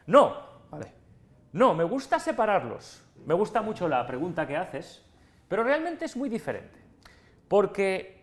No. 0.08 0.54
Vale. 0.70 0.92
No, 1.52 1.74
me 1.76 1.84
gusta 1.84 2.20
separarlos. 2.20 3.04
Me 3.26 3.34
gusta 3.34 3.62
mucho 3.62 3.88
la 3.88 4.06
pregunta 4.08 4.48
que 4.48 4.58
haces, 4.58 5.06
pero 5.48 5.64
realmente 5.64 6.06
es 6.06 6.18
muy 6.18 6.30
diferente. 6.30 6.80
Porque, 7.48 8.23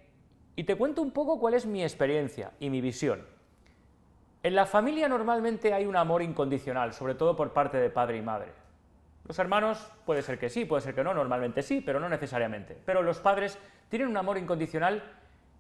y 0.56 0.64
te 0.64 0.76
cuento 0.76 1.02
un 1.02 1.10
poco 1.10 1.38
cuál 1.38 1.54
es 1.54 1.66
mi 1.66 1.82
experiencia 1.82 2.52
y 2.60 2.70
mi 2.70 2.80
visión. 2.80 3.24
En 4.42 4.54
la 4.54 4.66
familia 4.66 5.08
normalmente 5.08 5.74
hay 5.74 5.86
un 5.86 5.96
amor 5.96 6.22
incondicional, 6.22 6.94
sobre 6.94 7.14
todo 7.14 7.36
por 7.36 7.52
parte 7.52 7.76
de 7.76 7.90
padre 7.90 8.18
y 8.18 8.22
madre. 8.22 8.52
Los 9.26 9.38
hermanos 9.38 9.92
puede 10.06 10.22
ser 10.22 10.38
que 10.38 10.48
sí, 10.48 10.64
puede 10.64 10.82
ser 10.82 10.94
que 10.94 11.04
no, 11.04 11.14
normalmente 11.14 11.62
sí, 11.62 11.80
pero 11.80 12.00
no 12.00 12.08
necesariamente. 12.08 12.76
Pero 12.84 13.02
los 13.02 13.20
padres 13.20 13.58
tienen 13.88 14.08
un 14.08 14.16
amor 14.16 14.38
incondicional 14.38 15.02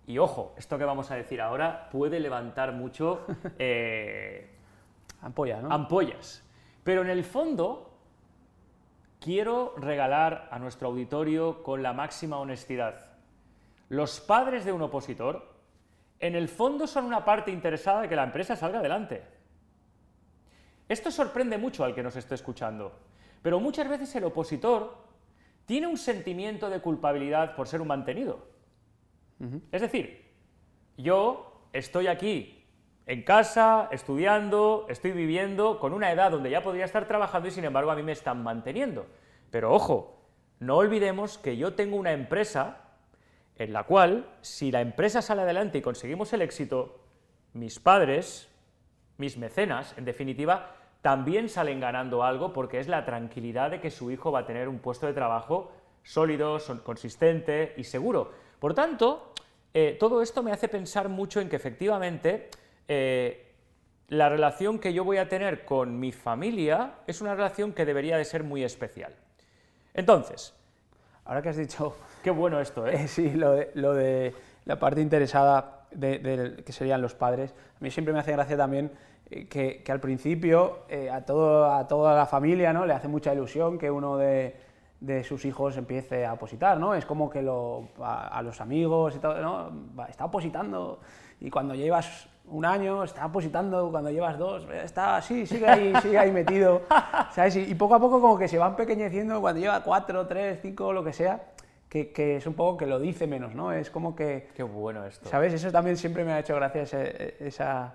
y 0.06 0.18
ojo, 0.18 0.54
esto 0.56 0.78
que 0.78 0.84
vamos 0.84 1.10
a 1.10 1.14
decir 1.14 1.40
ahora 1.40 1.88
puede 1.90 2.18
levantar 2.18 2.72
mucho 2.72 3.26
eh, 3.58 4.50
¿no? 5.22 5.72
ampollas. 5.72 6.42
Pero 6.82 7.02
en 7.02 7.10
el 7.10 7.22
fondo, 7.22 7.92
quiero 9.20 9.74
regalar 9.76 10.48
a 10.50 10.58
nuestro 10.58 10.88
auditorio 10.88 11.62
con 11.62 11.82
la 11.82 11.92
máxima 11.92 12.38
honestidad. 12.38 13.09
Los 13.90 14.20
padres 14.20 14.64
de 14.64 14.72
un 14.72 14.82
opositor, 14.82 15.52
en 16.20 16.36
el 16.36 16.48
fondo 16.48 16.86
son 16.86 17.06
una 17.06 17.24
parte 17.24 17.50
interesada 17.50 18.02
de 18.02 18.08
que 18.08 18.14
la 18.14 18.22
empresa 18.22 18.54
salga 18.54 18.78
adelante. 18.78 19.20
Esto 20.88 21.10
sorprende 21.10 21.58
mucho 21.58 21.84
al 21.84 21.92
que 21.92 22.02
nos 22.02 22.14
esté 22.14 22.36
escuchando, 22.36 22.92
pero 23.42 23.58
muchas 23.58 23.88
veces 23.88 24.14
el 24.14 24.22
opositor 24.22 24.96
tiene 25.66 25.88
un 25.88 25.98
sentimiento 25.98 26.70
de 26.70 26.80
culpabilidad 26.80 27.56
por 27.56 27.66
ser 27.66 27.80
un 27.80 27.88
mantenido. 27.88 28.46
Es 29.72 29.80
decir, 29.80 30.24
yo 30.96 31.66
estoy 31.72 32.06
aquí 32.06 32.64
en 33.06 33.24
casa, 33.24 33.88
estudiando, 33.90 34.86
estoy 34.88 35.10
viviendo 35.10 35.80
con 35.80 35.94
una 35.94 36.12
edad 36.12 36.30
donde 36.30 36.50
ya 36.50 36.62
podría 36.62 36.84
estar 36.84 37.08
trabajando 37.08 37.48
y 37.48 37.50
sin 37.50 37.64
embargo 37.64 37.90
a 37.90 37.96
mí 37.96 38.04
me 38.04 38.12
están 38.12 38.40
manteniendo. 38.44 39.06
Pero 39.50 39.72
ojo, 39.72 40.28
no 40.60 40.76
olvidemos 40.76 41.38
que 41.38 41.56
yo 41.56 41.74
tengo 41.74 41.96
una 41.96 42.12
empresa 42.12 42.89
en 43.60 43.74
la 43.74 43.84
cual, 43.84 44.26
si 44.40 44.70
la 44.70 44.80
empresa 44.80 45.20
sale 45.20 45.42
adelante 45.42 45.76
y 45.76 45.82
conseguimos 45.82 46.32
el 46.32 46.40
éxito, 46.40 46.98
mis 47.52 47.78
padres, 47.78 48.48
mis 49.18 49.36
mecenas, 49.36 49.94
en 49.98 50.06
definitiva, 50.06 50.74
también 51.02 51.50
salen 51.50 51.78
ganando 51.78 52.24
algo 52.24 52.54
porque 52.54 52.80
es 52.80 52.88
la 52.88 53.04
tranquilidad 53.04 53.70
de 53.70 53.78
que 53.78 53.90
su 53.90 54.10
hijo 54.10 54.32
va 54.32 54.40
a 54.40 54.46
tener 54.46 54.66
un 54.66 54.78
puesto 54.78 55.06
de 55.06 55.12
trabajo 55.12 55.72
sólido, 56.02 56.56
consistente 56.82 57.74
y 57.76 57.84
seguro. 57.84 58.32
Por 58.58 58.72
tanto, 58.72 59.34
eh, 59.74 59.94
todo 60.00 60.22
esto 60.22 60.42
me 60.42 60.52
hace 60.52 60.68
pensar 60.68 61.10
mucho 61.10 61.38
en 61.38 61.50
que 61.50 61.56
efectivamente 61.56 62.48
eh, 62.88 63.52
la 64.08 64.30
relación 64.30 64.78
que 64.78 64.94
yo 64.94 65.04
voy 65.04 65.18
a 65.18 65.28
tener 65.28 65.66
con 65.66 66.00
mi 66.00 66.12
familia 66.12 66.94
es 67.06 67.20
una 67.20 67.34
relación 67.34 67.74
que 67.74 67.84
debería 67.84 68.16
de 68.16 68.24
ser 68.24 68.42
muy 68.42 68.64
especial. 68.64 69.14
Entonces, 69.92 70.54
ahora 71.24 71.42
que 71.42 71.48
has 71.50 71.56
dicho... 71.56 71.96
Qué 72.22 72.30
bueno 72.30 72.60
esto, 72.60 72.86
¿eh? 72.86 73.08
sí, 73.08 73.30
lo 73.30 73.54
de, 73.94 74.34
la 74.64 74.78
parte 74.78 75.00
interesada 75.00 75.86
de, 75.90 76.62
que 76.64 76.72
serían 76.72 77.00
los 77.00 77.14
padres. 77.14 77.52
A 77.52 77.82
mí 77.82 77.90
siempre 77.90 78.12
me 78.12 78.20
hace 78.20 78.32
gracia 78.32 78.56
también 78.56 78.90
eh, 79.30 79.46
que, 79.48 79.82
al 79.90 80.00
principio 80.00 80.80
eh, 80.88 81.10
a, 81.10 81.24
todo, 81.24 81.72
a 81.72 81.88
toda 81.88 82.14
la 82.14 82.26
familia 82.26 82.72
¿no? 82.72 82.86
le 82.86 82.92
hace 82.92 83.08
mucha 83.08 83.32
ilusión 83.32 83.78
que 83.78 83.90
uno 83.90 84.16
de, 84.16 84.54
sus 85.24 85.46
hijos 85.46 85.76
empiece 85.78 86.26
a 86.26 86.34
opositar, 86.34 86.78
¿no? 86.78 86.94
Es 86.94 87.06
como 87.06 87.30
que 87.30 87.40
lo, 87.40 87.88
a, 88.02 88.42
los 88.42 88.60
amigos 88.60 89.16
y 89.16 89.18
todo, 89.18 89.40
¿no? 89.40 90.04
Está 90.06 90.26
opositando 90.26 91.00
y 91.40 91.48
cuando 91.48 91.74
llevas 91.74 92.28
un 92.50 92.64
año, 92.64 93.04
está 93.04 93.26
opositando, 93.26 93.90
cuando 93.90 94.10
llevas 94.10 94.38
dos, 94.38 94.66
está 94.70 95.16
así, 95.16 95.46
sigue 95.46 95.68
ahí, 95.68 95.92
sigue 96.02 96.18
ahí 96.18 96.32
metido, 96.32 96.82
¿sabes? 97.32 97.56
Y, 97.56 97.74
poco 97.74 97.94
a 97.94 98.00
poco 98.00 98.20
como 98.20 98.38
que 98.38 98.48
se 98.48 98.58
van 98.58 98.76
pequeñeciendo 98.76 99.40
cuando 99.40 99.60
lleva 99.60 99.82
cuatro, 99.82 100.26
tres, 100.26 100.58
cinco, 100.60 100.92
lo 100.92 101.04
que 101.04 101.12
sea, 101.12 101.40
que, 101.88 102.12
que, 102.12 102.36
es 102.36 102.46
un 102.46 102.54
poco 102.54 102.78
que 102.78 102.86
lo 102.86 102.98
dice 102.98 103.26
menos, 103.26 103.54
¿no? 103.54 103.72
Es 103.72 103.90
como 103.90 104.14
que... 104.14 104.48
Qué 104.54 104.62
bueno 104.62 105.04
esto. 105.04 105.28
¿Sabes? 105.28 105.52
Eso 105.54 105.70
también 105.70 105.96
siempre 105.96 106.24
me 106.24 106.32
ha 106.32 106.40
hecho 106.40 106.54
gracia, 106.56 106.82
esa, 106.82 107.94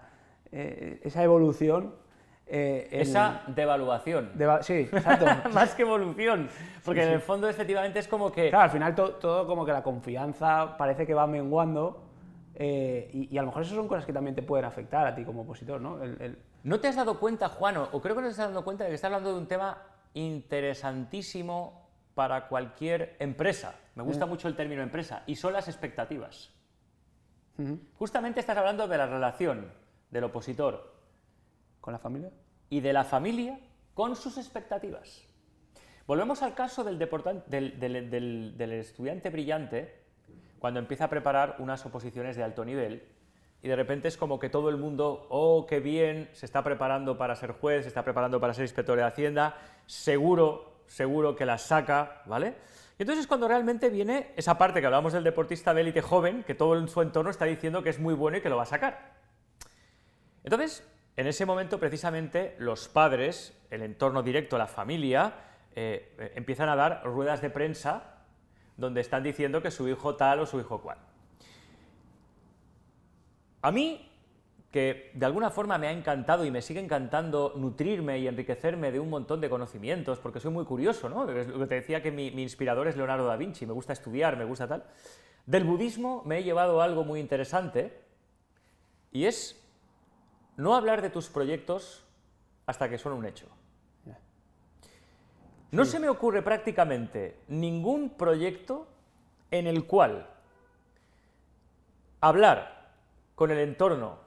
eh, 0.52 1.02
esa 1.04 1.24
evolución. 1.24 1.94
Eh, 2.48 2.88
esa 2.92 3.42
devaluación. 3.48 4.32
sí, 4.62 4.88
exacto. 4.92 5.26
Más 5.54 5.74
que 5.74 5.82
evolución, 5.82 6.48
porque 6.84 7.04
en 7.04 7.10
el 7.10 7.20
fondo 7.20 7.50
efectivamente 7.50 8.00
es 8.00 8.08
como 8.08 8.32
que... 8.32 8.50
Claro, 8.50 8.66
al 8.66 8.70
final 8.70 8.96
todo 8.96 9.48
como 9.48 9.66
que 9.66 9.72
la 9.72 9.82
confianza 9.82 10.78
parece 10.78 11.08
que 11.08 11.14
va 11.14 11.26
menguando 11.26 12.05
eh, 12.58 13.10
y, 13.14 13.38
a 13.38 13.42
lo 13.42 13.48
mejor 13.48 13.64
esas 13.64 13.76
son 13.76 13.88
cosas 13.88 14.06
que 14.06 14.14
también 14.14 14.34
te 14.34 14.42
pueden 14.42 14.66
afectar 14.66 15.06
a 15.06 15.14
ti 15.14 15.26
como 15.26 15.42
opositor, 15.42 15.82
¿no? 15.82 16.00
¿No 16.64 16.80
te 16.80 16.88
has 16.88 16.96
dado 16.96 17.20
cuenta, 17.20 17.50
Juan, 17.50 17.78
o 17.78 18.02
creo 18.02 18.16
que 18.16 18.22
no 18.22 18.28
te 18.28 18.32
has 18.32 18.38
dado 18.38 18.64
cuenta 18.64 18.86
de 18.86 18.92
que 18.92 18.96
estás 18.96 19.10
hablando 19.10 19.34
de 19.34 19.40
un 19.40 19.48
tema 19.48 19.84
interesantísimo 20.14 21.90
para 22.14 22.48
cualquier 22.48 23.18
empresa? 23.20 23.76
Me 23.96 24.04
gusta 24.04 24.26
mm. 24.26 24.30
mucho 24.30 24.48
el 24.48 24.56
término 24.56 24.82
empresa, 24.82 25.24
y 25.28 25.36
son 25.36 25.54
las 25.54 25.68
expectativas. 25.68 26.52
Justamente 27.98 28.40
estás 28.42 28.58
hablando 28.58 28.88
de 28.88 28.98
la 28.98 29.06
relación 29.06 29.72
del 30.10 30.26
opositor 30.26 30.94
con 31.80 31.94
la 31.94 32.00
familia 32.00 32.32
y 32.70 32.82
de 32.82 32.92
la 32.92 33.06
familia 33.06 33.60
con 33.94 34.16
sus 34.16 34.38
expectativas. 34.38 35.24
Volvemos 36.06 36.42
al 36.42 36.54
caso 36.54 36.84
del, 36.84 37.00
del 37.00 38.72
estudiante 38.74 39.30
brillante 39.30 40.05
cuando 40.66 40.80
empieza 40.80 41.04
a 41.04 41.10
preparar 41.12 41.58
unas 41.60 41.86
oposiciones 41.86 42.36
de 42.36 42.44
alto 42.44 42.66
nivel 42.66 43.04
y 43.62 43.68
de 43.68 43.76
repente 43.76 44.08
es 44.08 44.18
como 44.18 44.40
que 44.40 44.50
todo 44.50 44.70
el 44.70 44.78
mundo, 44.78 45.28
oh, 45.30 45.68
qué 45.68 45.80
bien, 45.80 46.28
se 46.34 46.48
está 46.48 46.64
preparando 46.64 47.20
para 47.20 47.36
ser 47.36 47.52
juez, 47.52 47.84
se 47.84 47.90
está 47.90 48.04
preparando 48.04 48.40
para 48.40 48.52
ser 48.56 48.64
inspector 48.64 48.98
de 48.98 49.04
Hacienda, 49.04 49.60
seguro, 49.86 50.82
seguro 50.88 51.36
que 51.36 51.46
las 51.46 51.62
saca, 51.62 52.24
¿vale? 52.26 52.56
Y 52.98 53.04
entonces 53.04 53.22
es 53.22 53.28
cuando 53.28 53.48
realmente 53.48 53.92
viene 53.92 54.32
esa 54.38 54.58
parte 54.58 54.82
que 54.82 54.88
hablamos 54.88 55.14
del 55.14 55.24
deportista 55.24 55.72
de 55.72 55.82
élite 55.82 56.02
joven, 56.02 56.42
que 56.42 56.56
todo 56.56 56.80
en 56.80 56.88
su 56.88 57.00
entorno 57.04 57.30
está 57.30 57.46
diciendo 57.46 57.84
que 57.84 57.92
es 57.92 58.00
muy 58.00 58.16
bueno 58.16 58.38
y 58.38 58.42
que 58.42 58.50
lo 58.50 58.58
va 58.58 58.64
a 58.64 58.66
sacar. 58.66 59.14
Entonces, 60.44 60.84
en 61.16 61.28
ese 61.28 61.46
momento 61.46 61.80
precisamente 61.80 62.56
los 62.58 62.88
padres, 62.88 63.56
el 63.70 63.84
entorno 63.84 64.24
directo, 64.24 64.58
la 64.58 64.66
familia, 64.66 65.32
eh, 65.76 66.34
empiezan 66.34 66.70
a 66.70 66.76
dar 66.76 67.04
ruedas 67.04 67.44
de 67.44 67.52
prensa 67.52 68.15
donde 68.78 69.02
están 69.02 69.24
diciendo 69.24 69.62
que 69.62 69.72
su 69.72 69.88
hijo 69.88 70.16
tal 70.16 70.40
o 70.40 70.46
su 70.46 70.60
hijo 70.60 70.82
cual. 70.82 70.98
A 73.62 73.72
mí, 73.72 74.12
que 74.72 75.12
de 75.14 75.26
alguna 75.26 75.50
forma 75.50 75.78
me 75.78 75.88
ha 75.88 75.92
encantado 75.92 76.46
y 76.46 76.52
me 76.52 76.62
sigue 76.62 76.82
encantando 76.82 77.54
nutrirme 77.56 78.20
y 78.20 78.28
enriquecerme 78.28 78.92
de 78.92 79.00
un 79.00 79.10
montón 79.10 79.40
de 79.42 79.50
conocimientos, 79.50 80.20
porque 80.20 80.40
soy 80.40 80.52
muy 80.52 80.66
curioso, 80.66 81.10
¿no? 81.10 81.26
Lo 81.26 81.60
que 81.60 81.66
te 81.66 81.76
decía 81.76 82.04
que 82.04 82.12
mi, 82.12 82.28
inspirador 82.28 82.88
es 82.88 82.98
Leonardo 82.98 83.26
da 83.26 83.38
Vinci, 83.38 83.66
me 83.66 83.74
gusta 83.74 83.94
estudiar, 83.94 84.38
me 84.38 84.44
gusta 84.46 84.68
tal. 84.68 84.84
Del 85.46 85.64
budismo 85.64 86.24
me 86.26 86.40
he 86.40 86.44
llevado 86.44 86.82
algo 86.82 87.04
muy 87.04 87.20
interesante, 87.20 88.02
y 89.12 89.26
es 89.26 89.66
no 90.58 90.76
hablar 90.76 91.02
de 91.02 91.10
tus 91.10 91.30
proyectos 91.30 92.06
hasta 92.66 92.90
que 92.90 92.98
son 92.98 93.14
un 93.14 93.26
hecho. 93.26 93.48
No 95.76 95.84
se 95.84 96.00
me 96.00 96.08
ocurre 96.08 96.42
prácticamente 96.42 97.42
ningún 97.50 98.12
proyecto 98.12 98.88
en 99.52 99.68
el 99.68 99.86
cual 99.86 100.30
hablar 102.22 102.94
con 103.36 103.52
el 103.52 103.60
entorno 103.60 104.20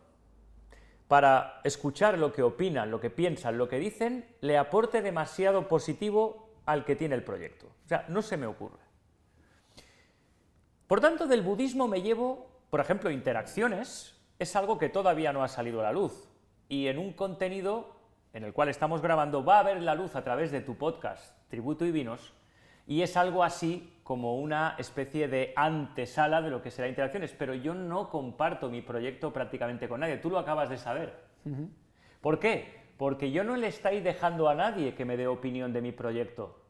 para 1.09 1.63
escuchar 1.65 2.19
lo 2.19 2.35
que 2.35 2.43
opinan, 2.43 2.91
lo 2.91 3.01
que 3.01 3.09
piensan, 3.09 3.57
lo 3.57 3.67
que 3.67 3.79
dicen, 3.79 4.27
le 4.43 4.59
aporte 4.59 5.01
demasiado 5.01 5.69
positivo 5.69 6.51
al 6.67 6.85
que 6.85 6.97
tiene 6.97 7.15
el 7.15 7.25
proyecto. 7.25 7.69
O 7.87 7.89
sea, 7.89 8.05
no 8.09 8.21
se 8.21 8.37
me 8.37 8.47
ocurre. 8.47 8.83
Por 10.87 11.01
tanto, 11.01 11.27
del 11.27 11.41
budismo 11.41 11.89
me 11.89 12.03
llevo, 12.03 12.51
por 12.69 12.81
ejemplo, 12.81 13.11
interacciones, 13.11 14.21
es 14.39 14.55
algo 14.55 14.77
que 14.77 14.91
todavía 14.91 15.33
no 15.33 15.43
ha 15.43 15.49
salido 15.49 15.81
a 15.81 15.85
la 15.85 15.93
luz. 15.93 16.29
Y 16.69 16.89
en 16.89 16.99
un 16.99 17.15
contenido 17.15 17.98
en 18.33 18.45
el 18.45 18.53
cual 18.53 18.69
estamos 18.69 19.03
grabando 19.03 19.45
va 19.45 19.61
a 19.61 19.63
ver 19.63 19.81
la 19.83 19.95
luz 19.95 20.17
a 20.17 20.25
través 20.25 20.51
de 20.51 20.61
tu 20.61 20.77
podcast 20.77 21.37
Tributo 21.49 21.85
y 21.85 21.93
Vinos, 21.93 22.33
y 22.87 23.03
es 23.03 23.17
algo 23.17 23.45
así 23.45 23.99
como 24.03 24.39
una 24.39 24.75
especie 24.79 25.29
de 25.29 25.53
antesala 25.57 26.41
de 26.41 26.51
lo 26.51 26.63
que 26.63 26.71
será 26.71 26.89
Interacciones, 26.89 27.33
pero 27.33 27.53
yo 27.55 27.75
no 27.75 28.09
comparto 28.09 28.71
mi 28.71 28.81
proyecto 28.81 29.33
prácticamente 29.33 29.89
con 29.89 30.01
nadie, 30.01 30.17
tú 30.17 30.31
lo 30.31 30.39
acabas 30.39 30.71
de 30.71 30.79
saber. 30.79 31.15
¿Por 32.21 32.39
qué? 32.39 32.79
Porque 32.97 33.31
yo 33.31 33.45
no 33.45 33.57
le 33.57 33.69
estoy 33.69 34.01
dejando 34.01 34.49
a 34.49 34.55
nadie 34.55 34.95
que 34.95 35.05
me 35.05 35.17
dé 35.17 35.27
opinión 35.27 35.73
de 35.73 35.83
mi 35.83 35.93
proyecto. 35.93 36.63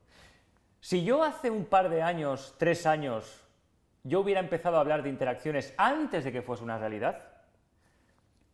Si 0.81 1.05
yo 1.05 1.23
hace 1.23 1.51
un 1.51 1.65
par 1.65 1.89
de 1.89 2.03
años, 2.03 2.55
tres 2.59 2.87
años, 2.87 3.45
yo 4.05 4.21
hubiera 4.21 4.41
empezado 4.41 4.77
a 4.77 4.81
hablar 4.81 5.03
de 5.03 5.11
interacciones 5.11 5.75
antes 5.77 6.25
de 6.25 6.33
que 6.33 6.43
fuese 6.43 6.65
una 6.65 6.79
realidad, 6.79 7.28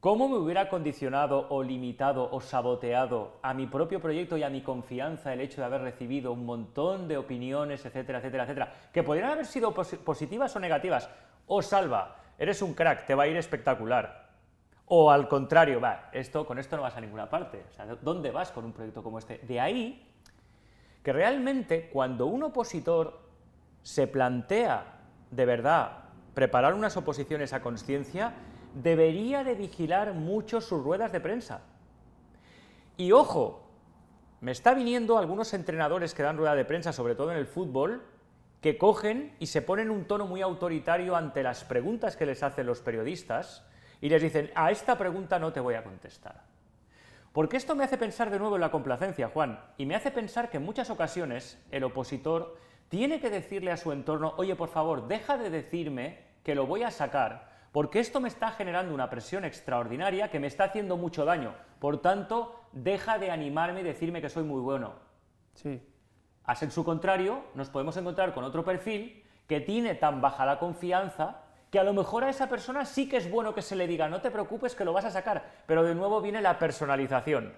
¿Cómo 0.04 0.28
me 0.28 0.36
hubiera 0.36 0.68
condicionado 0.68 1.46
o 1.48 1.62
limitado 1.62 2.28
o 2.30 2.38
saboteado 2.38 3.38
a 3.40 3.54
mi 3.54 3.66
propio 3.66 4.02
proyecto 4.02 4.36
y 4.36 4.42
a 4.42 4.50
mi 4.50 4.60
confianza 4.60 5.32
el 5.32 5.40
hecho 5.40 5.62
de 5.62 5.64
haber 5.64 5.80
recibido 5.80 6.30
un 6.30 6.44
montón 6.44 7.08
de 7.08 7.16
opiniones, 7.16 7.86
etcétera, 7.86 8.18
etcétera, 8.18 8.44
etcétera, 8.44 8.74
que 8.92 9.02
podrían 9.02 9.30
haber 9.30 9.46
sido 9.46 9.72
positivas 9.72 10.54
o 10.54 10.60
negativas? 10.60 11.08
O 11.46 11.62
salva, 11.62 12.16
eres 12.38 12.60
un 12.60 12.74
crack, 12.74 13.06
te 13.06 13.14
va 13.14 13.22
a 13.22 13.28
ir 13.28 13.38
espectacular. 13.38 14.28
O 14.84 15.10
al 15.10 15.26
contrario, 15.26 15.80
va, 15.80 16.10
esto, 16.12 16.44
con 16.44 16.58
esto 16.58 16.76
no 16.76 16.82
vas 16.82 16.98
a 16.98 17.00
ninguna 17.00 17.30
parte. 17.30 17.64
O 17.70 17.72
sea, 17.72 17.86
¿dónde 17.86 18.30
vas 18.30 18.52
con 18.52 18.66
un 18.66 18.74
proyecto 18.74 19.02
como 19.02 19.18
este? 19.18 19.38
De 19.38 19.58
ahí 19.58 20.06
que 21.02 21.14
realmente 21.14 21.88
cuando 21.90 22.26
un 22.26 22.42
opositor 22.42 23.20
se 23.82 24.06
plantea 24.06 24.84
de 25.30 25.46
verdad 25.46 25.92
preparar 26.34 26.74
unas 26.74 26.94
oposiciones 26.98 27.54
a 27.54 27.62
conciencia, 27.62 28.34
debería 28.74 29.44
de 29.44 29.54
vigilar 29.54 30.12
mucho 30.12 30.60
sus 30.60 30.82
ruedas 30.82 31.12
de 31.12 31.20
prensa. 31.20 31.62
Y 32.96 33.12
ojo, 33.12 33.62
me 34.40 34.52
está 34.52 34.74
viniendo 34.74 35.16
algunos 35.16 35.54
entrenadores 35.54 36.14
que 36.14 36.22
dan 36.22 36.36
rueda 36.36 36.54
de 36.54 36.64
prensa, 36.64 36.92
sobre 36.92 37.14
todo 37.14 37.32
en 37.32 37.38
el 37.38 37.46
fútbol, 37.46 38.02
que 38.60 38.78
cogen 38.78 39.34
y 39.38 39.46
se 39.46 39.62
ponen 39.62 39.90
un 39.90 40.06
tono 40.06 40.26
muy 40.26 40.42
autoritario 40.42 41.16
ante 41.16 41.42
las 41.42 41.64
preguntas 41.64 42.16
que 42.16 42.26
les 42.26 42.42
hacen 42.42 42.66
los 42.66 42.80
periodistas 42.80 43.64
y 44.00 44.08
les 44.08 44.22
dicen, 44.22 44.50
a 44.54 44.70
esta 44.70 44.98
pregunta 44.98 45.38
no 45.38 45.52
te 45.52 45.60
voy 45.60 45.74
a 45.74 45.84
contestar. 45.84 46.42
Porque 47.32 47.56
esto 47.56 47.74
me 47.74 47.84
hace 47.84 47.98
pensar 47.98 48.30
de 48.30 48.38
nuevo 48.38 48.54
en 48.54 48.60
la 48.60 48.70
complacencia, 48.70 49.28
Juan, 49.28 49.60
y 49.76 49.86
me 49.86 49.94
hace 49.96 50.10
pensar 50.10 50.50
que 50.50 50.58
en 50.58 50.64
muchas 50.64 50.88
ocasiones 50.88 51.58
el 51.70 51.84
opositor 51.84 52.56
tiene 52.88 53.20
que 53.20 53.28
decirle 53.28 53.72
a 53.72 53.76
su 53.76 53.92
entorno, 53.92 54.34
oye, 54.36 54.54
por 54.54 54.68
favor, 54.68 55.08
deja 55.08 55.36
de 55.36 55.50
decirme 55.50 56.18
que 56.44 56.54
lo 56.54 56.66
voy 56.66 56.84
a 56.84 56.90
sacar, 56.90 57.53
porque 57.74 57.98
esto 57.98 58.20
me 58.20 58.28
está 58.28 58.52
generando 58.52 58.94
una 58.94 59.10
presión 59.10 59.44
extraordinaria 59.44 60.30
que 60.30 60.38
me 60.38 60.46
está 60.46 60.62
haciendo 60.62 60.96
mucho 60.96 61.24
daño. 61.24 61.56
Por 61.80 62.00
tanto, 62.00 62.60
deja 62.70 63.18
de 63.18 63.32
animarme 63.32 63.80
y 63.80 63.82
decirme 63.82 64.20
que 64.20 64.28
soy 64.28 64.44
muy 64.44 64.60
bueno. 64.60 64.92
Sí. 65.54 65.82
en 66.60 66.70
su 66.70 66.84
contrario, 66.84 67.42
nos 67.56 67.70
podemos 67.70 67.96
encontrar 67.96 68.32
con 68.32 68.44
otro 68.44 68.64
perfil 68.64 69.24
que 69.48 69.60
tiene 69.60 69.96
tan 69.96 70.20
baja 70.20 70.46
la 70.46 70.60
confianza 70.60 71.40
que 71.72 71.80
a 71.80 71.82
lo 71.82 71.92
mejor 71.92 72.22
a 72.22 72.28
esa 72.28 72.48
persona 72.48 72.84
sí 72.84 73.08
que 73.08 73.16
es 73.16 73.28
bueno 73.28 73.56
que 73.56 73.62
se 73.62 73.74
le 73.74 73.88
diga, 73.88 74.08
no 74.08 74.20
te 74.20 74.30
preocupes 74.30 74.76
que 74.76 74.84
lo 74.84 74.92
vas 74.92 75.06
a 75.06 75.10
sacar, 75.10 75.42
pero 75.66 75.82
de 75.82 75.96
nuevo 75.96 76.20
viene 76.20 76.40
la 76.40 76.60
personalización. 76.60 77.54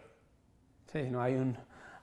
Sí, 0.87 1.11
no 1.11 1.21
hay 1.21 1.35
un, 1.35 1.59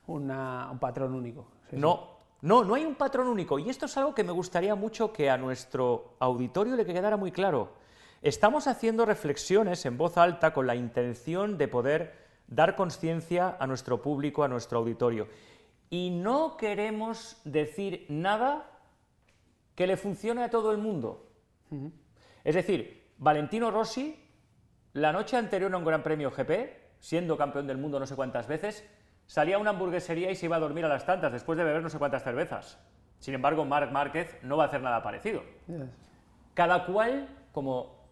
un 0.06 0.80
patrón 0.80 1.16
único. 1.16 1.48
no, 1.72 2.20
no, 2.42 2.64
no 2.64 2.76
hay 2.76 2.86
un 2.86 2.94
patrón 2.94 3.26
único. 3.26 3.58
Y 3.58 3.72
esto 3.72 3.88
es 3.88 3.98
algo 3.98 4.14
que 4.14 4.24
me 4.24 4.34
gustaría 4.34 4.76
mucho 4.76 5.12
que 5.12 5.32
a 5.32 5.38
nuestro 5.38 6.14
auditorio 6.20 6.76
le 6.76 6.86
quedara 6.86 7.18
muy 7.18 7.32
claro. 7.32 7.82
Estamos 8.24 8.68
haciendo 8.68 9.06
reflexiones 9.06 9.86
en 9.86 9.98
voz 9.98 10.18
alta 10.18 10.54
con 10.54 10.66
la 10.66 10.76
intención 10.76 11.58
de 11.58 11.68
poder 11.68 12.16
dar 12.48 12.78
conciencia 12.78 13.58
a 13.60 13.68
nuestro 13.68 14.02
público, 14.02 14.46
a 14.46 14.48
nuestro 14.48 14.80
auditorio. 14.80 15.28
Y 15.90 16.10
no 16.10 16.56
queremos 16.56 17.42
decir 17.44 18.06
nada 18.08 18.72
que 19.76 19.88
le 19.88 19.98
funcione 19.98 20.42
a 20.42 20.50
todo 20.50 20.72
el 20.72 20.78
mundo. 20.78 21.28
Es 22.46 22.56
decir, 22.56 23.12
Valentino 23.18 23.72
Rossi, 23.72 24.18
la 24.94 25.12
noche 25.12 25.36
anterior 25.36 25.74
a 25.74 25.78
un 25.78 25.84
Gran 25.84 26.02
Premio 26.02 26.32
GP, 26.32 27.02
siendo 27.02 27.36
campeón 27.36 27.68
del 27.68 27.78
mundo 27.78 28.00
no 28.00 28.08
sé 28.08 28.16
cuántas 28.16 28.48
veces, 28.48 28.90
salía 29.26 29.58
a 29.58 29.60
una 29.60 29.72
hamburguesería 29.72 30.32
y 30.32 30.36
se 30.36 30.46
iba 30.46 30.56
a 30.56 30.62
dormir 30.62 30.86
a 30.86 30.88
las 30.88 31.06
tantas 31.06 31.34
después 31.34 31.58
de 31.58 31.66
beber 31.66 31.84
no 31.84 31.90
sé 31.90 32.00
cuántas 32.00 32.24
cervezas. 32.24 32.80
Sin 33.20 33.34
embargo, 33.34 33.66
Marc 33.66 33.92
Márquez 33.92 34.38
no 34.44 34.56
va 34.56 34.64
a 34.64 34.68
hacer 34.68 34.82
nada 34.82 35.04
parecido. 35.04 35.44
Cada 36.54 36.86
cual, 36.86 37.28
como 37.52 38.03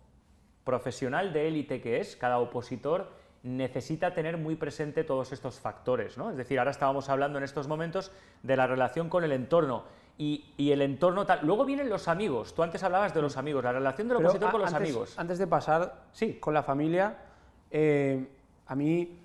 profesional 0.72 1.34
de 1.34 1.50
élite 1.50 1.82
que 1.82 2.00
es, 2.00 2.16
cada 2.16 2.40
opositor 2.40 3.10
necesita 3.44 4.14
tener 4.14 4.38
muy 4.38 4.56
presente 4.56 5.04
todos 5.04 5.34
estos 5.34 5.60
factores. 5.60 6.18
¿no? 6.18 6.30
Es 6.32 6.38
decir, 6.38 6.58
ahora 6.60 6.72
estábamos 6.72 7.10
hablando 7.10 7.38
en 7.40 7.44
estos 7.44 7.68
momentos 7.68 8.10
de 8.42 8.56
la 8.56 8.68
relación 8.68 9.10
con 9.10 9.26
el 9.26 9.34
entorno. 9.34 9.84
Y, 10.18 10.46
el 10.58 10.82
entorno 10.82 11.26
tal. 11.26 11.40
Luego 11.44 11.66
vienen 11.66 11.90
los 11.90 12.08
amigos. 12.08 12.54
Tú 12.54 12.62
antes 12.62 12.84
hablabas 12.84 13.14
de 13.14 13.22
los 13.22 13.38
amigos, 13.38 13.64
la 13.64 13.74
relación 13.74 14.08
del 14.08 14.18
opositor 14.18 14.52
con 14.52 14.62
los 14.62 14.74
amigos. 14.74 15.18
Antes 15.18 15.40
de 15.40 15.48
pasar 15.48 16.04
sí. 16.12 16.38
con 16.40 16.54
la 16.54 16.62
familia, 16.62 17.18
eh, 17.72 18.28
a 18.68 18.76
mí 18.76 19.18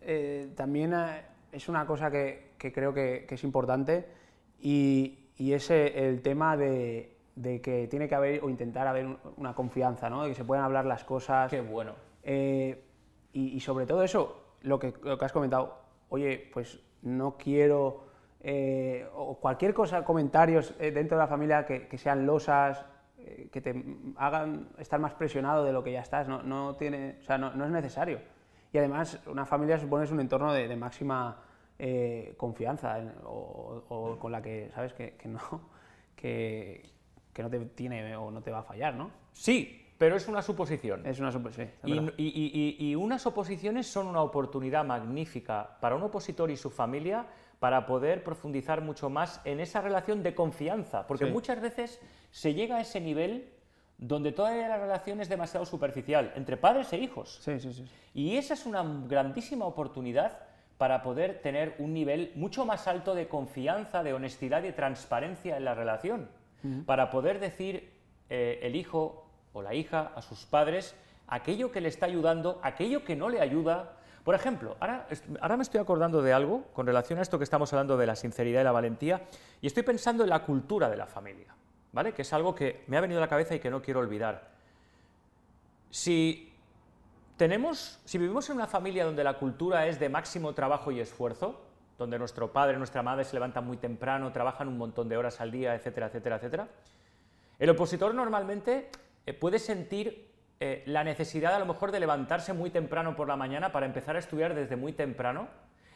eh, 0.00 0.52
también 0.54 0.94
eh, 0.94 1.22
es 1.50 1.68
una 1.68 1.84
cosa 1.84 2.10
que, 2.10 2.52
creo 2.56 2.94
que, 2.94 3.26
es 3.28 3.44
importante 3.44 4.06
y, 4.62 5.18
es 5.36 5.70
el 5.70 6.22
tema 6.22 6.56
de, 6.56 7.13
que 7.42 7.88
tiene 7.88 8.08
que 8.08 8.14
haber 8.14 8.44
o 8.44 8.50
intentar 8.50 8.86
haber 8.86 9.16
una 9.36 9.54
confianza, 9.54 10.08
¿no? 10.08 10.22
de 10.22 10.30
que 10.30 10.34
se 10.34 10.44
puedan 10.44 10.64
hablar 10.64 10.84
las 10.84 11.04
cosas. 11.04 11.50
Qué 11.50 11.60
bueno. 11.60 11.94
y, 13.32 13.60
sobre 13.60 13.86
todo 13.86 14.02
eso, 14.02 14.40
lo 14.62 14.78
que, 14.78 14.94
lo 15.02 15.18
que 15.18 15.24
has 15.24 15.32
comentado, 15.32 15.78
oye, 16.08 16.50
pues 16.52 16.80
no 17.02 17.36
quiero 17.36 18.04
eh, 18.46 19.08
o 19.14 19.40
cualquier 19.40 19.72
cosa, 19.72 20.04
comentarios 20.04 20.74
eh, 20.78 20.90
dentro 20.90 21.16
de 21.16 21.22
la 21.22 21.26
familia 21.26 21.64
que, 21.64 21.96
sean 21.96 22.26
losas, 22.26 22.84
eh, 23.16 23.48
que 23.50 23.62
te 23.62 23.82
hagan 24.16 24.68
estar 24.76 25.00
más 25.00 25.14
presionado 25.14 25.64
de 25.64 25.72
lo 25.72 25.82
que 25.82 25.92
ya 25.92 26.02
estás, 26.02 26.28
no, 26.28 26.42
no 26.42 26.76
tiene, 26.76 27.16
o 27.20 27.22
sea, 27.22 27.38
no, 27.38 27.48
es 27.64 27.70
necesario. 27.70 28.20
Y 28.70 28.76
además, 28.76 29.18
una 29.26 29.46
familia 29.46 29.78
supone 29.78 30.06
un 30.10 30.20
entorno 30.20 30.52
de, 30.52 30.76
máxima 30.76 31.40
confianza 32.36 32.98
o, 33.24 34.18
con 34.20 34.30
la 34.30 34.42
que, 34.42 34.70
¿sabes? 34.74 34.92
Que, 34.92 35.16
no, 35.24 35.40
que, 36.14 36.82
que, 37.34 37.42
no 37.42 37.50
te 37.50 37.58
tiene 37.66 38.16
o 38.16 38.30
no 38.30 38.40
te 38.40 38.50
va 38.50 38.60
a 38.60 38.62
fallar, 38.62 38.94
¿no? 38.94 39.10
Sí, 39.32 39.92
pero 39.98 40.16
es 40.16 40.26
una 40.28 40.40
suposición. 40.40 41.06
Es 41.06 41.20
una 41.20 41.30
suposición. 41.30 41.70
y, 41.84 42.24
y, 42.26 42.76
y, 42.78 42.94
unas 42.94 43.26
oposiciones 43.26 43.86
son 43.86 44.06
una 44.06 44.22
oportunidad 44.22 44.84
magnífica 44.84 45.76
para 45.80 45.96
un 45.96 46.02
opositor 46.02 46.50
y 46.50 46.56
su 46.56 46.70
familia 46.70 47.26
para 47.58 47.86
poder 47.86 48.22
profundizar 48.24 48.80
mucho 48.80 49.08
más 49.08 49.40
en 49.44 49.60
esa 49.60 49.80
relación 49.80 50.22
de 50.22 50.34
confianza, 50.34 51.06
porque 51.06 51.26
muchas 51.26 51.60
veces 51.60 52.00
se 52.30 52.52
llega 52.54 52.76
a 52.76 52.80
ese 52.80 53.00
nivel 53.00 53.48
donde 53.96 54.32
todavía 54.32 54.68
la 54.68 54.76
relación 54.76 55.20
es 55.20 55.28
demasiado 55.28 55.64
superficial, 55.64 56.32
entre 56.36 56.56
padres 56.56 56.92
e 56.92 56.98
hijos. 56.98 57.38
Sí, 57.42 57.58
sí, 57.60 57.72
sí. 57.72 57.84
Y 58.12 58.36
esa 58.36 58.54
es 58.54 58.66
una 58.66 58.84
grandísima 59.06 59.64
oportunidad 59.64 60.40
para 60.76 61.02
poder 61.02 61.40
tener 61.40 61.76
un 61.78 61.94
nivel 61.94 62.32
mucho 62.34 62.66
más 62.66 62.88
alto 62.88 63.14
de 63.14 63.28
confianza, 63.28 64.02
de 64.02 64.12
honestidad 64.12 64.60
y 64.62 64.66
de 64.66 64.72
transparencia 64.72 65.56
en 65.56 65.64
la 65.64 65.74
relación, 65.74 66.28
para 66.86 67.10
poder 67.10 67.40
decir 67.40 67.92
eh, 68.30 68.60
el 68.62 68.76
hijo 68.76 69.26
o 69.52 69.62
la 69.62 69.74
hija 69.74 70.12
a 70.14 70.22
sus 70.22 70.46
padres 70.46 70.94
aquello 71.26 71.70
que 71.70 71.80
le 71.80 71.88
está 71.88 72.06
ayudando, 72.06 72.60
aquello 72.62 73.04
que 73.04 73.16
no 73.16 73.28
le 73.28 73.40
ayuda, 73.40 73.96
por 74.24 74.34
ejemplo, 74.34 74.76
ahora, 74.80 75.06
ahora, 75.40 75.56
me 75.56 75.62
estoy 75.62 75.80
acordando 75.80 76.22
de 76.22 76.32
algo 76.32 76.64
con 76.72 76.86
relación 76.86 77.18
a 77.18 77.22
esto 77.22 77.38
que 77.38 77.44
estamos 77.44 77.72
hablando 77.72 77.96
de 77.96 78.06
la 78.06 78.16
sinceridad 78.16 78.62
y 78.62 78.64
la 78.64 78.72
valentía, 78.72 79.26
y 79.60 79.66
estoy 79.66 79.82
pensando 79.82 80.24
en 80.24 80.30
la 80.30 80.42
cultura 80.44 80.88
de 80.88 80.96
la 80.96 81.06
familia, 81.06 81.54
¿vale? 81.92 82.12
Que 82.12 82.22
es 82.22 82.32
algo 82.32 82.54
que 82.54 82.84
me 82.86 82.96
ha 82.96 83.00
venido 83.00 83.20
a 83.20 83.22
la 83.22 83.28
cabeza 83.28 83.54
y 83.54 83.60
que 83.60 83.70
no 83.70 83.82
quiero 83.82 84.00
olvidar. 84.00 84.50
Si 85.90 86.52
tenemos, 87.36 88.00
si 88.04 88.18
vivimos 88.18 88.48
en 88.48 88.56
una 88.56 88.66
familia 88.66 89.04
donde 89.04 89.24
la 89.24 89.38
cultura 89.38 89.86
es 89.86 90.00
de 90.00 90.08
máximo 90.08 90.54
trabajo 90.54 90.90
y 90.90 91.00
esfuerzo, 91.00 91.63
donde 91.98 92.18
nuestro 92.18 92.52
padre, 92.52 92.76
nuestra 92.76 93.02
madre 93.02 93.24
se 93.24 93.34
levantan 93.34 93.66
muy 93.66 93.76
temprano, 93.76 94.32
trabajan 94.32 94.68
un 94.68 94.78
montón 94.78 95.08
de 95.08 95.16
horas 95.16 95.40
al 95.40 95.50
día, 95.50 95.74
etcétera, 95.74 96.06
etcétera, 96.06 96.36
etcétera, 96.36 96.68
el 97.58 97.70
opositor 97.70 98.14
normalmente 98.14 98.90
eh, 99.26 99.32
puede 99.32 99.58
sentir 99.58 100.30
eh, 100.60 100.82
la 100.86 101.04
necesidad 101.04 101.54
a 101.54 101.58
lo 101.58 101.66
mejor 101.66 101.92
de 101.92 102.00
levantarse 102.00 102.52
muy 102.52 102.70
temprano 102.70 103.14
por 103.16 103.28
la 103.28 103.36
mañana 103.36 103.72
para 103.72 103.86
empezar 103.86 104.16
a 104.16 104.18
estudiar 104.18 104.54
desde 104.54 104.76
muy 104.76 104.92
temprano, 104.92 105.48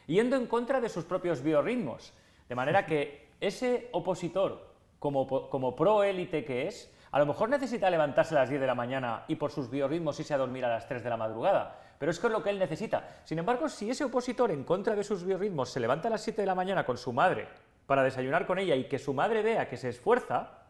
yendo 0.07 0.35
en 0.35 0.47
contra 0.47 0.79
de 0.79 0.89
sus 0.89 1.05
propios 1.05 1.41
biorritmos. 1.41 2.13
De 2.47 2.55
manera 2.55 2.85
que 2.85 3.27
ese 3.41 3.89
opositor, 3.91 4.73
como, 4.99 5.49
como 5.49 5.75
pro 5.75 6.03
élite 6.03 6.45
que 6.45 6.67
es, 6.67 6.91
a 7.11 7.19
lo 7.19 7.25
mejor 7.25 7.49
necesita 7.49 7.89
levantarse 7.89 8.35
a 8.35 8.39
las 8.39 8.49
10 8.49 8.61
de 8.61 8.67
la 8.67 8.75
mañana 8.75 9.23
y 9.27 9.35
por 9.35 9.51
sus 9.51 9.69
biorritmos 9.69 10.19
irse 10.19 10.33
a 10.33 10.37
dormir 10.37 10.63
a 10.65 10.69
las 10.69 10.87
3 10.87 11.03
de 11.03 11.09
la 11.09 11.17
madrugada. 11.17 11.78
Pero 11.99 12.11
es 12.11 12.19
que 12.19 12.27
es 12.27 12.33
lo 12.33 12.41
que 12.41 12.49
él 12.49 12.57
necesita. 12.57 13.21
Sin 13.25 13.37
embargo, 13.37 13.69
si 13.69 13.89
ese 13.89 14.05
opositor 14.05 14.49
en 14.51 14.63
contra 14.63 14.95
de 14.95 15.03
sus 15.03 15.23
biorritmos 15.23 15.69
se 15.69 15.81
levanta 15.81 16.07
a 16.07 16.11
las 16.11 16.21
7 16.23 16.41
de 16.41 16.47
la 16.47 16.55
mañana 16.55 16.85
con 16.85 16.97
su 16.97 17.13
madre 17.13 17.47
para 17.85 18.03
desayunar 18.03 18.47
con 18.47 18.57
ella 18.57 18.75
y 18.75 18.85
que 18.85 18.97
su 18.97 19.13
madre 19.13 19.43
vea 19.43 19.67
que 19.67 19.75
se 19.75 19.89
esfuerza, 19.89 20.63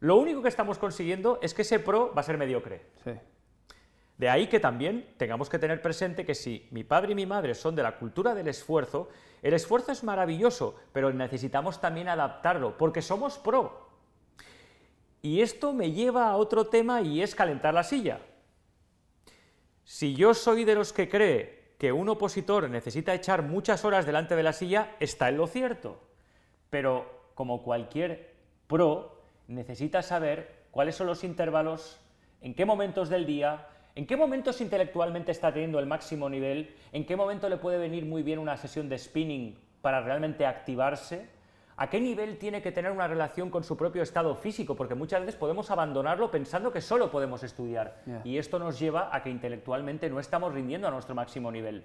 lo 0.00 0.16
único 0.16 0.42
que 0.42 0.48
estamos 0.48 0.76
consiguiendo 0.78 1.38
es 1.42 1.54
que 1.54 1.62
ese 1.62 1.78
pro 1.78 2.12
va 2.12 2.20
a 2.20 2.24
ser 2.24 2.38
mediocre. 2.38 2.82
De 4.16 4.28
ahí 4.28 4.48
que 4.48 4.58
también 4.58 5.14
tengamos 5.16 5.48
que 5.48 5.60
tener 5.60 5.80
presente 5.80 6.26
que 6.26 6.34
si 6.34 6.66
mi 6.72 6.82
padre 6.82 7.12
y 7.12 7.14
mi 7.14 7.24
madre 7.24 7.54
son 7.54 7.76
de 7.76 7.84
la 7.84 7.96
cultura 7.96 8.34
del 8.34 8.48
esfuerzo, 8.48 9.10
el 9.42 9.54
esfuerzo 9.54 9.92
es 9.92 10.02
maravilloso, 10.02 10.74
pero 10.92 11.12
necesitamos 11.12 11.80
también 11.80 12.08
adaptarlo, 12.08 12.76
porque 12.76 13.00
somos 13.00 13.38
pro. 13.38 13.86
Y 15.22 15.40
esto 15.40 15.72
me 15.72 15.92
lleva 15.92 16.30
a 16.30 16.36
otro 16.36 16.66
tema 16.66 17.00
y 17.00 17.22
es 17.22 17.36
calentar 17.36 17.74
la 17.74 17.84
silla. 17.84 18.18
Si 19.90 20.14
yo 20.14 20.34
soy 20.34 20.66
de 20.66 20.74
los 20.74 20.92
que 20.92 21.08
cree 21.08 21.72
que 21.78 21.92
un 21.92 22.10
opositor 22.10 22.68
necesita 22.68 23.14
echar 23.14 23.42
muchas 23.42 23.86
horas 23.86 24.04
delante 24.04 24.36
de 24.36 24.42
la 24.42 24.52
silla, 24.52 24.94
está 25.00 25.30
en 25.30 25.38
lo 25.38 25.46
cierto. 25.46 25.98
Pero 26.68 27.30
como 27.34 27.62
cualquier 27.62 28.34
pro, 28.66 29.22
necesita 29.46 30.02
saber 30.02 30.66
cuáles 30.72 30.94
son 30.94 31.06
los 31.06 31.24
intervalos, 31.24 31.98
en 32.42 32.54
qué 32.54 32.66
momentos 32.66 33.08
del 33.08 33.24
día, 33.24 33.66
en 33.94 34.06
qué 34.06 34.18
momentos 34.18 34.60
intelectualmente 34.60 35.32
está 35.32 35.54
teniendo 35.54 35.78
el 35.78 35.86
máximo 35.86 36.28
nivel, 36.28 36.76
en 36.92 37.06
qué 37.06 37.16
momento 37.16 37.48
le 37.48 37.56
puede 37.56 37.78
venir 37.78 38.04
muy 38.04 38.22
bien 38.22 38.40
una 38.40 38.58
sesión 38.58 38.90
de 38.90 38.98
spinning 38.98 39.58
para 39.80 40.02
realmente 40.02 40.44
activarse, 40.44 41.30
a 41.78 41.88
qué 41.88 42.00
nivel 42.00 42.38
tiene 42.38 42.60
que 42.60 42.72
tener 42.72 42.90
una 42.90 43.06
relación 43.06 43.50
con 43.50 43.62
su 43.62 43.76
propio 43.76 44.02
estado 44.02 44.34
físico, 44.34 44.74
porque 44.74 44.96
muchas 44.96 45.20
veces 45.20 45.36
podemos 45.36 45.70
abandonarlo 45.70 46.30
pensando 46.30 46.72
que 46.72 46.80
solo 46.80 47.10
podemos 47.10 47.42
estudiar. 47.44 48.02
Y 48.24 48.36
esto 48.36 48.58
nos 48.58 48.78
lleva 48.78 49.14
a 49.14 49.22
que 49.22 49.30
intelectualmente 49.30 50.10
no 50.10 50.18
estamos 50.18 50.52
rindiendo 50.52 50.88
a 50.88 50.90
nuestro 50.90 51.14
máximo 51.14 51.52
nivel. 51.52 51.84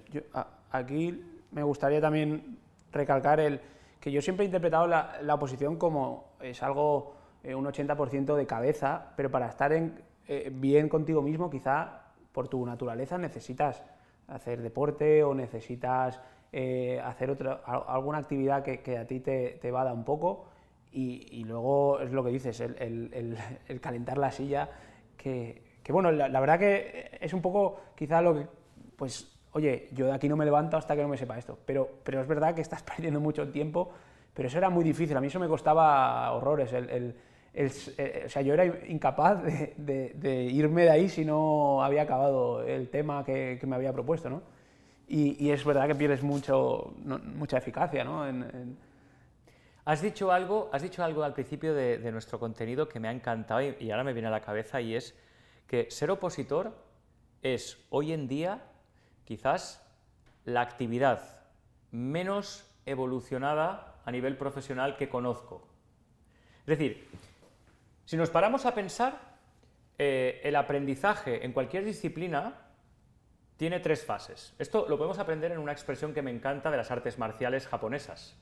aquí 0.72 1.24
me 1.52 1.62
gustaría 1.62 2.02
también 2.02 2.58
recalcar 2.92 3.40
el 3.40 3.62
que 4.00 4.12
yo 4.12 4.22
siempre 4.22 4.44
he 4.44 4.48
interpretado 4.48 4.88
la, 4.88 5.20
la 5.22 5.36
oposición 5.36 5.78
como 5.78 6.34
es 6.42 6.62
algo 6.64 7.16
eh, 7.44 7.54
un 7.54 7.66
80% 7.66 8.36
de 8.36 8.48
cabeza, 8.48 9.14
pero 9.16 9.30
para 9.30 9.48
estar 9.48 9.74
en, 9.74 10.02
eh, 10.28 10.50
bien 10.54 10.90
contigo 10.90 11.22
mismo, 11.22 11.50
quizá 11.50 12.04
por 12.32 12.48
tu 12.48 12.66
naturaleza 12.66 13.18
necesitas 13.18 13.84
hacer 14.28 14.62
deporte 14.62 15.24
o 15.24 15.36
necesitas 15.36 16.20
eh, 16.54 17.02
hacer 17.04 17.30
otra, 17.32 17.62
alguna 17.66 18.20
actividad 18.20 18.64
que, 18.64 18.98
a 18.98 19.06
ti 19.06 19.20
te, 19.20 19.60
te 19.62 19.72
vada 19.72 19.92
un 19.92 20.06
poco. 20.06 20.46
Y, 20.92 21.44
luego 21.46 22.00
es 22.00 22.12
lo 22.12 22.24
que 22.24 22.30
dices, 22.30 22.60
el, 22.62 23.38
calentar 23.82 24.18
la 24.18 24.32
silla, 24.32 24.70
que, 25.18 25.62
bueno, 25.90 26.12
la, 26.12 26.40
verdad 26.40 26.60
que 26.60 27.18
es 27.20 27.34
un 27.34 27.42
poco 27.42 27.80
quizá 27.96 28.22
lo 28.22 28.36
que, 28.36 28.48
pues, 28.96 29.36
oye, 29.54 29.90
yo 29.92 30.06
de 30.06 30.14
aquí 30.14 30.30
no 30.30 30.38
me 30.38 30.46
levanto 30.46 30.78
hasta 30.78 30.96
que 30.96 31.02
no 31.02 31.08
me 31.08 31.18
sepa 31.18 31.38
esto, 31.38 31.58
pero, 31.66 31.90
pero 32.04 32.22
es 32.22 32.28
verdad 32.28 32.54
que 32.54 32.62
estás 32.62 32.84
perdiendo 32.96 33.20
mucho 33.20 33.50
tiempo, 33.50 33.92
pero 34.34 34.48
eso 34.48 34.60
era 34.60 34.70
muy 34.70 34.84
difícil, 34.84 35.18
a 35.18 35.22
mí 35.22 35.28
eso 35.28 35.40
me 35.40 35.48
costaba 35.48 36.32
horrores, 36.32 36.72
el 36.74 37.16
eh, 37.56 38.24
o 38.26 38.30
sea, 38.30 38.42
yo 38.42 38.56
era 38.56 38.66
incapaz 38.88 39.44
de, 39.44 40.50
irme 40.52 40.84
de 40.84 40.90
ahí 40.90 41.10
si 41.10 41.24
no 41.24 41.84
había 41.84 42.02
acabado 42.02 42.64
el 42.64 42.90
tema 42.90 43.24
que, 43.24 43.60
me 43.68 43.76
había 43.76 43.94
propuesto, 43.94 44.30
¿no? 44.30 44.42
Y, 45.08 45.52
es 45.52 45.64
verdad 45.66 45.88
que 45.88 45.96
pierdes 45.96 46.24
mucho, 46.24 46.94
mucha 47.36 47.58
eficacia, 47.58 48.04
¿no? 48.04 48.26
Has 49.86 50.02
dicho 50.02 50.32
algo, 50.32 50.70
has 50.72 50.82
dicho 50.82 51.04
algo 51.04 51.24
al 51.24 51.34
principio 51.34 51.74
de, 51.74 52.12
nuestro 52.12 52.40
contenido 52.40 52.88
que 52.88 53.00
me 53.00 53.10
ha 53.10 53.12
encantado 53.12 53.62
y, 53.62 53.76
y 53.80 53.92
ahora 53.92 54.04
me 54.04 54.14
viene 54.14 54.30
a 54.30 54.32
la 54.32 54.42
cabeza 54.42 54.80
y 54.80 54.96
es 54.96 55.16
que 55.68 55.92
ser 55.92 56.10
opositor 56.10 56.74
es 57.42 57.86
hoy 57.90 58.14
en 58.14 58.28
día 58.28 58.64
quizás 59.26 59.86
la 60.46 60.62
actividad 60.62 61.42
menos 61.92 62.66
evolucionada 62.86 63.96
a 64.06 64.12
nivel 64.12 64.38
profesional 64.38 64.96
que 64.96 65.10
conozco. 65.10 65.68
Es 66.62 66.78
decir, 66.78 67.08
si 68.06 68.18
nos 68.18 68.30
paramos 68.30 68.66
a 68.66 68.74
pensar, 68.74 69.34
eh, 69.98 70.42
el 70.44 70.56
aprendizaje 70.56 71.46
en 71.46 71.54
cualquier 71.54 71.86
disciplina 71.86 72.63
tiene 73.64 73.80
tres 73.80 74.04
fases. 74.04 74.54
Esto 74.60 74.88
lo 74.90 74.98
podemos 74.98 75.20
aprender 75.20 75.54
en 75.54 75.58
una 75.58 75.72
expresión 75.72 76.14
que 76.14 76.22
me 76.22 76.32
encanta 76.32 76.70
de 76.70 76.76
las 76.76 76.92
artes 76.92 77.18
marciales 77.18 77.66
japonesas. 77.66 78.36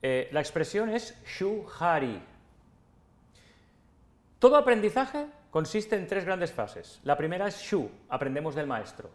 Eh, 0.00 0.28
la 0.30 0.38
expresión 0.38 0.90
es 0.90 1.20
shu-hari. 1.24 2.22
Todo 4.38 4.56
aprendizaje 4.56 5.26
consiste 5.50 5.96
en 5.96 6.06
tres 6.06 6.24
grandes 6.24 6.52
fases. 6.52 7.00
La 7.02 7.16
primera 7.16 7.48
es 7.48 7.58
shu, 7.62 7.90
aprendemos 8.10 8.54
del 8.54 8.68
maestro. 8.68 9.10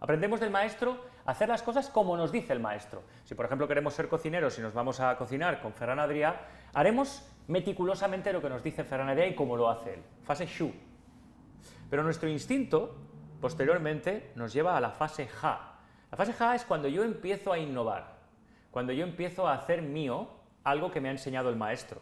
Aprendemos 0.00 0.40
del 0.40 0.50
maestro 0.50 1.00
a 1.24 1.30
hacer 1.30 1.48
las 1.48 1.62
cosas 1.62 1.88
como 1.88 2.16
nos 2.16 2.32
dice 2.32 2.52
el 2.52 2.58
maestro. 2.58 3.04
Si, 3.22 3.36
por 3.36 3.46
ejemplo, 3.46 3.68
queremos 3.68 3.94
ser 3.94 4.08
cocineros 4.08 4.58
y 4.58 4.62
nos 4.62 4.74
vamos 4.74 4.98
a 4.98 5.16
cocinar 5.16 5.62
con 5.62 5.72
Ferran 5.72 6.00
Adrià, 6.00 6.34
haremos 6.74 7.24
meticulosamente 7.46 8.32
lo 8.32 8.42
que 8.42 8.48
nos 8.48 8.64
dice 8.64 8.82
Ferran 8.82 9.08
Adrià 9.08 9.28
y 9.28 9.36
como 9.36 9.56
lo 9.56 9.70
hace 9.70 9.94
él. 9.94 10.02
Fase 10.24 10.46
Shu. 10.46 10.72
Pero 11.88 12.02
nuestro 12.02 12.28
instinto, 12.28 13.11
posteriormente, 13.42 14.32
nos 14.36 14.54
lleva 14.54 14.76
a 14.76 14.80
la 14.80 14.92
fase 14.92 15.26
Ja. 15.26 15.80
La 16.10 16.16
fase 16.16 16.32
Ja 16.32 16.54
es 16.54 16.64
cuando 16.64 16.88
yo 16.88 17.04
empiezo 17.04 17.52
a 17.52 17.58
innovar, 17.58 18.20
cuando 18.70 18.94
yo 18.94 19.04
empiezo 19.04 19.46
a 19.46 19.54
hacer 19.54 19.82
mío 19.82 20.30
algo 20.64 20.90
que 20.90 21.00
me 21.00 21.08
ha 21.08 21.12
enseñado 21.12 21.50
el 21.50 21.56
maestro. 21.56 22.00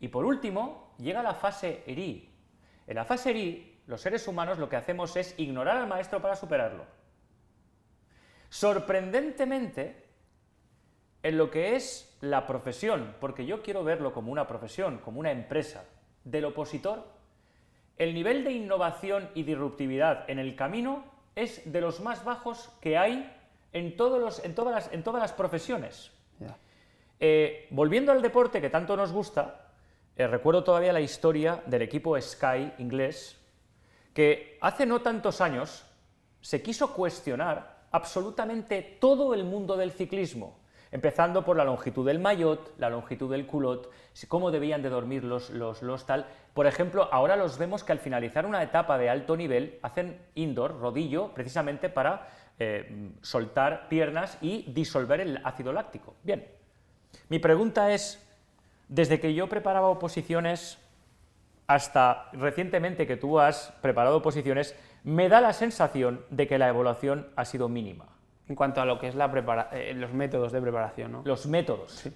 Y 0.00 0.08
por 0.08 0.24
último, 0.24 0.94
llega 0.98 1.22
la 1.22 1.34
fase 1.34 1.84
Ri. 1.86 2.34
En 2.86 2.96
la 2.96 3.04
fase 3.04 3.32
Ri 3.32 3.78
los 3.86 4.00
seres 4.00 4.26
humanos 4.28 4.58
lo 4.58 4.68
que 4.68 4.76
hacemos 4.76 5.16
es 5.16 5.34
ignorar 5.38 5.76
al 5.76 5.86
maestro 5.86 6.20
para 6.20 6.36
superarlo. 6.36 6.84
Sorprendentemente, 8.50 10.06
en 11.22 11.36
lo 11.36 11.50
que 11.50 11.74
es 11.76 12.16
la 12.20 12.46
profesión, 12.46 13.16
porque 13.20 13.44
yo 13.46 13.62
quiero 13.62 13.84
verlo 13.84 14.12
como 14.12 14.32
una 14.32 14.46
profesión, 14.46 14.98
como 14.98 15.20
una 15.20 15.30
empresa, 15.30 15.84
del 16.24 16.46
opositor, 16.46 17.17
el 17.98 18.14
nivel 18.14 18.44
de 18.44 18.52
innovación 18.52 19.28
y 19.34 19.42
disruptividad 19.42 20.28
en 20.30 20.38
el 20.38 20.54
camino 20.56 21.04
es 21.34 21.70
de 21.70 21.80
los 21.80 22.00
más 22.00 22.24
bajos 22.24 22.70
que 22.80 22.96
hay 22.96 23.32
en, 23.72 23.96
todos 23.96 24.20
los, 24.20 24.44
en, 24.44 24.54
todas, 24.54 24.74
las, 24.74 24.92
en 24.92 25.02
todas, 25.02 25.20
las, 25.20 25.32
profesiones. 25.32 26.10
Yeah. 26.38 26.56
Eh, 27.20 27.66
volviendo 27.70 28.12
al 28.12 28.22
deporte 28.22 28.60
que 28.60 28.70
tanto 28.70 28.96
nos 28.96 29.12
gusta, 29.12 29.72
eh, 30.16 30.26
recuerdo 30.26 30.64
todavía 30.64 30.92
la 30.92 31.00
historia 31.00 31.62
del 31.66 31.82
equipo 31.82 32.20
Sky 32.20 32.72
inglés, 32.78 33.38
que 34.14 34.58
hace 34.60 34.86
no 34.86 35.00
tantos 35.00 35.40
años 35.40 35.84
se 36.40 36.62
quiso 36.62 36.92
cuestionar 36.94 37.86
absolutamente 37.90 38.82
todo 39.00 39.34
el 39.34 39.44
mundo 39.44 39.76
del 39.76 39.92
ciclismo, 39.92 40.58
empezando 40.90 41.44
por 41.44 41.56
la 41.56 41.64
longitud 41.64 42.06
del 42.06 42.18
maillot, 42.18 42.74
la 42.78 42.90
longitud 42.90 43.30
del 43.30 43.46
culot, 43.46 43.90
cómo 44.26 44.50
debían 44.50 44.82
de 44.82 44.88
dormir 44.88 45.24
los, 45.24 45.50
los, 45.50 45.82
los, 45.82 46.06
tal. 46.06 46.26
Por 46.54 46.66
ejemplo, 46.66 47.08
ahora 47.12 47.36
los 47.36 47.58
vemos 47.58 47.84
que 47.84 47.92
al 47.92 47.98
finalizar 47.98 48.46
una 48.46 48.62
etapa 48.62 48.98
de 48.98 49.10
alto 49.10 49.36
nivel 49.36 49.78
hacen 49.82 50.20
indoor, 50.34 50.80
rodillo, 50.80 51.32
precisamente 51.34 51.88
para 51.88 52.28
eh, 52.58 53.10
soltar 53.22 53.88
piernas 53.88 54.38
y 54.40 54.64
disolver 54.72 55.20
el 55.20 55.40
ácido 55.44 55.72
láctico. 55.72 56.14
Bien, 56.22 56.46
mi 57.28 57.38
pregunta 57.38 57.92
es, 57.92 58.24
desde 58.88 59.20
que 59.20 59.34
yo 59.34 59.48
preparaba 59.48 59.88
oposiciones 59.88 60.78
hasta 61.66 62.30
recientemente 62.32 63.06
que 63.06 63.16
tú 63.16 63.38
has 63.38 63.72
preparado 63.82 64.22
posiciones, 64.22 64.74
me 65.04 65.28
da 65.28 65.40
la 65.40 65.52
sensación 65.52 66.24
de 66.30 66.48
que 66.48 66.58
la 66.58 66.68
evaluación 66.68 67.28
ha 67.36 67.44
sido 67.44 67.68
mínima. 67.68 68.17
En 68.48 68.54
cuanto 68.54 68.80
a 68.80 68.86
lo 68.86 68.98
que 68.98 69.08
es 69.08 69.14
la 69.14 69.68
eh, 69.72 69.92
los 69.94 70.12
métodos 70.12 70.52
de 70.52 70.60
preparación, 70.60 71.12
¿no? 71.12 71.22
Los 71.24 71.46
métodos. 71.46 71.92
Sí. 71.92 72.12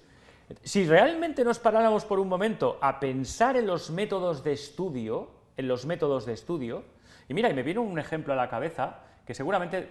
Si 0.61 0.85
realmente 0.85 1.43
nos 1.43 1.59
paráramos 1.59 2.05
por 2.05 2.19
un 2.19 2.27
momento 2.27 2.77
a 2.81 2.99
pensar 2.99 3.55
en 3.55 3.67
los 3.67 3.89
métodos 3.91 4.43
de 4.43 4.53
estudio, 4.53 5.31
en 5.57 5.67
los 5.67 5.85
métodos 5.85 6.25
de 6.25 6.33
estudio, 6.33 6.83
y 7.27 7.33
mira, 7.33 7.49
y 7.49 7.53
me 7.53 7.63
viene 7.63 7.79
un 7.79 7.97
ejemplo 7.97 8.33
a 8.33 8.35
la 8.35 8.49
cabeza 8.49 8.99
que 9.25 9.33
seguramente 9.33 9.89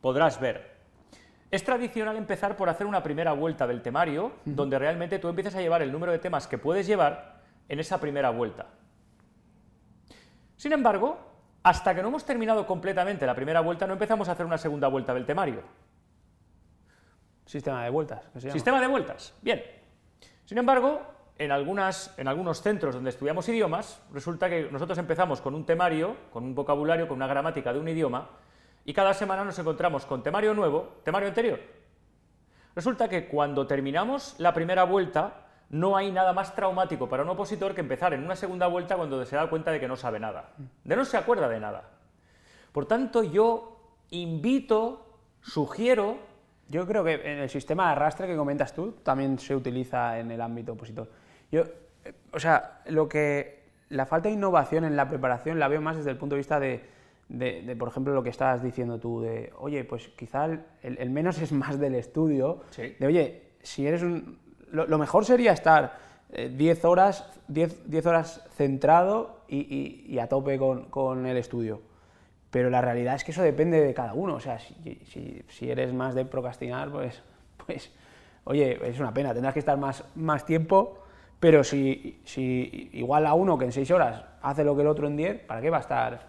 podrás 0.00 0.40
ver. 0.40 0.76
Es 1.50 1.64
tradicional 1.64 2.16
empezar 2.16 2.56
por 2.56 2.68
hacer 2.68 2.86
una 2.86 3.02
primera 3.02 3.32
vuelta 3.32 3.66
del 3.66 3.80
temario, 3.80 4.26
uh 4.26 4.28
-huh. 4.28 4.54
donde 4.54 4.78
realmente 4.78 5.18
tú 5.18 5.28
empiezas 5.28 5.54
a 5.54 5.60
llevar 5.60 5.80
el 5.82 5.90
número 5.90 6.12
de 6.12 6.18
temas 6.18 6.46
que 6.46 6.58
puedes 6.58 6.86
llevar 6.86 7.40
en 7.68 7.80
esa 7.80 7.98
primera 8.00 8.30
vuelta. 8.30 8.66
Sin 10.56 10.72
embargo, 10.72 11.18
hasta 11.62 11.94
que 11.94 12.02
no 12.02 12.08
hemos 12.08 12.24
terminado 12.24 12.66
completamente 12.66 13.26
la 13.26 13.34
primera 13.34 13.60
vuelta, 13.60 13.86
no 13.86 13.94
empezamos 13.94 14.28
a 14.28 14.32
hacer 14.32 14.46
una 14.46 14.58
segunda 14.58 14.88
vuelta 14.88 15.12
del 15.14 15.26
temario. 15.26 15.62
Sistema 17.44 17.84
de 17.84 17.90
vueltas. 17.90 18.28
Sistema 18.52 18.80
de 18.80 18.86
vueltas. 18.86 19.34
Bien. 19.42 19.62
Sin 20.44 20.58
embargo, 20.58 21.02
en, 21.38 21.52
algunas, 21.52 22.14
en 22.18 22.28
algunos 22.28 22.60
centros 22.60 22.94
donde 22.94 23.10
estudiamos 23.10 23.48
idiomas, 23.48 24.02
resulta 24.12 24.48
que 24.48 24.70
nosotros 24.70 24.98
empezamos 24.98 25.40
con 25.40 25.54
un 25.54 25.64
temario, 25.64 26.16
con 26.30 26.44
un 26.44 26.54
vocabulario, 26.54 27.08
con 27.08 27.16
una 27.16 27.26
gramática 27.26 27.72
de 27.72 27.80
un 27.80 27.88
idioma, 27.88 28.28
y 28.84 28.92
cada 28.92 29.14
semana 29.14 29.44
nos 29.44 29.58
encontramos 29.58 30.06
con 30.06 30.22
temario 30.22 30.54
nuevo, 30.54 31.00
temario 31.04 31.28
anterior. 31.28 31.60
Resulta 32.74 33.08
que 33.08 33.28
cuando 33.28 33.66
terminamos 33.66 34.34
la 34.38 34.54
primera 34.54 34.84
vuelta, 34.84 35.47
no 35.70 35.96
hay 35.96 36.12
nada 36.12 36.32
más 36.32 36.54
traumático 36.54 37.08
para 37.08 37.22
un 37.22 37.28
opositor 37.28 37.74
que 37.74 37.80
empezar 37.80 38.14
en 38.14 38.24
una 38.24 38.36
segunda 38.36 38.66
vuelta 38.66 38.96
cuando 38.96 39.24
se 39.24 39.36
da 39.36 39.50
cuenta 39.50 39.70
de 39.70 39.80
que 39.80 39.88
no 39.88 39.96
sabe 39.96 40.18
nada, 40.18 40.50
de 40.84 40.96
no 40.96 41.04
se 41.04 41.16
acuerda 41.16 41.48
de 41.48 41.60
nada. 41.60 41.90
Por 42.72 42.86
tanto, 42.86 43.22
yo 43.22 43.80
invito, 44.10 45.06
sugiero... 45.40 46.28
Yo 46.70 46.86
creo 46.86 47.02
que 47.02 47.14
en 47.14 47.38
el 47.38 47.48
sistema 47.48 47.86
de 47.86 47.92
arrastre 47.92 48.26
que 48.26 48.36
comentas 48.36 48.74
tú 48.74 48.92
también 49.02 49.38
se 49.38 49.56
utiliza 49.56 50.18
en 50.18 50.30
el 50.30 50.38
ámbito 50.42 50.72
opositor. 50.72 51.08
Yo, 51.50 51.62
eh, 52.04 52.12
o 52.30 52.38
sea, 52.38 52.82
lo 52.88 53.08
que 53.08 53.62
la 53.88 54.04
falta 54.04 54.28
de 54.28 54.34
innovación 54.34 54.84
en 54.84 54.94
la 54.94 55.08
preparación 55.08 55.58
la 55.58 55.68
veo 55.68 55.80
más 55.80 55.96
desde 55.96 56.10
el 56.10 56.18
punto 56.18 56.34
de 56.34 56.40
vista 56.40 56.60
de, 56.60 56.84
de, 57.30 57.62
de 57.62 57.74
por 57.74 57.88
ejemplo, 57.88 58.12
lo 58.12 58.22
que 58.22 58.28
estabas 58.28 58.62
diciendo 58.62 58.98
tú, 58.98 59.22
de, 59.22 59.50
oye, 59.56 59.82
pues 59.84 60.08
quizá 60.08 60.44
el, 60.44 60.60
el 60.82 61.08
menos 61.08 61.40
es 61.40 61.52
más 61.52 61.78
del 61.78 61.94
estudio, 61.94 62.60
sí. 62.68 62.94
de, 62.98 63.06
oye, 63.06 63.42
si 63.62 63.86
eres 63.86 64.02
un, 64.02 64.38
lo, 64.72 64.98
mejor 64.98 65.24
sería 65.24 65.52
estar 65.52 65.98
10 66.30 66.84
eh, 66.84 66.86
horas, 66.86 67.26
10, 67.48 67.90
10 67.90 68.06
horas 68.06 68.44
centrado 68.56 69.40
y, 69.48 70.04
y, 70.06 70.18
a 70.18 70.28
tope 70.28 70.58
con, 70.58 70.84
con, 70.84 71.26
el 71.26 71.36
estudio. 71.36 71.80
Pero 72.50 72.70
la 72.70 72.80
realidad 72.80 73.14
es 73.14 73.24
que 73.24 73.32
eso 73.32 73.42
depende 73.42 73.80
de 73.80 73.94
cada 73.94 74.14
uno. 74.14 74.34
O 74.34 74.40
sea, 74.40 74.58
si, 74.58 74.74
si, 75.06 75.42
si, 75.48 75.70
eres 75.70 75.92
más 75.92 76.14
de 76.14 76.24
procrastinar, 76.24 76.90
pues, 76.90 77.22
pues, 77.66 77.90
oye, 78.44 78.78
es 78.88 78.98
una 79.00 79.12
pena, 79.12 79.32
tendrás 79.32 79.52
que 79.52 79.60
estar 79.60 79.78
más, 79.78 80.04
más 80.14 80.44
tiempo. 80.44 80.98
Pero 81.40 81.62
si, 81.62 82.20
si 82.24 82.90
igual 82.94 83.26
a 83.26 83.34
uno 83.34 83.56
que 83.56 83.66
en 83.66 83.72
6 83.72 83.90
horas 83.92 84.24
hace 84.42 84.64
lo 84.64 84.74
que 84.74 84.82
el 84.82 84.88
otro 84.88 85.06
en 85.06 85.16
10, 85.16 85.40
¿para 85.44 85.60
qué 85.60 85.70
va 85.70 85.76
a 85.78 85.80
estar, 85.80 86.20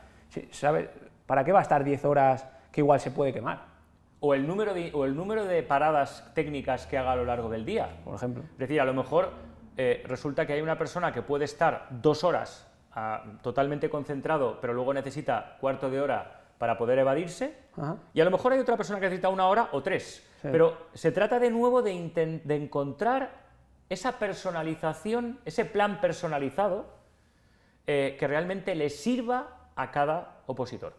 ¿sabes? 0.51 0.87
¿Para 1.25 1.43
qué 1.43 1.51
va 1.51 1.59
a 1.59 1.63
estar 1.63 1.83
10 1.83 2.05
horas 2.05 2.45
que 2.71 2.81
igual 2.81 2.99
se 2.99 3.09
puede 3.09 3.33
quemar? 3.33 3.68
O 4.19 4.33
el, 4.33 4.47
número 4.47 4.73
de, 4.73 4.91
o 4.93 5.05
el 5.05 5.15
número 5.15 5.45
de 5.45 5.63
paradas 5.63 6.31
técnicas 6.33 6.87
que 6.87 6.97
haga 6.97 7.13
a 7.13 7.15
lo 7.15 7.25
largo 7.25 7.49
del 7.49 7.65
día. 7.65 8.01
Por 8.03 8.15
ejemplo. 8.15 8.43
Es 8.51 8.57
decir, 8.57 8.81
a 8.81 8.85
lo 8.85 8.93
mejor 8.93 9.31
eh, 9.77 10.03
resulta 10.05 10.45
que 10.45 10.53
hay 10.53 10.61
una 10.61 10.77
persona 10.77 11.11
que 11.13 11.21
puede 11.21 11.45
estar 11.45 11.87
dos 11.89 12.23
horas 12.23 12.67
a, 12.91 13.23
totalmente 13.41 13.89
concentrado, 13.89 14.59
pero 14.59 14.73
luego 14.73 14.93
necesita 14.93 15.57
cuarto 15.61 15.89
de 15.89 16.01
hora 16.01 16.41
para 16.57 16.77
poder 16.77 16.99
evadirse, 16.99 17.55
Ajá. 17.77 17.97
y 18.13 18.19
a 18.19 18.25
lo 18.25 18.31
mejor 18.31 18.51
hay 18.51 18.59
otra 18.59 18.75
persona 18.75 18.99
que 18.99 19.05
necesita 19.05 19.29
una 19.29 19.47
hora 19.47 19.69
o 19.71 19.81
tres. 19.81 20.27
Sí. 20.41 20.49
Pero 20.51 20.77
se 20.93 21.11
trata 21.11 21.39
de 21.39 21.49
nuevo 21.49 21.81
de, 21.81 22.41
de 22.43 22.55
encontrar 22.55 23.47
esa 23.87 24.19
personalización, 24.19 25.39
ese 25.45 25.65
plan 25.65 26.01
personalizado 26.01 26.99
eh, 27.87 28.17
que 28.19 28.27
realmente 28.27 28.75
le 28.75 28.89
sirva 28.89 29.71
a 29.75 29.89
cada 29.89 30.43
opositor. 30.45 30.93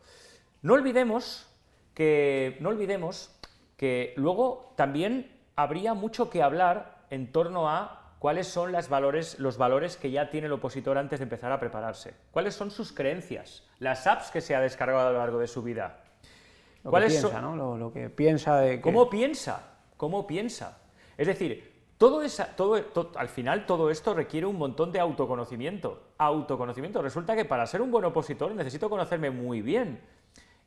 No 0.62 0.74
olvidemos 0.74 1.46
que 2.00 2.56
no 2.60 2.70
olvidemos 2.70 3.30
que 3.76 4.14
luego 4.16 4.72
también 4.74 5.38
habría 5.54 5.92
mucho 5.92 6.30
que 6.30 6.42
hablar 6.42 7.04
en 7.10 7.30
torno 7.30 7.68
a 7.68 8.14
cuáles 8.18 8.46
son 8.46 8.72
las 8.72 8.88
valores, 8.88 9.38
los 9.38 9.58
valores 9.58 9.98
que 9.98 10.10
ya 10.10 10.30
tiene 10.30 10.46
el 10.46 10.54
opositor 10.54 10.96
antes 10.96 11.18
de 11.18 11.24
empezar 11.24 11.52
a 11.52 11.60
prepararse, 11.60 12.14
cuáles 12.30 12.54
son 12.54 12.70
sus 12.70 12.90
creencias, 12.94 13.68
las 13.80 14.06
apps 14.06 14.30
que 14.30 14.40
se 14.40 14.56
ha 14.56 14.62
descargado 14.62 15.08
a 15.08 15.12
lo 15.12 15.18
largo 15.18 15.38
de 15.38 15.46
su 15.46 15.62
vida. 15.62 16.02
Lo 16.84 16.90
que 16.90 17.00
piensa, 17.00 17.28
son... 17.28 17.42
¿no? 17.42 17.54
Lo, 17.54 17.76
lo, 17.76 17.92
que 17.92 18.08
piensa 18.08 18.58
de 18.60 18.76
que... 18.76 18.80
¿Cómo 18.80 19.10
piensa? 19.10 19.74
¿Cómo 19.98 20.26
piensa? 20.26 20.78
Es 21.18 21.26
decir, 21.26 21.70
todo 21.98 22.22
esa, 22.22 22.56
todo, 22.56 22.82
todo, 22.82 23.12
al 23.16 23.28
final 23.28 23.66
todo 23.66 23.90
esto 23.90 24.14
requiere 24.14 24.46
un 24.46 24.56
montón 24.56 24.90
de 24.90 25.00
autoconocimiento. 25.00 26.12
Autoconocimiento. 26.16 27.02
Resulta 27.02 27.36
que 27.36 27.44
para 27.44 27.66
ser 27.66 27.82
un 27.82 27.90
buen 27.90 28.06
opositor 28.06 28.54
necesito 28.54 28.88
conocerme 28.88 29.28
muy 29.28 29.60
bien. 29.60 30.00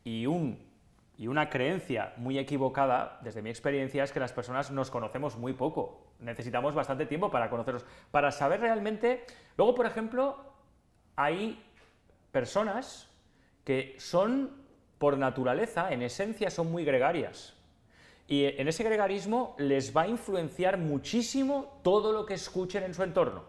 Y 0.04 0.28
un 0.28 0.73
y 1.18 1.28
una 1.28 1.50
creencia 1.50 2.14
muy 2.18 2.40
equivocada, 2.40 3.20
desde 3.22 3.42
mi 3.42 3.50
experiencia, 3.50 4.04
es 4.04 4.12
que 4.12 4.20
las 4.20 4.34
personas 4.34 4.72
nos 4.72 4.90
conocemos 4.90 5.38
muy 5.38 5.54
poco. 5.54 6.08
Necesitamos 6.20 6.74
bastante 6.74 7.06
tiempo 7.06 7.30
para 7.30 7.50
conocernos, 7.50 7.86
para 8.12 8.32
saber 8.32 8.62
realmente... 8.62 9.26
Luego, 9.56 9.76
por 9.76 9.86
ejemplo, 9.86 10.38
hay 11.16 11.64
personas 12.32 13.10
que 13.64 13.96
son, 14.00 14.66
por 14.98 15.18
naturaleza, 15.18 15.92
en 15.92 16.02
esencia, 16.02 16.50
son 16.50 16.72
muy 16.72 16.84
gregarias. 16.84 17.56
Y 18.28 18.46
en 18.46 18.68
ese 18.68 18.84
gregarismo 18.84 19.56
les 19.60 19.96
va 19.96 20.04
a 20.04 20.08
influenciar 20.08 20.78
muchísimo 20.78 21.80
todo 21.84 22.12
lo 22.12 22.26
que 22.26 22.34
escuchen 22.34 22.84
en 22.84 22.94
su 22.94 23.04
entorno. 23.04 23.44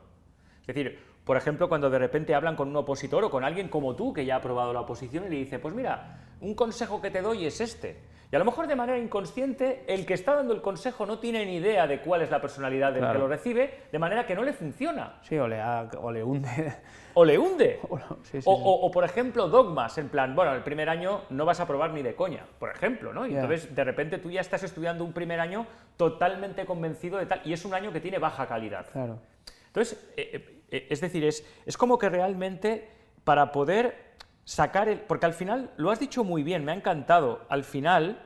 Es 0.60 0.66
decir, 0.66 0.98
por 1.24 1.38
ejemplo, 1.38 1.68
cuando 1.68 1.88
de 1.88 1.98
repente 1.98 2.34
hablan 2.34 2.56
con 2.56 2.68
un 2.68 2.76
opositor 2.76 3.24
o 3.24 3.30
con 3.30 3.44
alguien 3.44 3.68
como 3.68 3.96
tú 3.96 4.12
que 4.12 4.26
ya 4.26 4.34
ha 4.34 4.38
aprobado 4.38 4.72
la 4.72 4.80
oposición 4.80 5.24
y 5.24 5.30
le 5.30 5.36
dice, 5.36 5.58
pues 5.58 5.74
mira, 5.74 6.23
un 6.40 6.54
consejo 6.54 7.00
que 7.00 7.10
te 7.10 7.22
doy 7.22 7.46
es 7.46 7.60
este. 7.60 7.96
Y 8.34 8.36
a 8.36 8.38
lo 8.40 8.46
mejor 8.46 8.66
de 8.66 8.74
manera 8.74 8.98
inconsciente, 8.98 9.84
el 9.86 10.04
que 10.04 10.14
está 10.14 10.34
dando 10.34 10.54
el 10.54 10.60
consejo 10.60 11.06
no 11.06 11.20
tiene 11.20 11.46
ni 11.46 11.56
idea 11.56 11.86
de 11.86 12.00
cuál 12.00 12.22
es 12.22 12.30
la 12.32 12.40
personalidad 12.40 12.92
del 12.92 13.06
que 13.06 13.18
lo 13.18 13.28
recibe, 13.28 13.82
de 13.92 13.98
manera 14.00 14.26
que 14.26 14.34
no 14.34 14.42
le 14.42 14.52
funciona. 14.52 15.20
Sí, 15.22 15.38
o 15.38 15.46
le, 15.46 15.62
o 15.62 16.10
le 16.10 16.24
hunde. 16.24 16.74
O 17.14 17.24
le 17.24 17.38
hunde. 17.38 17.78
O, 18.44 18.90
por 18.90 19.04
ejemplo, 19.04 19.48
dogmas, 19.48 19.98
en 19.98 20.08
plan, 20.08 20.34
bueno, 20.34 20.52
el 20.52 20.64
primer 20.64 20.88
año 20.88 21.22
no 21.30 21.44
vas 21.44 21.60
a 21.60 21.66
probar 21.68 21.92
ni 21.92 22.02
de 22.02 22.16
coña, 22.16 22.44
por 22.58 22.70
ejemplo, 22.70 23.12
¿no? 23.12 23.24
Y 23.24 23.36
entonces, 23.36 23.72
de 23.72 23.84
repente, 23.84 24.18
tú 24.18 24.32
ya 24.32 24.40
estás 24.40 24.64
estudiando 24.64 25.04
un 25.04 25.12
primer 25.12 25.38
año 25.38 25.66
totalmente 25.96 26.66
convencido 26.66 27.18
de 27.18 27.26
tal, 27.26 27.40
y 27.44 27.52
es 27.52 27.64
un 27.64 27.72
año 27.72 27.92
que 27.92 28.00
tiene 28.00 28.18
baja 28.18 28.48
calidad. 28.48 28.86
Claro. 28.90 29.20
Entonces, 29.68 30.10
eh, 30.16 30.30
eh, 30.32 30.60
eh, 30.70 30.86
es 30.90 31.00
decir, 31.00 31.24
es, 31.24 31.46
es 31.66 31.76
como 31.76 31.98
que 31.98 32.08
realmente 32.08 32.88
para 33.22 33.52
poder 33.52 34.13
sacar 34.44 34.88
el... 34.88 35.00
Porque 35.00 35.26
al 35.26 35.34
final, 35.34 35.70
lo 35.76 35.90
has 35.90 36.00
dicho 36.00 36.24
muy 36.24 36.42
bien, 36.42 36.64
me 36.64 36.72
ha 36.72 36.74
encantado, 36.74 37.42
al 37.48 37.64
final, 37.64 38.22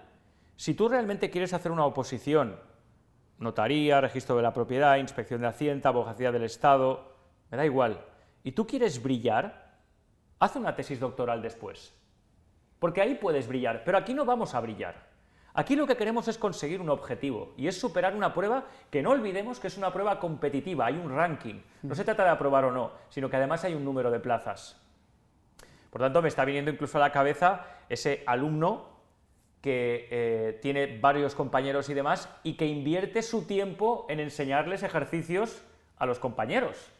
si 0.56 0.74
tú 0.74 0.88
realmente 0.88 1.30
quieres 1.30 1.52
hacer 1.54 1.72
una 1.72 1.84
oposición, 1.84 2.58
notaría, 3.38 4.00
registro 4.00 4.36
de 4.36 4.42
la 4.42 4.52
propiedad, 4.52 4.96
inspección 4.96 5.40
de 5.40 5.48
Hacienda, 5.48 5.90
abogacía 5.90 6.32
del 6.32 6.44
Estado, 6.44 7.16
me 7.50 7.56
da 7.56 7.64
igual, 7.64 8.04
y 8.42 8.52
tú 8.52 8.66
quieres 8.66 9.02
brillar, 9.02 9.78
haz 10.38 10.56
una 10.56 10.74
tesis 10.74 11.00
doctoral 11.00 11.42
después. 11.42 11.94
Porque 12.78 13.00
ahí 13.00 13.14
puedes 13.14 13.48
brillar, 13.48 13.82
pero 13.84 13.98
aquí 13.98 14.14
no 14.14 14.24
vamos 14.24 14.54
a 14.54 14.60
brillar. 14.60 15.08
Aquí 15.54 15.74
lo 15.74 15.86
que 15.88 15.96
queremos 15.96 16.28
es 16.28 16.38
conseguir 16.38 16.80
un 16.80 16.90
objetivo 16.90 17.52
y 17.56 17.66
es 17.66 17.80
superar 17.80 18.14
una 18.14 18.32
prueba 18.32 18.66
que 18.90 19.02
no 19.02 19.10
olvidemos 19.10 19.58
que 19.58 19.66
es 19.66 19.76
una 19.76 19.92
prueba 19.92 20.20
competitiva, 20.20 20.86
hay 20.86 20.94
un 20.94 21.10
ranking. 21.10 21.60
No 21.82 21.96
se 21.96 22.04
trata 22.04 22.22
de 22.22 22.30
aprobar 22.30 22.64
o 22.66 22.70
no, 22.70 22.92
sino 23.08 23.28
que 23.28 23.36
además 23.36 23.64
hay 23.64 23.74
un 23.74 23.84
número 23.84 24.10
de 24.10 24.20
plazas. 24.20 24.80
Por 25.90 26.00
tanto, 26.00 26.22
me 26.22 26.28
está 26.28 26.44
viniendo 26.44 26.70
incluso 26.70 26.98
a 26.98 27.00
la 27.00 27.12
cabeza 27.12 27.64
ese 27.88 28.22
alumno 28.26 28.98
que 29.60 30.08
eh, 30.10 30.58
tiene 30.62 30.98
varios 31.00 31.34
compañeros 31.34 31.88
y 31.88 31.94
demás 31.94 32.28
y 32.42 32.54
que 32.54 32.66
invierte 32.66 33.22
su 33.22 33.46
tiempo 33.46 34.06
en 34.08 34.20
enseñarles 34.20 34.82
ejercicios 34.82 35.62
a 35.96 36.06
los 36.06 36.18
compañeros, 36.18 36.92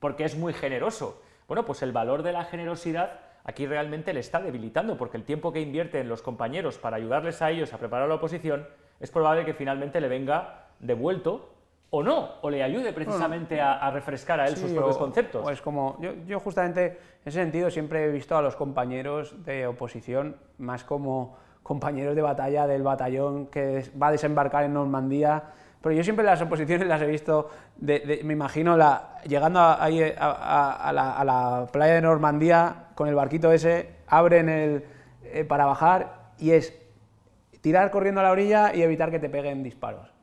porque 0.00 0.24
es 0.24 0.36
muy 0.36 0.52
generoso. 0.52 1.22
Bueno, 1.48 1.64
pues 1.64 1.82
el 1.82 1.92
valor 1.92 2.22
de 2.22 2.32
la 2.32 2.44
generosidad 2.44 3.20
aquí 3.44 3.66
realmente 3.66 4.12
le 4.12 4.20
está 4.20 4.40
debilitando, 4.40 4.96
porque 4.96 5.16
el 5.16 5.24
tiempo 5.24 5.52
que 5.52 5.60
invierte 5.60 6.00
en 6.00 6.08
los 6.08 6.22
compañeros 6.22 6.78
para 6.78 6.96
ayudarles 6.96 7.40
a 7.42 7.50
ellos 7.50 7.72
a 7.72 7.78
preparar 7.78 8.08
la 8.08 8.16
oposición, 8.16 8.66
es 9.00 9.10
probable 9.10 9.44
que 9.44 9.54
finalmente 9.54 10.00
le 10.00 10.08
venga 10.08 10.66
devuelto 10.80 11.53
o 11.96 12.02
no, 12.02 12.28
o 12.42 12.50
le 12.50 12.62
ayude 12.62 12.92
precisamente 12.92 13.60
a, 13.60 13.88
refrescar 13.90 14.40
a 14.40 14.46
él 14.46 14.56
sus 14.56 14.72
propios 14.72 14.98
conceptos. 14.98 15.48
es 15.50 15.60
como, 15.60 15.96
yo, 16.00 16.12
yo, 16.26 16.40
justamente 16.40 16.86
en 16.86 16.96
ese 17.24 17.40
sentido 17.40 17.70
siempre 17.70 18.04
he 18.04 18.10
visto 18.10 18.36
a 18.36 18.42
los 18.42 18.56
compañeros 18.56 19.44
de 19.44 19.66
oposición 19.66 20.36
más 20.58 20.82
como 20.82 21.36
compañeros 21.62 22.16
de 22.16 22.22
batalla 22.22 22.66
del 22.66 22.82
batallón 22.82 23.46
que 23.46 23.84
va 24.00 24.08
a 24.08 24.12
desembarcar 24.12 24.64
en 24.64 24.74
Normandía 24.74 25.44
pero 25.84 25.94
yo 25.94 26.02
siempre 26.02 26.24
las 26.24 26.40
oposiciones 26.40 26.88
las 26.88 27.02
he 27.02 27.06
visto, 27.06 27.50
me 27.78 28.32
imagino, 28.32 28.74
la, 28.74 29.20
llegando 29.26 29.60
ahí 29.60 30.02
a, 30.16 30.90
la, 30.94 31.66
playa 31.70 31.96
de 31.96 32.00
Normandía 32.00 32.86
con 32.94 33.06
el 33.06 33.14
barquito 33.14 33.52
ese, 33.52 33.90
abren 34.06 34.48
el, 34.48 34.84
eh, 35.24 35.44
para 35.44 35.66
bajar 35.66 36.30
y 36.38 36.52
es 36.52 36.74
tirar 37.60 37.90
corriendo 37.90 38.22
a 38.22 38.24
la 38.24 38.30
orilla 38.30 38.74
y 38.74 38.80
evitar 38.80 39.10
que 39.10 39.18
te 39.18 39.28
peguen 39.28 39.62
disparos. 39.62 40.13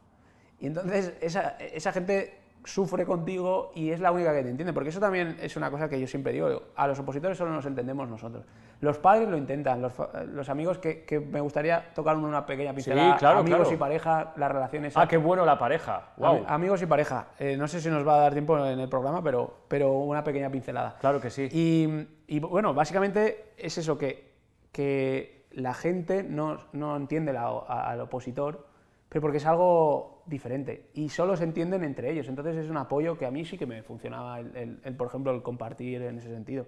Y 0.61 0.67
entonces 0.67 1.13
esa, 1.19 1.57
esa 1.57 1.91
gente 1.91 2.41
sufre 2.63 3.05
contigo 3.05 3.71
y 3.73 3.89
es 3.89 3.99
la 3.99 4.11
única 4.11 4.33
que 4.33 4.43
te 4.43 4.49
entiende, 4.49 4.73
porque 4.73 4.89
eso 4.89 4.99
también 4.99 5.37
es 5.41 5.55
una 5.55 5.71
cosa 5.71 5.89
que 5.89 5.99
yo 5.99 6.05
siempre 6.05 6.31
digo, 6.31 6.61
a 6.75 6.87
los 6.87 6.99
opositores 6.99 7.37
solo 7.37 7.51
nos 7.51 7.65
entendemos 7.65 8.07
nosotros. 8.07 8.45
Los 8.79 8.99
padres 8.99 9.27
lo 9.27 9.37
intentan, 9.37 9.81
los, 9.81 10.49
amigos 10.49 10.77
que, 10.77 11.03
que, 11.03 11.19
me 11.19 11.41
gustaría 11.41 11.93
tocar 11.93 12.15
una 12.17 12.45
pequeña 12.45 12.73
pincelada, 12.73 13.13
sí, 13.13 13.19
claro, 13.19 13.39
amigos 13.39 13.71
y 13.71 13.77
pareja, 13.77 14.33
las 14.37 14.51
relaciones... 14.51 14.95
Ah, 14.95 15.07
qué 15.07 15.17
bueno 15.17 15.45
la 15.45 15.57
pareja, 15.57 16.13
wow. 16.17 16.45
amigos 16.47 16.81
y 16.81 16.85
pareja, 16.85 17.29
eh, 17.39 17.57
no 17.57 17.67
sé 17.67 17.81
si 17.81 17.89
nos 17.89 18.07
va 18.07 18.15
a 18.15 18.19
dar 18.19 18.33
tiempo 18.33 18.63
en 18.63 18.79
el 18.79 18.89
programa, 18.89 19.23
pero, 19.23 19.61
pero 19.67 19.93
una 19.93 20.23
pequeña 20.23 20.49
pincelada. 20.49 20.97
Claro 20.99 21.19
que 21.19 21.29
sí. 21.29 21.47
Y, 21.51 22.07
y 22.27 22.39
bueno, 22.39 22.73
básicamente 22.73 23.53
es 23.57 23.77
eso, 23.77 23.97
que, 23.97 24.31
que 24.71 25.47
la 25.51 25.73
gente 25.73 26.23
no, 26.23 26.59
no 26.73 26.95
entiende 26.95 27.35
al 27.35 28.01
opositor, 28.01 28.67
pero 29.09 29.21
porque 29.21 29.37
es 29.37 29.45
algo 29.45 30.20
diferente 30.25 30.89
y 30.93 31.09
solo 31.09 31.35
se 31.35 31.43
entienden 31.43 31.83
entre 31.83 32.11
ellos. 32.11 32.27
Entonces 32.27 32.55
es 32.55 32.69
un 32.69 32.77
apoyo 32.77 33.17
que 33.17 33.25
a 33.25 33.31
mí 33.31 33.45
sí 33.45 33.57
que 33.57 33.65
me 33.65 33.83
funcionaba, 33.83 34.39
el, 34.39 34.79
por 34.97 35.07
ejemplo, 35.07 35.33
el 35.33 35.41
compartir 35.41 36.01
en 36.01 36.17
ese 36.17 36.29
sentido. 36.29 36.67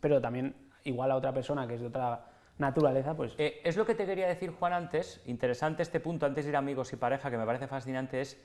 Pero 0.00 0.20
también 0.20 0.54
igual 0.84 1.10
a 1.10 1.16
otra 1.16 1.32
persona 1.32 1.66
que 1.66 1.74
es 1.74 1.80
de 1.80 1.88
otra 1.88 2.26
naturaleza, 2.58 3.14
pues... 3.14 3.34
Eh, 3.38 3.60
es 3.64 3.76
lo 3.76 3.84
que 3.84 3.94
te 3.94 4.06
quería 4.06 4.28
decir, 4.28 4.50
Juan, 4.50 4.72
antes, 4.72 5.22
interesante 5.26 5.82
este 5.82 6.00
punto, 6.00 6.26
antes 6.26 6.44
de 6.44 6.50
ir 6.50 6.56
a 6.56 6.60
amigos 6.60 6.92
y 6.92 6.96
pareja, 6.96 7.30
que 7.30 7.36
me 7.36 7.44
parece 7.44 7.66
fascinante, 7.66 8.20
es 8.20 8.40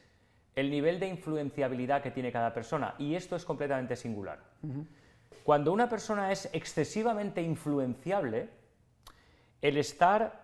el 0.55 0.69
nivel 0.69 0.99
de 0.99 1.07
influenciabilidad 1.07 2.01
que 2.01 2.11
tiene 2.11 2.31
cada 2.31 2.53
persona. 2.53 2.95
Y 2.97 3.15
esto 3.15 3.35
es 3.35 3.45
completamente 3.45 3.95
singular. 3.95 4.39
Cuando 5.43 5.71
una 5.71 5.87
persona 5.87 6.31
es 6.31 6.49
excesivamente 6.53 7.41
influenciable, 7.41 8.49
el 9.61 9.77
estar 9.77 10.40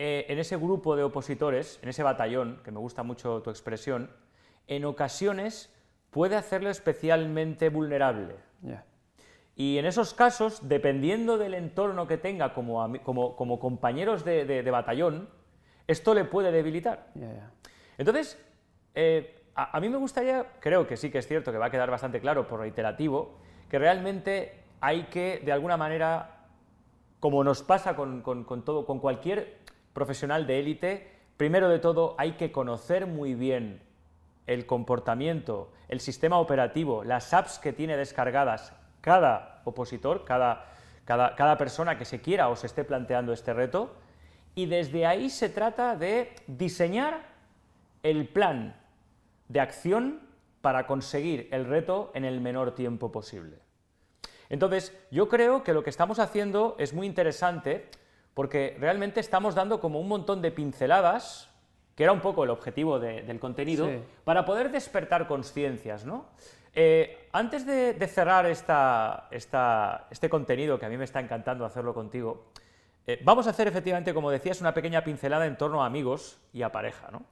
eh, 0.00 0.26
en 0.28 0.38
ese 0.38 0.56
grupo 0.56 0.94
de 0.94 1.02
opositores, 1.02 1.80
en 1.82 1.88
ese 1.88 2.04
batallón, 2.04 2.60
que 2.62 2.70
me 2.70 2.78
gusta 2.78 3.02
mucho 3.02 3.42
tu 3.42 3.50
expresión, 3.50 4.08
en 4.68 4.84
ocasiones 4.84 5.74
puede 6.10 6.36
hacerlo 6.36 6.70
especialmente 6.70 7.68
vulnerable. 7.68 8.36
Y 9.56 9.76
en 9.76 9.86
esos 9.86 10.14
casos, 10.14 10.68
dependiendo 10.68 11.36
del 11.36 11.52
entorno 11.52 12.06
que 12.06 12.16
tenga 12.16 12.54
como, 12.54 13.02
como, 13.02 13.58
compañeros 13.58 14.24
de, 14.24 14.70
batallón, 14.70 15.28
esto 15.88 16.14
le 16.14 16.24
puede 16.24 16.52
debilitar. 16.52 17.08
Entonces, 17.98 18.40
eh, 18.94 19.42
a, 19.56 19.80
mí 19.80 19.88
me 19.88 19.98
gustaría, 19.98 20.46
creo 20.60 20.86
que 20.86 20.96
sí 20.96 21.10
que 21.10 21.18
es 21.18 21.26
cierto, 21.26 21.50
que 21.50 21.58
va 21.58 21.66
a 21.66 21.70
quedar 21.72 21.90
bastante 21.90 22.20
claro 22.20 22.46
por 22.46 22.60
reiterativo, 22.60 23.40
que 23.68 23.80
realmente 23.80 24.62
hay 24.80 25.06
que, 25.06 25.42
de 25.44 25.50
alguna 25.50 25.76
manera, 25.76 26.46
como 27.18 27.42
nos 27.42 27.64
pasa 27.64 27.96
con, 27.96 28.22
con 28.22 28.64
todo, 28.64 28.86
con 28.86 29.00
cualquier 29.00 29.57
profesional 29.98 30.46
de 30.46 30.60
élite, 30.60 31.10
primero 31.36 31.68
de 31.68 31.80
todo 31.80 32.14
hay 32.18 32.34
que 32.34 32.52
conocer 32.52 33.08
muy 33.08 33.34
bien 33.34 33.82
el 34.46 34.64
comportamiento, 34.64 35.72
el 35.88 35.98
sistema 35.98 36.38
operativo, 36.38 37.02
las 37.02 37.34
apps 37.34 37.58
que 37.58 37.72
tiene 37.72 37.96
descargadas 37.96 38.72
cada 39.00 39.60
opositor, 39.64 40.24
cada, 40.24 40.66
cada, 41.04 41.34
cada, 41.34 41.58
persona 41.58 41.98
que 41.98 42.04
se 42.04 42.20
quiera 42.20 42.48
o 42.48 42.54
se 42.54 42.68
esté 42.68 42.84
planteando 42.84 43.32
este 43.32 43.52
reto, 43.52 43.96
y 44.54 44.66
desde 44.66 45.04
ahí 45.04 45.30
se 45.30 45.48
trata 45.48 45.96
de 45.96 46.32
diseñar 46.46 47.22
el 48.04 48.28
plan 48.28 48.76
de 49.48 49.58
acción 49.58 50.20
para 50.60 50.86
conseguir 50.86 51.48
el 51.50 51.64
reto 51.64 52.12
en 52.14 52.24
el 52.24 52.40
menor 52.40 52.76
tiempo 52.76 53.10
posible. 53.10 53.58
Entonces, 54.48 54.96
yo 55.10 55.28
creo 55.28 55.64
que 55.64 55.74
lo 55.74 55.82
que 55.82 55.90
estamos 55.90 56.20
haciendo 56.20 56.76
es 56.78 56.94
muy 56.94 57.06
interesante 57.06 57.90
porque 58.38 58.76
realmente 58.78 59.18
estamos 59.18 59.56
dando 59.56 59.80
como 59.80 59.98
un 59.98 60.06
montón 60.06 60.40
de 60.40 60.52
pinceladas, 60.52 61.50
que 61.96 62.04
era 62.04 62.12
un 62.12 62.20
poco 62.20 62.44
el 62.44 62.50
objetivo 62.50 63.00
del 63.00 63.40
contenido, 63.40 63.90
para 64.22 64.44
poder 64.44 64.70
despertar 64.70 65.26
conciencias, 65.26 66.04
¿no? 66.04 66.26
Eh, 66.72 67.28
antes 67.32 67.66
de, 67.66 67.94
cerrar 68.06 68.46
esta, 68.46 69.26
este 69.28 70.30
contenido, 70.30 70.78
que 70.78 70.86
a 70.86 70.88
mí 70.88 70.96
me 70.96 71.02
está 71.02 71.18
encantando 71.18 71.64
hacerlo 71.64 71.92
contigo, 71.94 72.52
eh, 73.08 73.18
vamos 73.24 73.48
a 73.48 73.50
hacer 73.50 73.66
efectivamente, 73.66 74.14
como 74.14 74.30
decías, 74.30 74.60
una 74.60 74.72
pequeña 74.72 75.02
pincelada 75.02 75.44
en 75.44 75.58
torno 75.58 75.82
a 75.82 75.86
amigos 75.86 76.38
y 76.52 76.62
a 76.62 76.70
pareja, 76.70 77.08
¿no? 77.10 77.24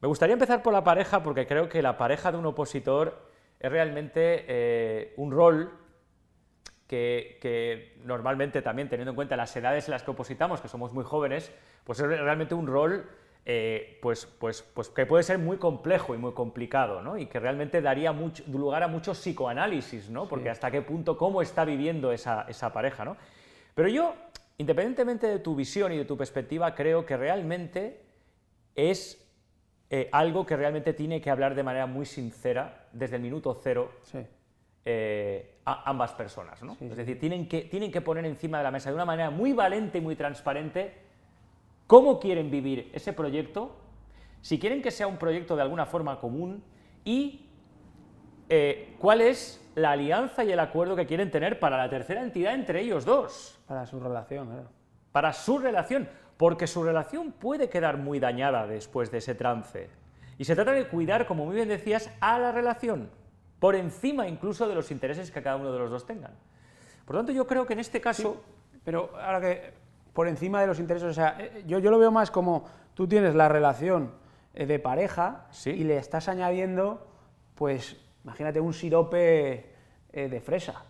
Me 0.00 0.08
gustaría 0.08 0.32
empezar 0.32 0.60
por 0.60 0.72
la 0.72 0.82
pareja 0.82 1.22
porque 1.22 1.46
creo 1.46 1.68
que 1.68 1.82
la 1.82 1.96
pareja 1.96 2.32
de 2.32 2.38
un 2.38 2.46
opositor 2.46 3.30
es 3.60 3.70
realmente 3.70 4.44
eh, 4.48 5.14
un 5.18 5.30
rol 5.30 5.85
que, 6.86 7.94
normalmente 8.04 8.62
también 8.62 8.88
teniendo 8.88 9.10
en 9.10 9.16
cuenta 9.16 9.36
las 9.36 9.54
edades 9.56 9.88
en 9.88 9.92
las 9.92 10.02
que 10.02 10.10
opositamos, 10.10 10.60
que 10.60 10.68
somos 10.68 10.92
muy 10.92 11.04
jóvenes, 11.04 11.52
pues 11.84 12.00
es 12.00 12.06
realmente 12.06 12.54
un 12.54 12.66
rol 12.66 13.08
eh, 13.44 13.98
pues, 14.02 14.26
pues, 14.26 14.62
pues 14.62 14.88
que 14.88 15.06
puede 15.06 15.22
ser 15.22 15.38
muy 15.38 15.56
complejo 15.58 16.14
y 16.14 16.18
muy 16.18 16.32
complicado, 16.32 17.00
¿no? 17.00 17.16
Y 17.16 17.26
que 17.26 17.38
realmente 17.38 17.80
daría 17.80 18.10
mucho, 18.12 18.42
lugar 18.48 18.82
a 18.82 18.88
mucho 18.88 19.12
psicoanálisis, 19.12 20.10
¿no? 20.10 20.26
Porque 20.28 20.50
hasta 20.50 20.70
qué 20.70 20.82
punto, 20.82 21.16
cómo 21.16 21.42
está 21.42 21.64
viviendo 21.64 22.10
esa, 22.10 22.44
esa, 22.48 22.72
pareja, 22.72 23.04
¿no? 23.04 23.16
Pero 23.74 23.88
yo 23.88 24.14
independientemente 24.58 25.26
de 25.26 25.38
tu 25.38 25.54
visión 25.54 25.92
y 25.92 25.98
de 25.98 26.04
tu 26.04 26.16
perspectiva, 26.16 26.74
creo 26.74 27.04
que 27.04 27.16
realmente 27.16 28.02
es 28.74 29.22
eh, 29.90 30.08
algo 30.12 30.46
que 30.46 30.56
realmente 30.56 30.92
tiene 30.92 31.20
que 31.20 31.30
hablar 31.30 31.54
de 31.54 31.62
manera 31.62 31.86
muy 31.86 32.06
sincera 32.06 32.88
desde 32.92 33.16
el 33.16 33.22
minuto 33.22 33.58
cero 33.62 33.92
Sí. 34.02 34.18
eh, 34.84 35.55
a 35.66 35.90
ambas 35.90 36.12
personas. 36.12 36.62
¿no? 36.62 36.76
es 36.80 36.96
decir, 36.96 37.18
tienen 37.18 37.48
que, 37.48 37.62
tienen 37.62 37.92
que 37.92 38.00
poner 38.00 38.24
encima 38.24 38.58
de 38.58 38.64
la 38.64 38.70
mesa 38.70 38.88
de 38.88 38.94
una 38.94 39.04
manera 39.04 39.30
muy 39.30 39.52
valente 39.52 39.98
y 39.98 40.00
muy 40.00 40.16
transparente 40.16 40.94
cómo 41.86 42.18
quieren 42.18 42.50
vivir 42.50 42.90
ese 42.94 43.12
proyecto, 43.12 43.76
si 44.40 44.58
quieren 44.58 44.80
que 44.80 44.90
sea 44.90 45.08
un 45.08 45.18
proyecto 45.18 45.56
de 45.56 45.62
alguna 45.62 45.84
forma 45.84 46.20
común 46.20 46.62
y 47.04 47.48
eh, 48.48 48.94
cuál 48.98 49.20
es 49.20 49.60
la 49.74 49.90
alianza 49.90 50.44
y 50.44 50.52
el 50.52 50.60
acuerdo 50.60 50.94
que 50.94 51.06
quieren 51.06 51.30
tener 51.30 51.58
para 51.58 51.76
la 51.76 51.90
tercera 51.90 52.22
entidad 52.22 52.54
entre 52.54 52.80
ellos 52.80 53.04
dos, 53.04 53.58
Para 53.66 53.86
su 53.86 53.98
relación, 53.98 54.46
claro. 54.46 54.68
para 55.10 55.32
su 55.32 55.58
relación, 55.58 56.08
porque 56.36 56.68
su 56.68 56.84
relación 56.84 57.32
puede 57.32 57.68
quedar 57.68 57.96
muy 57.96 58.20
dañada 58.20 58.66
después 58.66 59.10
de 59.10 59.18
ese 59.18 59.34
trance. 59.34 59.90
Y 60.38 60.44
se 60.44 60.54
trata 60.54 60.72
de 60.72 60.86
cuidar, 60.86 61.26
como 61.26 61.44
muy 61.44 61.56
bien 61.56 61.68
decías, 61.68 62.10
a 62.20 62.38
la 62.38 62.52
relación, 62.52 63.10
por 63.58 63.74
encima 63.74 64.26
incluso 64.28 64.68
de 64.68 64.74
los 64.74 64.90
intereses 64.90 65.30
que 65.30 65.42
cada 65.42 65.56
uno 65.56 65.72
de 65.72 65.78
los 65.78 65.90
dos 65.90 66.06
tengan. 66.06 66.32
Por 67.04 67.14
lo 67.16 67.20
tanto, 67.20 67.32
yo 67.32 67.46
creo 67.46 67.66
que 67.66 67.72
en 67.74 67.80
este 67.80 68.00
caso... 68.00 68.42
Pero 68.84 69.10
ahora 69.18 69.40
que 69.40 69.72
por 70.12 70.28
encima 70.28 70.60
de 70.60 70.66
los 70.68 70.78
intereses, 70.78 71.08
o 71.08 71.12
sea, 71.14 71.36
eh, 71.40 71.64
yo, 71.66 71.78
yo 71.80 71.90
lo 71.90 71.98
veo 71.98 72.10
más 72.10 72.30
como 72.30 72.64
tú 72.94 73.06
tienes 73.08 73.34
la 73.34 73.48
relación 73.48 74.12
eh, 74.54 74.64
de 74.66 74.78
pareja 74.78 75.46
Sí. 75.50 75.70
y 75.70 75.84
le 75.84 75.96
estás 75.98 76.28
añadiendo, 76.28 77.06
pues, 77.54 77.96
imagínate 78.24 78.60
un 78.60 78.72
sirope 78.72 79.66
eh, 80.12 80.28
de 80.28 80.40
fresa. 80.40 80.84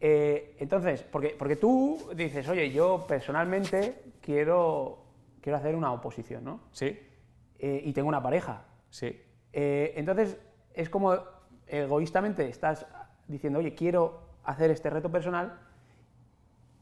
Eh, 0.00 0.56
entonces, 0.58 1.02
porque, 1.04 1.36
porque 1.38 1.56
tú 1.56 2.10
dices, 2.16 2.48
oye, 2.48 2.72
yo 2.72 3.04
personalmente 3.06 4.02
quiero, 4.20 5.04
quiero 5.40 5.58
hacer 5.58 5.74
una 5.76 5.92
oposición, 5.92 6.44
¿no? 6.44 6.60
Sí, 6.72 6.98
Eh, 7.58 7.80
y 7.84 7.92
tengo 7.92 8.08
una 8.08 8.22
pareja. 8.22 8.64
sí, 8.90 9.20
Eh, 9.52 9.92
entonces, 9.96 10.36
es 10.74 10.88
como 10.90 11.14
egoístamente 11.72 12.48
estás 12.48 12.86
diciendo, 13.28 13.58
oye, 13.58 13.74
quiero 13.74 14.20
hacer 14.44 14.70
este 14.70 14.90
reto 14.90 15.10
personal, 15.10 15.58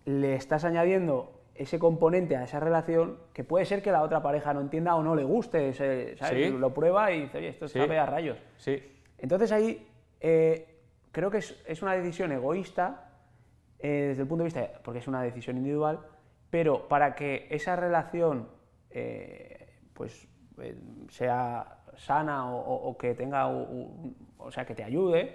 le 0.05 0.34
estás 0.34 0.64
añadiendo 0.64 1.32
ese 1.55 1.78
componente 1.78 2.36
a 2.36 2.45
esa 2.45 2.59
relación 2.59 3.18
que 3.34 3.45
puede 3.45 3.66
ser 3.66 3.82
que 3.82 3.93
la 3.93 4.03
otra 4.03 4.22
pareja 4.22 4.53
no 4.55 4.61
entienda 4.61 4.95
o 4.97 5.03
no 5.03 5.14
le 5.14 5.24
guste, 5.24 5.72
¿sabes? 5.74 6.18
Sí. 6.18 6.49
Lo 6.51 6.72
prueba 6.72 7.12
y 7.12 7.22
dice, 7.22 7.38
oye, 7.38 7.49
esto 7.51 7.68
Sí. 7.68 7.78
sabe 7.78 7.99
a 7.99 8.07
rayos. 8.07 8.38
sí. 8.57 8.82
Entonces 9.18 9.53
ahí 9.53 9.86
eh, 10.20 10.78
creo 11.12 11.30
que 11.30 11.38
es, 11.38 11.62
es 11.66 11.82
una 11.82 11.93
decisión 11.93 12.32
egoísta 12.32 13.11
eh, 13.78 14.07
desde 14.09 14.22
el 14.22 14.28
punto 14.28 14.45
de 14.45 14.47
vista, 14.47 14.80
porque 14.82 15.01
es 15.01 15.07
una 15.09 15.20
decisión 15.22 15.59
individual, 15.59 16.01
pero 16.49 16.88
para 16.88 17.14
que 17.14 17.47
esa 17.51 17.76
relación 17.76 18.49
eh, 18.88 19.74
pues 19.93 20.26
sea 21.11 21.80
sana 22.01 22.51
o, 22.53 22.59
o- 22.59 22.89
o 22.91 22.97
que 22.99 23.15
tenga, 23.15 23.47
o 23.47 24.51
sea, 24.51 24.65
que 24.65 24.75
te 24.75 24.83
ayude, 24.85 25.35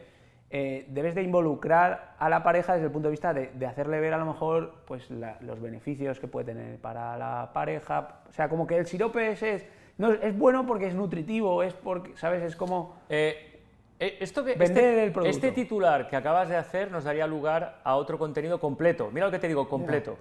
eh, 0.50 0.86
debes 0.90 1.16
de 1.16 1.24
involucrar 1.24 2.16
a 2.18 2.30
la 2.30 2.44
pareja 2.44 2.74
desde 2.74 2.86
el 2.88 2.92
punto 2.92 3.08
de 3.08 3.12
vista 3.12 3.34
de, 3.34 3.48
de 3.54 3.66
hacerle 3.66 4.00
ver 4.00 4.14
a 4.14 4.18
lo 4.18 4.26
mejor 4.26 4.84
pues 4.86 5.10
la- 5.12 5.38
los 5.42 5.60
beneficios 5.62 6.20
que 6.20 6.28
puede 6.28 6.46
tener 6.54 6.80
para 6.80 7.18
la 7.18 7.52
pareja, 7.54 8.20
o 8.30 8.32
sea, 8.34 8.48
como 8.50 8.66
que 8.68 8.78
el 8.78 8.86
sirope 8.86 9.32
es, 9.32 9.66
no, 9.98 10.12
es 10.12 10.38
bueno 10.38 10.66
porque 10.66 10.88
es 10.88 10.96
nutritivo, 10.96 11.64
es 11.64 11.74
porque, 11.74 12.16
¿sabes? 12.18 12.44
Es 12.44 12.56
como... 12.56 12.96
Eh, 13.10 13.52
eh, 14.00 14.18
esto 14.20 14.44
que, 14.44 14.52
este, 14.54 15.04
el 15.06 15.14
este 15.26 15.52
titular 15.54 16.08
que 16.10 16.16
acabas 16.18 16.50
de 16.50 16.58
hacer 16.58 16.92
nos 16.92 17.06
daría 17.06 17.26
lugar 17.28 17.80
a 17.84 17.96
otro 17.96 18.18
contenido 18.20 18.60
completo. 18.60 19.10
Mira 19.14 19.28
lo 19.28 19.32
que 19.32 19.40
te 19.40 19.48
digo, 19.48 19.70
completo. 19.70 20.18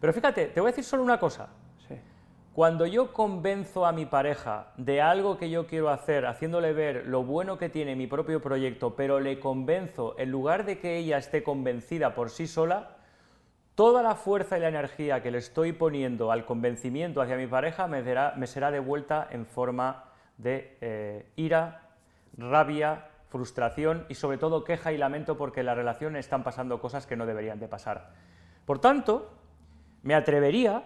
Pero 0.00 0.12
fíjate, 0.12 0.46
te 0.46 0.60
voy 0.60 0.68
a 0.68 0.72
decir 0.72 0.84
solo 0.84 1.02
una 1.02 1.18
cosa. 1.18 1.48
Cuando 2.54 2.86
yo 2.86 3.12
convenzo 3.12 3.84
a 3.84 3.90
mi 3.90 4.06
pareja 4.06 4.68
de 4.76 5.02
algo 5.02 5.38
que 5.38 5.50
yo 5.50 5.66
quiero 5.66 5.90
hacer, 5.90 6.24
haciéndole 6.24 6.72
ver 6.72 7.04
lo 7.04 7.24
bueno 7.24 7.58
que 7.58 7.68
tiene 7.68 7.96
mi 7.96 8.06
propio 8.06 8.40
proyecto, 8.40 8.94
pero 8.94 9.18
le 9.18 9.40
convenzo, 9.40 10.14
en 10.18 10.30
lugar 10.30 10.64
de 10.64 10.78
que 10.78 10.96
ella 10.96 11.18
esté 11.18 11.42
convencida 11.42 12.14
por 12.14 12.30
sí 12.30 12.46
sola, 12.46 12.90
toda 13.74 14.04
la 14.04 14.14
fuerza 14.14 14.56
y 14.56 14.60
la 14.60 14.68
energía 14.68 15.20
que 15.20 15.32
le 15.32 15.38
estoy 15.38 15.72
poniendo 15.72 16.30
al 16.30 16.46
convencimiento 16.46 17.20
hacia 17.20 17.36
mi 17.36 17.48
pareja 17.48 17.88
me 17.88 18.46
será 18.46 18.70
devuelta 18.70 19.26
en 19.32 19.46
forma 19.46 20.04
de 20.38 20.78
eh, 20.80 21.26
ira, 21.34 21.88
rabia, 22.38 23.08
frustración 23.30 24.06
y 24.08 24.14
sobre 24.14 24.38
todo 24.38 24.62
queja 24.62 24.92
y 24.92 24.96
lamento 24.96 25.36
porque 25.36 25.58
en 25.58 25.66
la 25.66 25.74
relación 25.74 26.14
están 26.14 26.44
pasando 26.44 26.78
cosas 26.78 27.04
que 27.04 27.16
no 27.16 27.26
deberían 27.26 27.58
de 27.58 27.66
pasar. 27.66 28.12
Por 28.64 28.78
tanto, 28.78 29.32
me 30.04 30.14
atrevería 30.14 30.84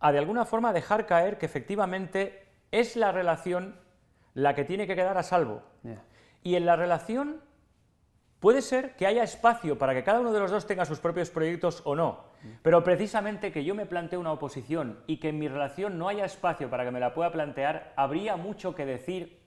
a 0.00 0.12
de 0.12 0.18
alguna 0.18 0.44
forma 0.44 0.72
dejar 0.72 1.06
caer 1.06 1.38
que 1.38 1.46
efectivamente 1.46 2.46
es 2.70 2.96
la 2.96 3.12
relación 3.12 3.80
la 4.34 4.54
que 4.54 4.64
tiene 4.64 4.86
que 4.86 4.94
quedar 4.94 5.16
a 5.16 5.22
salvo. 5.22 5.62
Y 6.42 6.56
en 6.56 6.66
la 6.66 6.76
relación 6.76 7.40
puede 8.38 8.62
ser 8.62 8.96
que 8.96 9.06
haya 9.06 9.22
espacio 9.22 9.78
para 9.78 9.94
que 9.94 10.04
cada 10.04 10.20
uno 10.20 10.32
de 10.32 10.40
los 10.40 10.50
dos 10.50 10.66
tenga 10.66 10.84
sus 10.84 11.00
propios 11.00 11.30
proyectos 11.30 11.80
o 11.84 11.96
no, 11.96 12.24
pero 12.62 12.84
precisamente 12.84 13.50
que 13.50 13.64
yo 13.64 13.74
me 13.74 13.86
plantee 13.86 14.18
una 14.18 14.32
oposición 14.32 15.02
y 15.06 15.16
que 15.18 15.30
en 15.30 15.38
mi 15.38 15.48
relación 15.48 15.98
no 15.98 16.08
haya 16.08 16.24
espacio 16.24 16.68
para 16.68 16.84
que 16.84 16.90
me 16.90 17.00
la 17.00 17.14
pueda 17.14 17.32
plantear, 17.32 17.92
habría 17.96 18.36
mucho 18.36 18.74
que 18.74 18.84
decir 18.84 19.40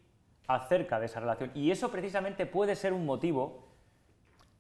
acerca 0.47 0.99
de 0.99 1.05
esa 1.05 1.19
relación. 1.19 1.51
Y 1.53 1.69
eso 1.69 1.91
precisamente 1.91 2.47
puede 2.47 2.75
ser 2.75 2.91
un 2.91 3.05
motivo 3.05 3.69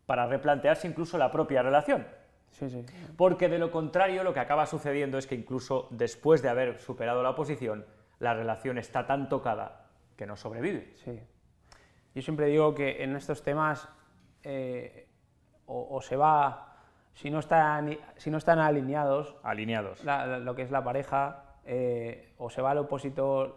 para 0.05 0.27
replantearse 0.27 0.87
incluso 0.87 1.17
la 1.17 1.31
propia 1.31 1.63
relación. 1.63 2.07
Sí, 2.51 2.69
sí. 2.69 2.85
Porque 3.17 3.47
de 3.49 3.57
lo 3.59 3.71
contrario 3.71 4.23
lo 4.23 4.33
que 4.33 4.39
acaba 4.39 4.65
sucediendo 4.65 5.17
es 5.17 5.27
que 5.27 5.35
incluso 5.35 5.87
después 5.91 6.41
de 6.41 6.49
haber 6.49 6.79
superado 6.79 7.23
la 7.23 7.29
oposición, 7.31 7.85
la 8.19 8.33
relación 8.33 8.77
está 8.77 9.05
tan 9.05 9.29
tocada 9.29 9.85
que 10.17 10.25
no 10.25 10.35
sobrevive. 10.35 10.91
Sí. 10.95 11.19
Yo 12.15 12.21
siempre 12.21 12.47
digo 12.47 12.75
que 12.75 13.03
en 13.03 13.15
estos 13.15 13.43
temas 13.43 13.87
eh, 14.43 15.07
o, 15.67 15.87
o 15.95 16.01
se 16.01 16.15
va, 16.17 16.75
si 17.13 17.29
no 17.29 17.39
están, 17.39 17.97
si 18.17 18.29
no 18.31 18.37
están 18.37 18.59
alineados, 18.59 19.35
Alineados. 19.43 20.03
la- 20.03 20.25
la- 20.25 20.39
lo 20.39 20.55
que 20.55 20.63
es 20.63 20.71
la 20.71 20.83
pareja, 20.83 21.43
eh, 21.65 22.33
o 22.37 22.49
se 22.49 22.61
va 22.61 22.71
al 22.71 22.79
opositor, 22.79 23.55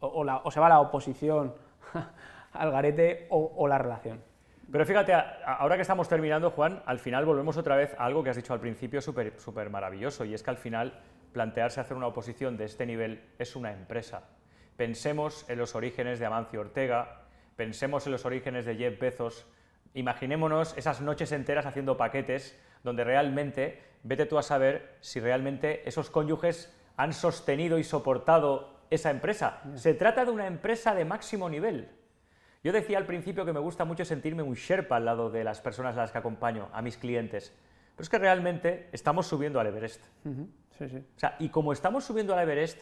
o, 0.00 0.06
o 0.08 0.24
la- 0.24 0.38
o 0.44 0.50
se 0.50 0.60
va 0.60 0.68
la 0.68 0.80
oposición 0.80 1.54
al 2.52 2.70
garete, 2.70 3.26
o, 3.30 3.52
o 3.56 3.66
la 3.66 3.78
relación. 3.78 4.22
Pero 4.70 4.84
fíjate, 4.84 5.12
ahora 5.12 5.76
que 5.76 5.82
estamos 5.82 6.08
terminando, 6.08 6.50
Juan, 6.50 6.82
al 6.86 6.98
final 6.98 7.24
volvemos 7.24 7.56
otra 7.56 7.76
vez 7.76 7.94
a 7.98 8.04
algo 8.04 8.24
que 8.24 8.30
has 8.30 8.36
dicho 8.36 8.52
al 8.52 8.60
principio 8.60 9.00
súper 9.00 9.38
súper 9.38 9.70
maravilloso, 9.70 10.24
y 10.24 10.34
es 10.34 10.42
que 10.42 10.50
al 10.50 10.56
final 10.56 11.00
plantearse 11.32 11.80
hacer 11.80 11.96
una 11.96 12.08
oposición 12.08 12.56
de 12.56 12.64
este 12.64 12.84
nivel 12.84 13.22
es 13.38 13.54
una 13.54 13.72
empresa. 13.72 14.24
Pensemos 14.76 15.48
en 15.48 15.58
los 15.58 15.74
orígenes 15.76 16.18
de 16.18 16.26
Amancio 16.26 16.60
Ortega, 16.60 17.22
pensemos 17.54 18.06
en 18.06 18.12
los 18.12 18.24
orígenes 18.26 18.64
de 18.64 18.74
Jeff 18.74 18.98
Bezos, 18.98 19.46
imaginémonos 19.94 20.76
esas 20.76 21.00
noches 21.00 21.30
enteras 21.30 21.64
haciendo 21.64 21.96
paquetes 21.96 22.60
donde 22.82 23.04
realmente, 23.04 23.82
vete 24.02 24.26
tú 24.26 24.36
a 24.36 24.42
saber 24.42 24.96
si 25.00 25.20
realmente 25.20 25.88
esos 25.88 26.10
cónyuges 26.10 26.74
han 26.96 27.12
sostenido 27.12 27.78
y 27.78 27.84
soportado 27.84 28.80
esa 28.90 29.10
empresa. 29.10 29.62
Se 29.74 29.94
trata 29.94 30.24
de 30.24 30.30
una 30.30 30.46
empresa 30.46 30.94
de 30.94 31.04
máximo 31.04 31.48
nivel. 31.48 31.88
Yo 32.66 32.72
decía 32.72 32.98
al 32.98 33.06
principio 33.06 33.44
que 33.44 33.52
me 33.52 33.60
gusta 33.60 33.84
mucho 33.84 34.04
sentirme 34.04 34.42
un 34.42 34.54
Sherpa 34.54 34.96
al 34.96 35.04
lado 35.04 35.30
de 35.30 35.44
las 35.44 35.60
personas 35.60 35.96
a 35.96 36.00
las 36.00 36.10
que 36.10 36.18
acompaño, 36.18 36.68
a 36.72 36.82
mis 36.82 36.96
clientes. 36.96 37.54
Pero 37.94 38.02
es 38.02 38.08
que 38.08 38.18
realmente 38.18 38.88
estamos 38.90 39.28
subiendo 39.28 39.60
al 39.60 39.68
Everest. 39.68 40.04
Ujú, 40.24 40.48
Sí, 40.76 40.88
sí. 40.88 40.96
O 40.96 41.18
sea, 41.20 41.36
y 41.38 41.50
como 41.50 41.72
estamos 41.72 42.02
subiendo 42.02 42.34
al 42.34 42.40
Everest, 42.40 42.80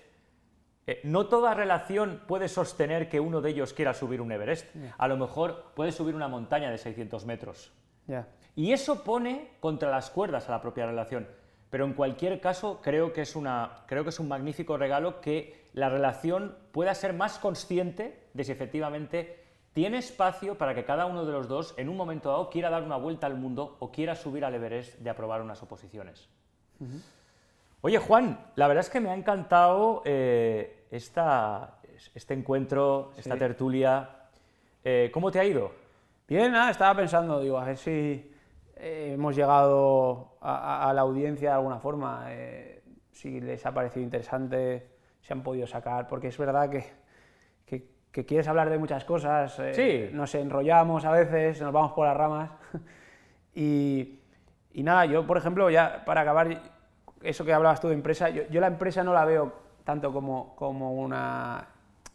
eh, 0.87 1.03
no 1.05 1.27
toda 1.27 1.53
relación 1.53 2.23
puede 2.27 2.49
sostener 2.49 3.11
que 3.11 3.21
uno 3.21 3.43
de 3.43 3.51
ellos 3.51 3.75
quiera 3.75 3.93
subir 3.93 4.23
un 4.23 4.33
Everest. 4.33 4.75
A 4.97 5.07
lo 5.07 5.19
mejor 5.19 5.73
puede 5.75 5.93
subir 5.93 6.15
una 6.15 6.29
montaña 6.29 6.71
de 6.71 6.79
600 6.79 7.27
metros. 7.27 7.71
Ya. 8.07 8.27
Y 8.57 8.73
eso 8.73 9.05
pone 9.05 9.51
contra 9.61 9.91
las 9.91 10.09
cuerdas 10.09 10.49
a 10.49 10.53
la 10.53 10.63
propia 10.63 10.87
relación. 10.87 11.29
Pero 11.69 11.85
en 11.85 11.93
cualquier 11.93 12.41
caso, 12.41 12.81
creo 12.83 13.13
que 13.13 13.21
es, 13.21 13.37
una, 13.37 13.85
creo 13.87 14.03
que 14.03 14.11
es 14.11 14.19
un 14.19 14.29
magnífico 14.29 14.79
regalo 14.79 15.21
que 15.21 15.67
la 15.75 15.91
relación 15.91 16.57
pueda 16.73 16.95
ser 16.95 17.13
más 17.13 17.39
consciente 17.39 18.29
de 18.33 18.45
si 18.45 18.53
efectivamente 18.53 19.44
tiene 19.75 19.99
espacio 19.99 20.57
para 20.57 20.75
que 20.75 20.85
cada 20.85 21.05
uno 21.05 21.27
de 21.27 21.33
los 21.33 21.49
dos, 21.49 21.75
en 21.77 21.89
un 21.91 21.97
momento 21.97 22.31
dado, 22.31 22.49
quiera 22.49 22.71
dar 22.71 22.83
una 22.85 22.97
vuelta 22.97 23.27
al 23.27 23.35
mundo 23.37 23.77
o 23.81 23.91
quiera 23.91 24.15
subir 24.15 24.45
al 24.45 24.55
Everest 24.55 24.99
de 25.01 25.11
aprobar 25.11 25.43
unas 25.43 25.63
oposiciones. 25.63 26.29
Oye, 27.83 27.99
Juan, 27.99 28.39
la 28.55 28.67
verdad 28.69 28.81
es 28.85 28.91
que 28.91 29.01
me 29.01 29.11
ha 29.11 29.15
encantado 29.15 30.01
eh, 30.07 30.87
esta, 30.91 31.81
este 32.15 32.35
encuentro, 32.35 33.13
esta 33.17 33.35
tertulia. 33.39 34.11
Eh, 34.83 35.11
¿Cómo 35.13 35.31
te 35.31 35.41
ha 35.41 35.45
ido? 35.45 35.73
Bien, 36.27 36.53
nada, 36.53 36.71
estaba 36.71 36.95
pensando, 36.95 37.41
digo, 37.41 37.59
a 37.59 37.65
ver 37.65 37.77
si 37.77 38.33
eh, 38.77 39.11
hemos 39.15 39.37
llegado 39.37 40.37
a, 40.41 40.89
a- 40.89 40.93
la 40.95 41.03
audiencia 41.03 41.51
de 41.51 41.55
alguna 41.57 41.79
forma, 41.79 42.27
si 43.11 43.41
les 43.41 43.67
ha 43.67 43.75
parecido 43.75 44.03
interesante, 44.05 44.89
si 45.21 45.33
han 45.33 45.43
podido 45.43 45.67
sacar, 45.67 46.07
porque 46.07 46.29
es 46.29 46.39
verdad 46.39 46.71
que, 46.71 46.85
que- 48.15 48.25
quieres 48.25 48.47
hablar 48.47 48.71
de 48.71 48.79
muchas 48.79 49.05
cosas, 49.05 49.59
eh, 49.59 49.75
Sí. 49.75 50.17
nos 50.17 50.33
enrollamos 50.37 51.05
a 51.05 51.11
veces, 51.11 51.61
nos 51.61 51.73
vamos 51.73 51.93
por 51.93 52.07
las 52.07 52.17
ramas, 52.17 52.51
y, 53.55 54.21
y 54.73 54.83
nada, 54.85 55.05
yo, 55.07 55.27
por 55.27 55.37
ejemplo, 55.37 55.69
ya 55.69 56.05
para 56.07 56.21
acabar, 56.21 56.63
eso 57.23 57.45
que 57.45 57.53
hablabas 57.53 57.81
tú 57.81 57.89
de 57.89 57.95
empresa, 57.95 58.31
yo, 58.31 58.61
la 58.61 58.69
empresa 58.69 59.03
no 59.03 59.13
la 59.13 59.25
veo 59.25 59.53
tanto 59.83 60.13
como, 60.13 60.55
como, 60.55 60.93
una, 60.95 61.67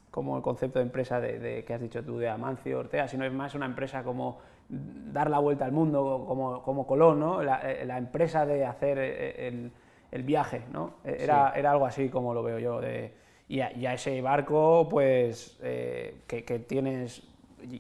como 0.10 0.38
el 0.38 0.41
concepto 0.41 0.80
de 0.80 0.84
empresa 0.84 1.20
de, 1.20 1.66
que 1.66 1.74
has 1.74 1.82
dicho 1.82 2.02
tú 2.04 2.18
de 2.18 2.30
Amancio 2.30 2.80
Ortega, 2.80 3.08
sino 3.08 3.26
es 3.26 3.34
más 3.34 3.54
una 3.54 3.66
empresa 3.66 4.02
como 4.02 4.39
dar 4.70 5.30
la 5.30 5.39
vuelta 5.39 5.66
al 5.66 5.72
mundo, 5.74 6.24
como, 6.26 6.64
como 6.64 6.88
Colón, 6.88 7.20
¿no? 7.20 7.43
la, 7.43 7.60
eh, 7.70 7.84
empresa 7.97 8.45
de 8.45 8.66
hacer 8.66 8.97
el, 9.00 9.72
el 10.12 10.24
viaje, 10.24 10.64
¿no? 10.72 10.93
Era, 11.04 11.52
era, 11.56 11.72
algo 11.72 11.86
así 11.86 12.10
como 12.10 12.34
lo 12.34 12.41
veo 12.41 12.60
yo. 12.60 12.80
De, 12.80 13.14
y, 13.50 13.60
a, 13.60 13.93
ese 13.93 14.22
barco, 14.22 14.88
pues, 14.89 15.58
eh, 15.62 16.22
que, 16.28 16.41
tienes, 16.60 17.24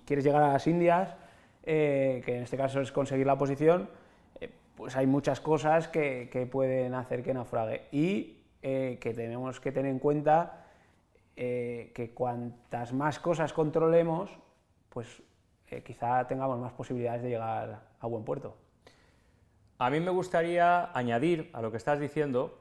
quieres 0.05 0.25
llegar 0.25 0.43
a 0.43 0.51
las 0.51 0.67
Indias, 0.67 1.15
eh, 1.63 2.21
que 2.25 2.35
en 2.35 2.43
este 2.43 2.57
caso 2.57 2.81
es 2.81 2.91
conseguir 2.91 3.25
la 3.25 3.37
posición, 3.37 3.87
pues 4.79 4.95
hay 4.95 5.07
muchas 5.07 5.41
cosas 5.41 5.89
que, 5.89 6.47
pueden 6.49 6.93
hacer 6.93 7.21
que 7.21 7.33
naufrague 7.33 7.87
y 7.91 8.37
eh, 8.61 8.97
que 9.01 9.13
tenemos 9.13 9.59
que 9.59 9.73
tener 9.73 9.91
en 9.91 9.99
cuenta 9.99 10.65
eh, 11.35 11.91
que 11.93 12.11
cuantas 12.11 12.93
más 12.93 13.19
cosas 13.19 13.51
controlemos, 13.51 14.31
pues 14.87 15.21
eh, 15.67 15.83
quizá 15.83 16.25
tengamos 16.27 16.57
más 16.59 16.71
posibilidades 16.71 17.23
de 17.23 17.29
llegar 17.29 17.81
a 17.99 18.07
buen 18.07 18.23
puerto. 18.23 18.55
A 19.79 19.89
mí 19.89 19.99
me 19.99 20.11
gustaría 20.11 20.97
añadir 20.97 21.49
a 21.51 21.61
lo 21.61 21.71
que 21.71 21.77
estás 21.77 21.99
diciendo, 21.99 22.57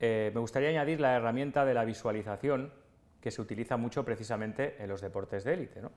me 0.00 0.40
gustaría 0.40 0.68
añadir 0.68 1.00
la 1.00 1.14
herramienta 1.16 1.64
de 1.64 1.74
la 1.74 1.84
visualización 1.84 2.72
que 3.20 3.30
se 3.30 3.40
utiliza 3.40 3.76
mucho 3.76 4.04
precisamente 4.04 4.76
en 4.82 4.88
los 4.88 5.00
deportes 5.00 5.44
de 5.44 5.54
élite. 5.54 5.80
¿no? 5.80 5.92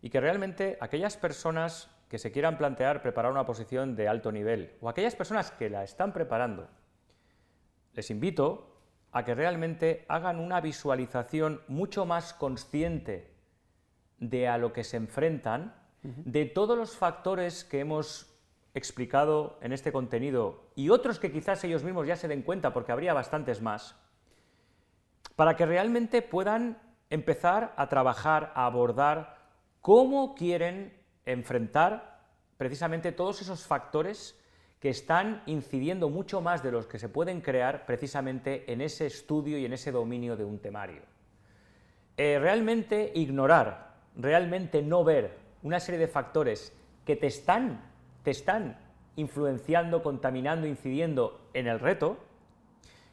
Y 0.00 0.10
que 0.10 0.20
realmente 0.20 0.78
aquellas 0.80 1.16
personas 1.16 1.90
que 2.08 2.18
se 2.18 2.32
quieran 2.32 2.56
plantear 2.56 3.02
preparar 3.02 3.32
una 3.32 3.44
posición 3.44 3.96
de 3.96 4.08
alto 4.08 4.32
nivel, 4.32 4.76
o 4.80 4.88
aquellas 4.88 5.16
personas 5.16 5.50
que 5.50 5.68
la 5.68 5.82
están 5.84 6.12
preparando, 6.12 6.68
les 7.92 8.10
invito 8.10 8.76
a 9.12 9.24
que 9.24 9.34
realmente 9.34 10.04
hagan 10.08 10.38
una 10.38 10.60
visualización 10.60 11.62
mucho 11.68 12.06
más 12.06 12.32
consciente 12.34 13.34
de 14.18 14.48
a 14.48 14.58
lo 14.58 14.72
que 14.72 14.84
se 14.84 14.96
enfrentan, 14.96 15.74
de 16.02 16.44
todos 16.44 16.78
los 16.78 16.96
factores 16.96 17.64
que 17.64 17.80
hemos 17.80 18.35
explicado 18.76 19.58
en 19.62 19.72
este 19.72 19.90
contenido 19.90 20.70
y 20.76 20.90
otros 20.90 21.18
que 21.18 21.32
quizás 21.32 21.64
ellos 21.64 21.82
mismos 21.82 22.06
ya 22.06 22.14
se 22.14 22.28
den 22.28 22.42
cuenta 22.42 22.74
porque 22.74 22.92
habría 22.92 23.14
bastantes 23.14 23.62
más, 23.62 23.96
para 25.34 25.56
que 25.56 25.64
realmente 25.64 26.20
puedan 26.20 26.78
empezar 27.08 27.72
a 27.76 27.88
trabajar, 27.88 28.52
a 28.54 28.66
abordar 28.66 29.38
cómo 29.80 30.34
quieren 30.34 30.92
enfrentar 31.24 32.20
precisamente 32.58 33.12
todos 33.12 33.40
esos 33.40 33.66
factores 33.66 34.38
que 34.78 34.90
están 34.90 35.42
incidiendo 35.46 36.10
mucho 36.10 36.42
más 36.42 36.62
de 36.62 36.70
los 36.70 36.86
que 36.86 36.98
se 36.98 37.08
pueden 37.08 37.40
crear 37.40 37.86
precisamente 37.86 38.70
en 38.70 38.82
ese 38.82 39.06
estudio 39.06 39.58
y 39.58 39.64
en 39.64 39.72
ese 39.72 39.90
dominio 39.90 40.36
de 40.36 40.44
un 40.44 40.58
temario. 40.58 41.00
Eh, 42.18 42.38
realmente 42.38 43.10
ignorar, 43.14 43.94
realmente 44.16 44.82
no 44.82 45.02
ver 45.02 45.38
una 45.62 45.80
serie 45.80 45.98
de 45.98 46.08
factores 46.08 46.76
que 47.06 47.16
te 47.16 47.26
están, 47.26 47.95
te 48.26 48.32
están 48.32 48.76
influenciando, 49.14 50.02
contaminando, 50.02 50.66
incidiendo 50.66 51.48
en 51.54 51.68
el 51.68 51.78
reto, 51.78 52.16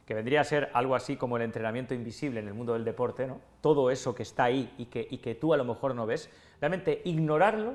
que 0.06 0.12
vendría 0.12 0.40
a 0.40 0.44
ser 0.44 0.72
algo 0.74 0.96
así 0.96 1.14
como 1.14 1.36
el 1.36 1.44
entrenamiento 1.44 1.94
invisible 1.94 2.40
en 2.40 2.48
el 2.48 2.54
mundo 2.54 2.72
del 2.72 2.84
deporte, 2.84 3.28
¿no? 3.28 3.40
todo 3.60 3.92
eso 3.92 4.12
que 4.12 4.24
está 4.24 4.42
ahí 4.42 4.74
y 4.76 4.86
que, 4.86 5.34
tú 5.36 5.54
a 5.54 5.56
lo 5.56 5.64
mejor 5.64 5.94
no 5.94 6.04
ves, 6.04 6.28
realmente 6.60 7.00
ignorarlo 7.04 7.74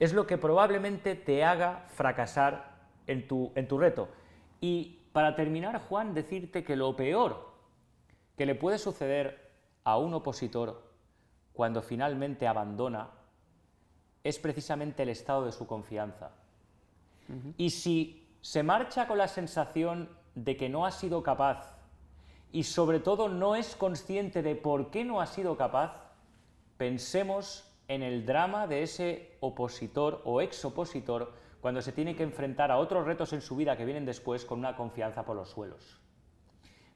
es 0.00 0.12
lo 0.12 0.26
que 0.26 0.38
probablemente 0.38 1.14
te 1.14 1.44
haga 1.44 1.84
fracasar 1.86 2.80
en 3.06 3.28
tu, 3.28 3.52
en 3.54 3.68
tu 3.68 3.78
reto. 3.78 4.08
Y 4.60 5.04
para 5.12 5.36
terminar, 5.36 5.82
Juan, 5.88 6.14
decirte 6.14 6.64
que 6.64 6.74
lo 6.74 6.96
peor 6.96 7.48
que 8.36 8.44
le 8.44 8.56
puede 8.56 8.78
suceder 8.78 9.52
a 9.84 9.98
un 9.98 10.14
opositor 10.14 10.82
cuando 11.52 11.80
finalmente 11.80 12.48
abandona 12.48 13.08
es 14.24 14.40
precisamente 14.40 15.04
el 15.04 15.10
estado 15.10 15.44
de 15.44 15.52
su 15.52 15.68
confianza. 15.68 16.41
Y 17.56 17.70
si 17.70 18.28
se 18.40 18.62
marcha 18.62 19.06
con 19.06 19.18
la 19.18 19.28
sensación 19.28 20.08
de 20.34 20.56
que 20.56 20.68
no 20.68 20.84
ha 20.86 20.90
sido 20.90 21.22
capaz 21.22 21.76
y 22.50 22.64
sobre 22.64 23.00
todo 23.00 23.28
no 23.28 23.56
es 23.56 23.76
consciente 23.76 24.42
de 24.42 24.54
por 24.54 24.90
qué 24.90 25.04
no 25.04 25.20
ha 25.20 25.26
sido 25.26 25.56
capaz, 25.56 26.12
pensemos 26.76 27.72
en 27.88 28.02
el 28.02 28.26
drama 28.26 28.66
de 28.66 28.82
ese 28.82 29.36
opositor 29.40 30.20
o 30.24 30.40
ex 30.40 30.64
opositor 30.64 31.32
cuando 31.60 31.80
se 31.80 31.92
tiene 31.92 32.16
que 32.16 32.24
enfrentar 32.24 32.70
a 32.70 32.78
otros 32.78 33.06
retos 33.06 33.32
en 33.32 33.40
su 33.40 33.56
vida 33.56 33.76
que 33.76 33.84
vienen 33.84 34.04
después 34.04 34.44
con 34.44 34.58
una 34.58 34.76
confianza 34.76 35.24
por 35.24 35.36
los 35.36 35.50
suelos. 35.50 36.00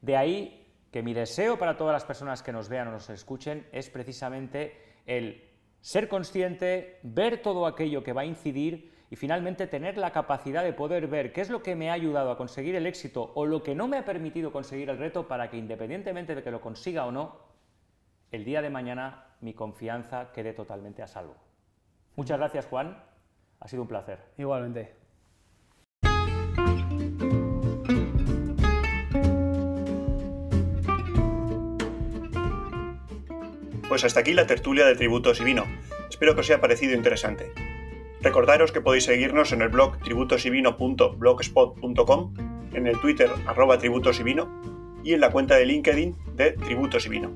De 0.01 0.17
ahí 0.17 0.67
que 0.91 1.03
mi 1.03 1.15
deseo 1.15 1.59
para 1.59 1.77
todas 1.77 1.93
las 1.93 2.05
personas 2.05 2.43
que 2.43 2.53
nos 2.53 2.69
vean 2.69 2.89
o 2.89 2.93
nos 2.93 3.09
escuchen 3.11 3.67
es 3.73 3.91
precisamente 3.91 4.77
el 5.07 5.45
ser 5.81 6.09
consciente, 6.09 6.99
ver 7.03 7.43
todo 7.43 7.67
aquello 7.67 8.03
que 8.03 8.13
va 8.13 8.23
a 8.23 8.27
incidir 8.27 8.93
y 9.11 9.17
finalmente 9.17 9.67
tener 9.67 9.97
la 9.97 10.11
capacidad 10.11 10.65
de 10.65 10.73
poder 10.73 11.07
ver 11.07 11.33
qué 11.33 11.41
es 11.41 11.51
lo 11.51 11.63
que 11.63 11.77
me 11.77 11.91
ha 11.91 11.95
ayudado 11.95 12.31
a 12.31 12.37
conseguir 12.37 12.75
el 12.75 12.87
éxito 12.87 13.33
o 13.35 13.47
lo 13.47 13.63
que 13.63 13.75
no 13.75 13.89
me 13.89 13.99
ha 13.99 14.05
permitido 14.05 14.53
conseguir 14.53 14.91
el 14.91 14.99
reto 14.99 15.29
para 15.29 15.49
que 15.51 15.57
independientemente 15.57 16.35
de 16.35 16.43
que 16.43 16.51
lo 16.51 16.61
consiga 16.61 17.07
o 17.07 17.13
no, 17.13 17.39
el 18.33 18.45
día 18.45 18.63
de 18.63 18.71
mañana 18.71 19.37
mi 19.41 19.55
confianza 19.55 20.33
quede 20.33 20.53
totalmente 20.53 21.03
a 21.03 21.07
salvo. 21.07 21.37
Muchas 22.17 22.39
gracias, 22.39 22.67
Juan. 22.67 22.97
Ha 23.61 23.69
sido 23.69 23.83
un 23.83 23.89
placer. 23.89 24.19
Igualmente. 24.39 24.95
Pues 33.89 34.05
hasta 34.05 34.21
aquí 34.21 34.35
la 34.35 34.47
tertulia 34.47 34.85
de 34.85 34.97
tributos 34.97 35.41
y 35.41 35.45
vino. 35.45 35.65
Espero 36.09 36.35
que 36.35 36.41
os 36.41 36.51
haya 36.51 36.61
parecido 36.61 36.95
interesante. 36.95 37.53
Recordaros 38.27 38.73
que 38.73 38.81
podéis 38.81 39.05
seguirnos 39.05 39.53
en 39.53 39.63
el 39.63 39.69
blog 39.69 40.01
tributosivino.blogspot.com, 40.01 42.35
en 42.73 42.87
el 42.89 42.99
Twitter 42.99 43.31
arroba 43.47 43.79
tributos 43.79 44.19
y 44.19 44.25
vino 44.25 44.51
y 45.05 45.13
en 45.13 45.21
la 45.21 45.31
cuenta 45.31 45.55
de 45.55 45.65
LinkedIn 45.65 46.17
de 46.35 46.51
Tributos 46.51 47.07
y 47.07 47.09
Vino. 47.09 47.31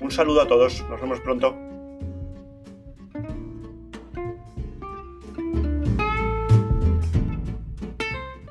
Un 0.00 0.10
saludo 0.10 0.42
a 0.42 0.48
todos, 0.48 0.84
nos 0.90 1.00
vemos 1.00 1.20
pronto. 1.20 1.56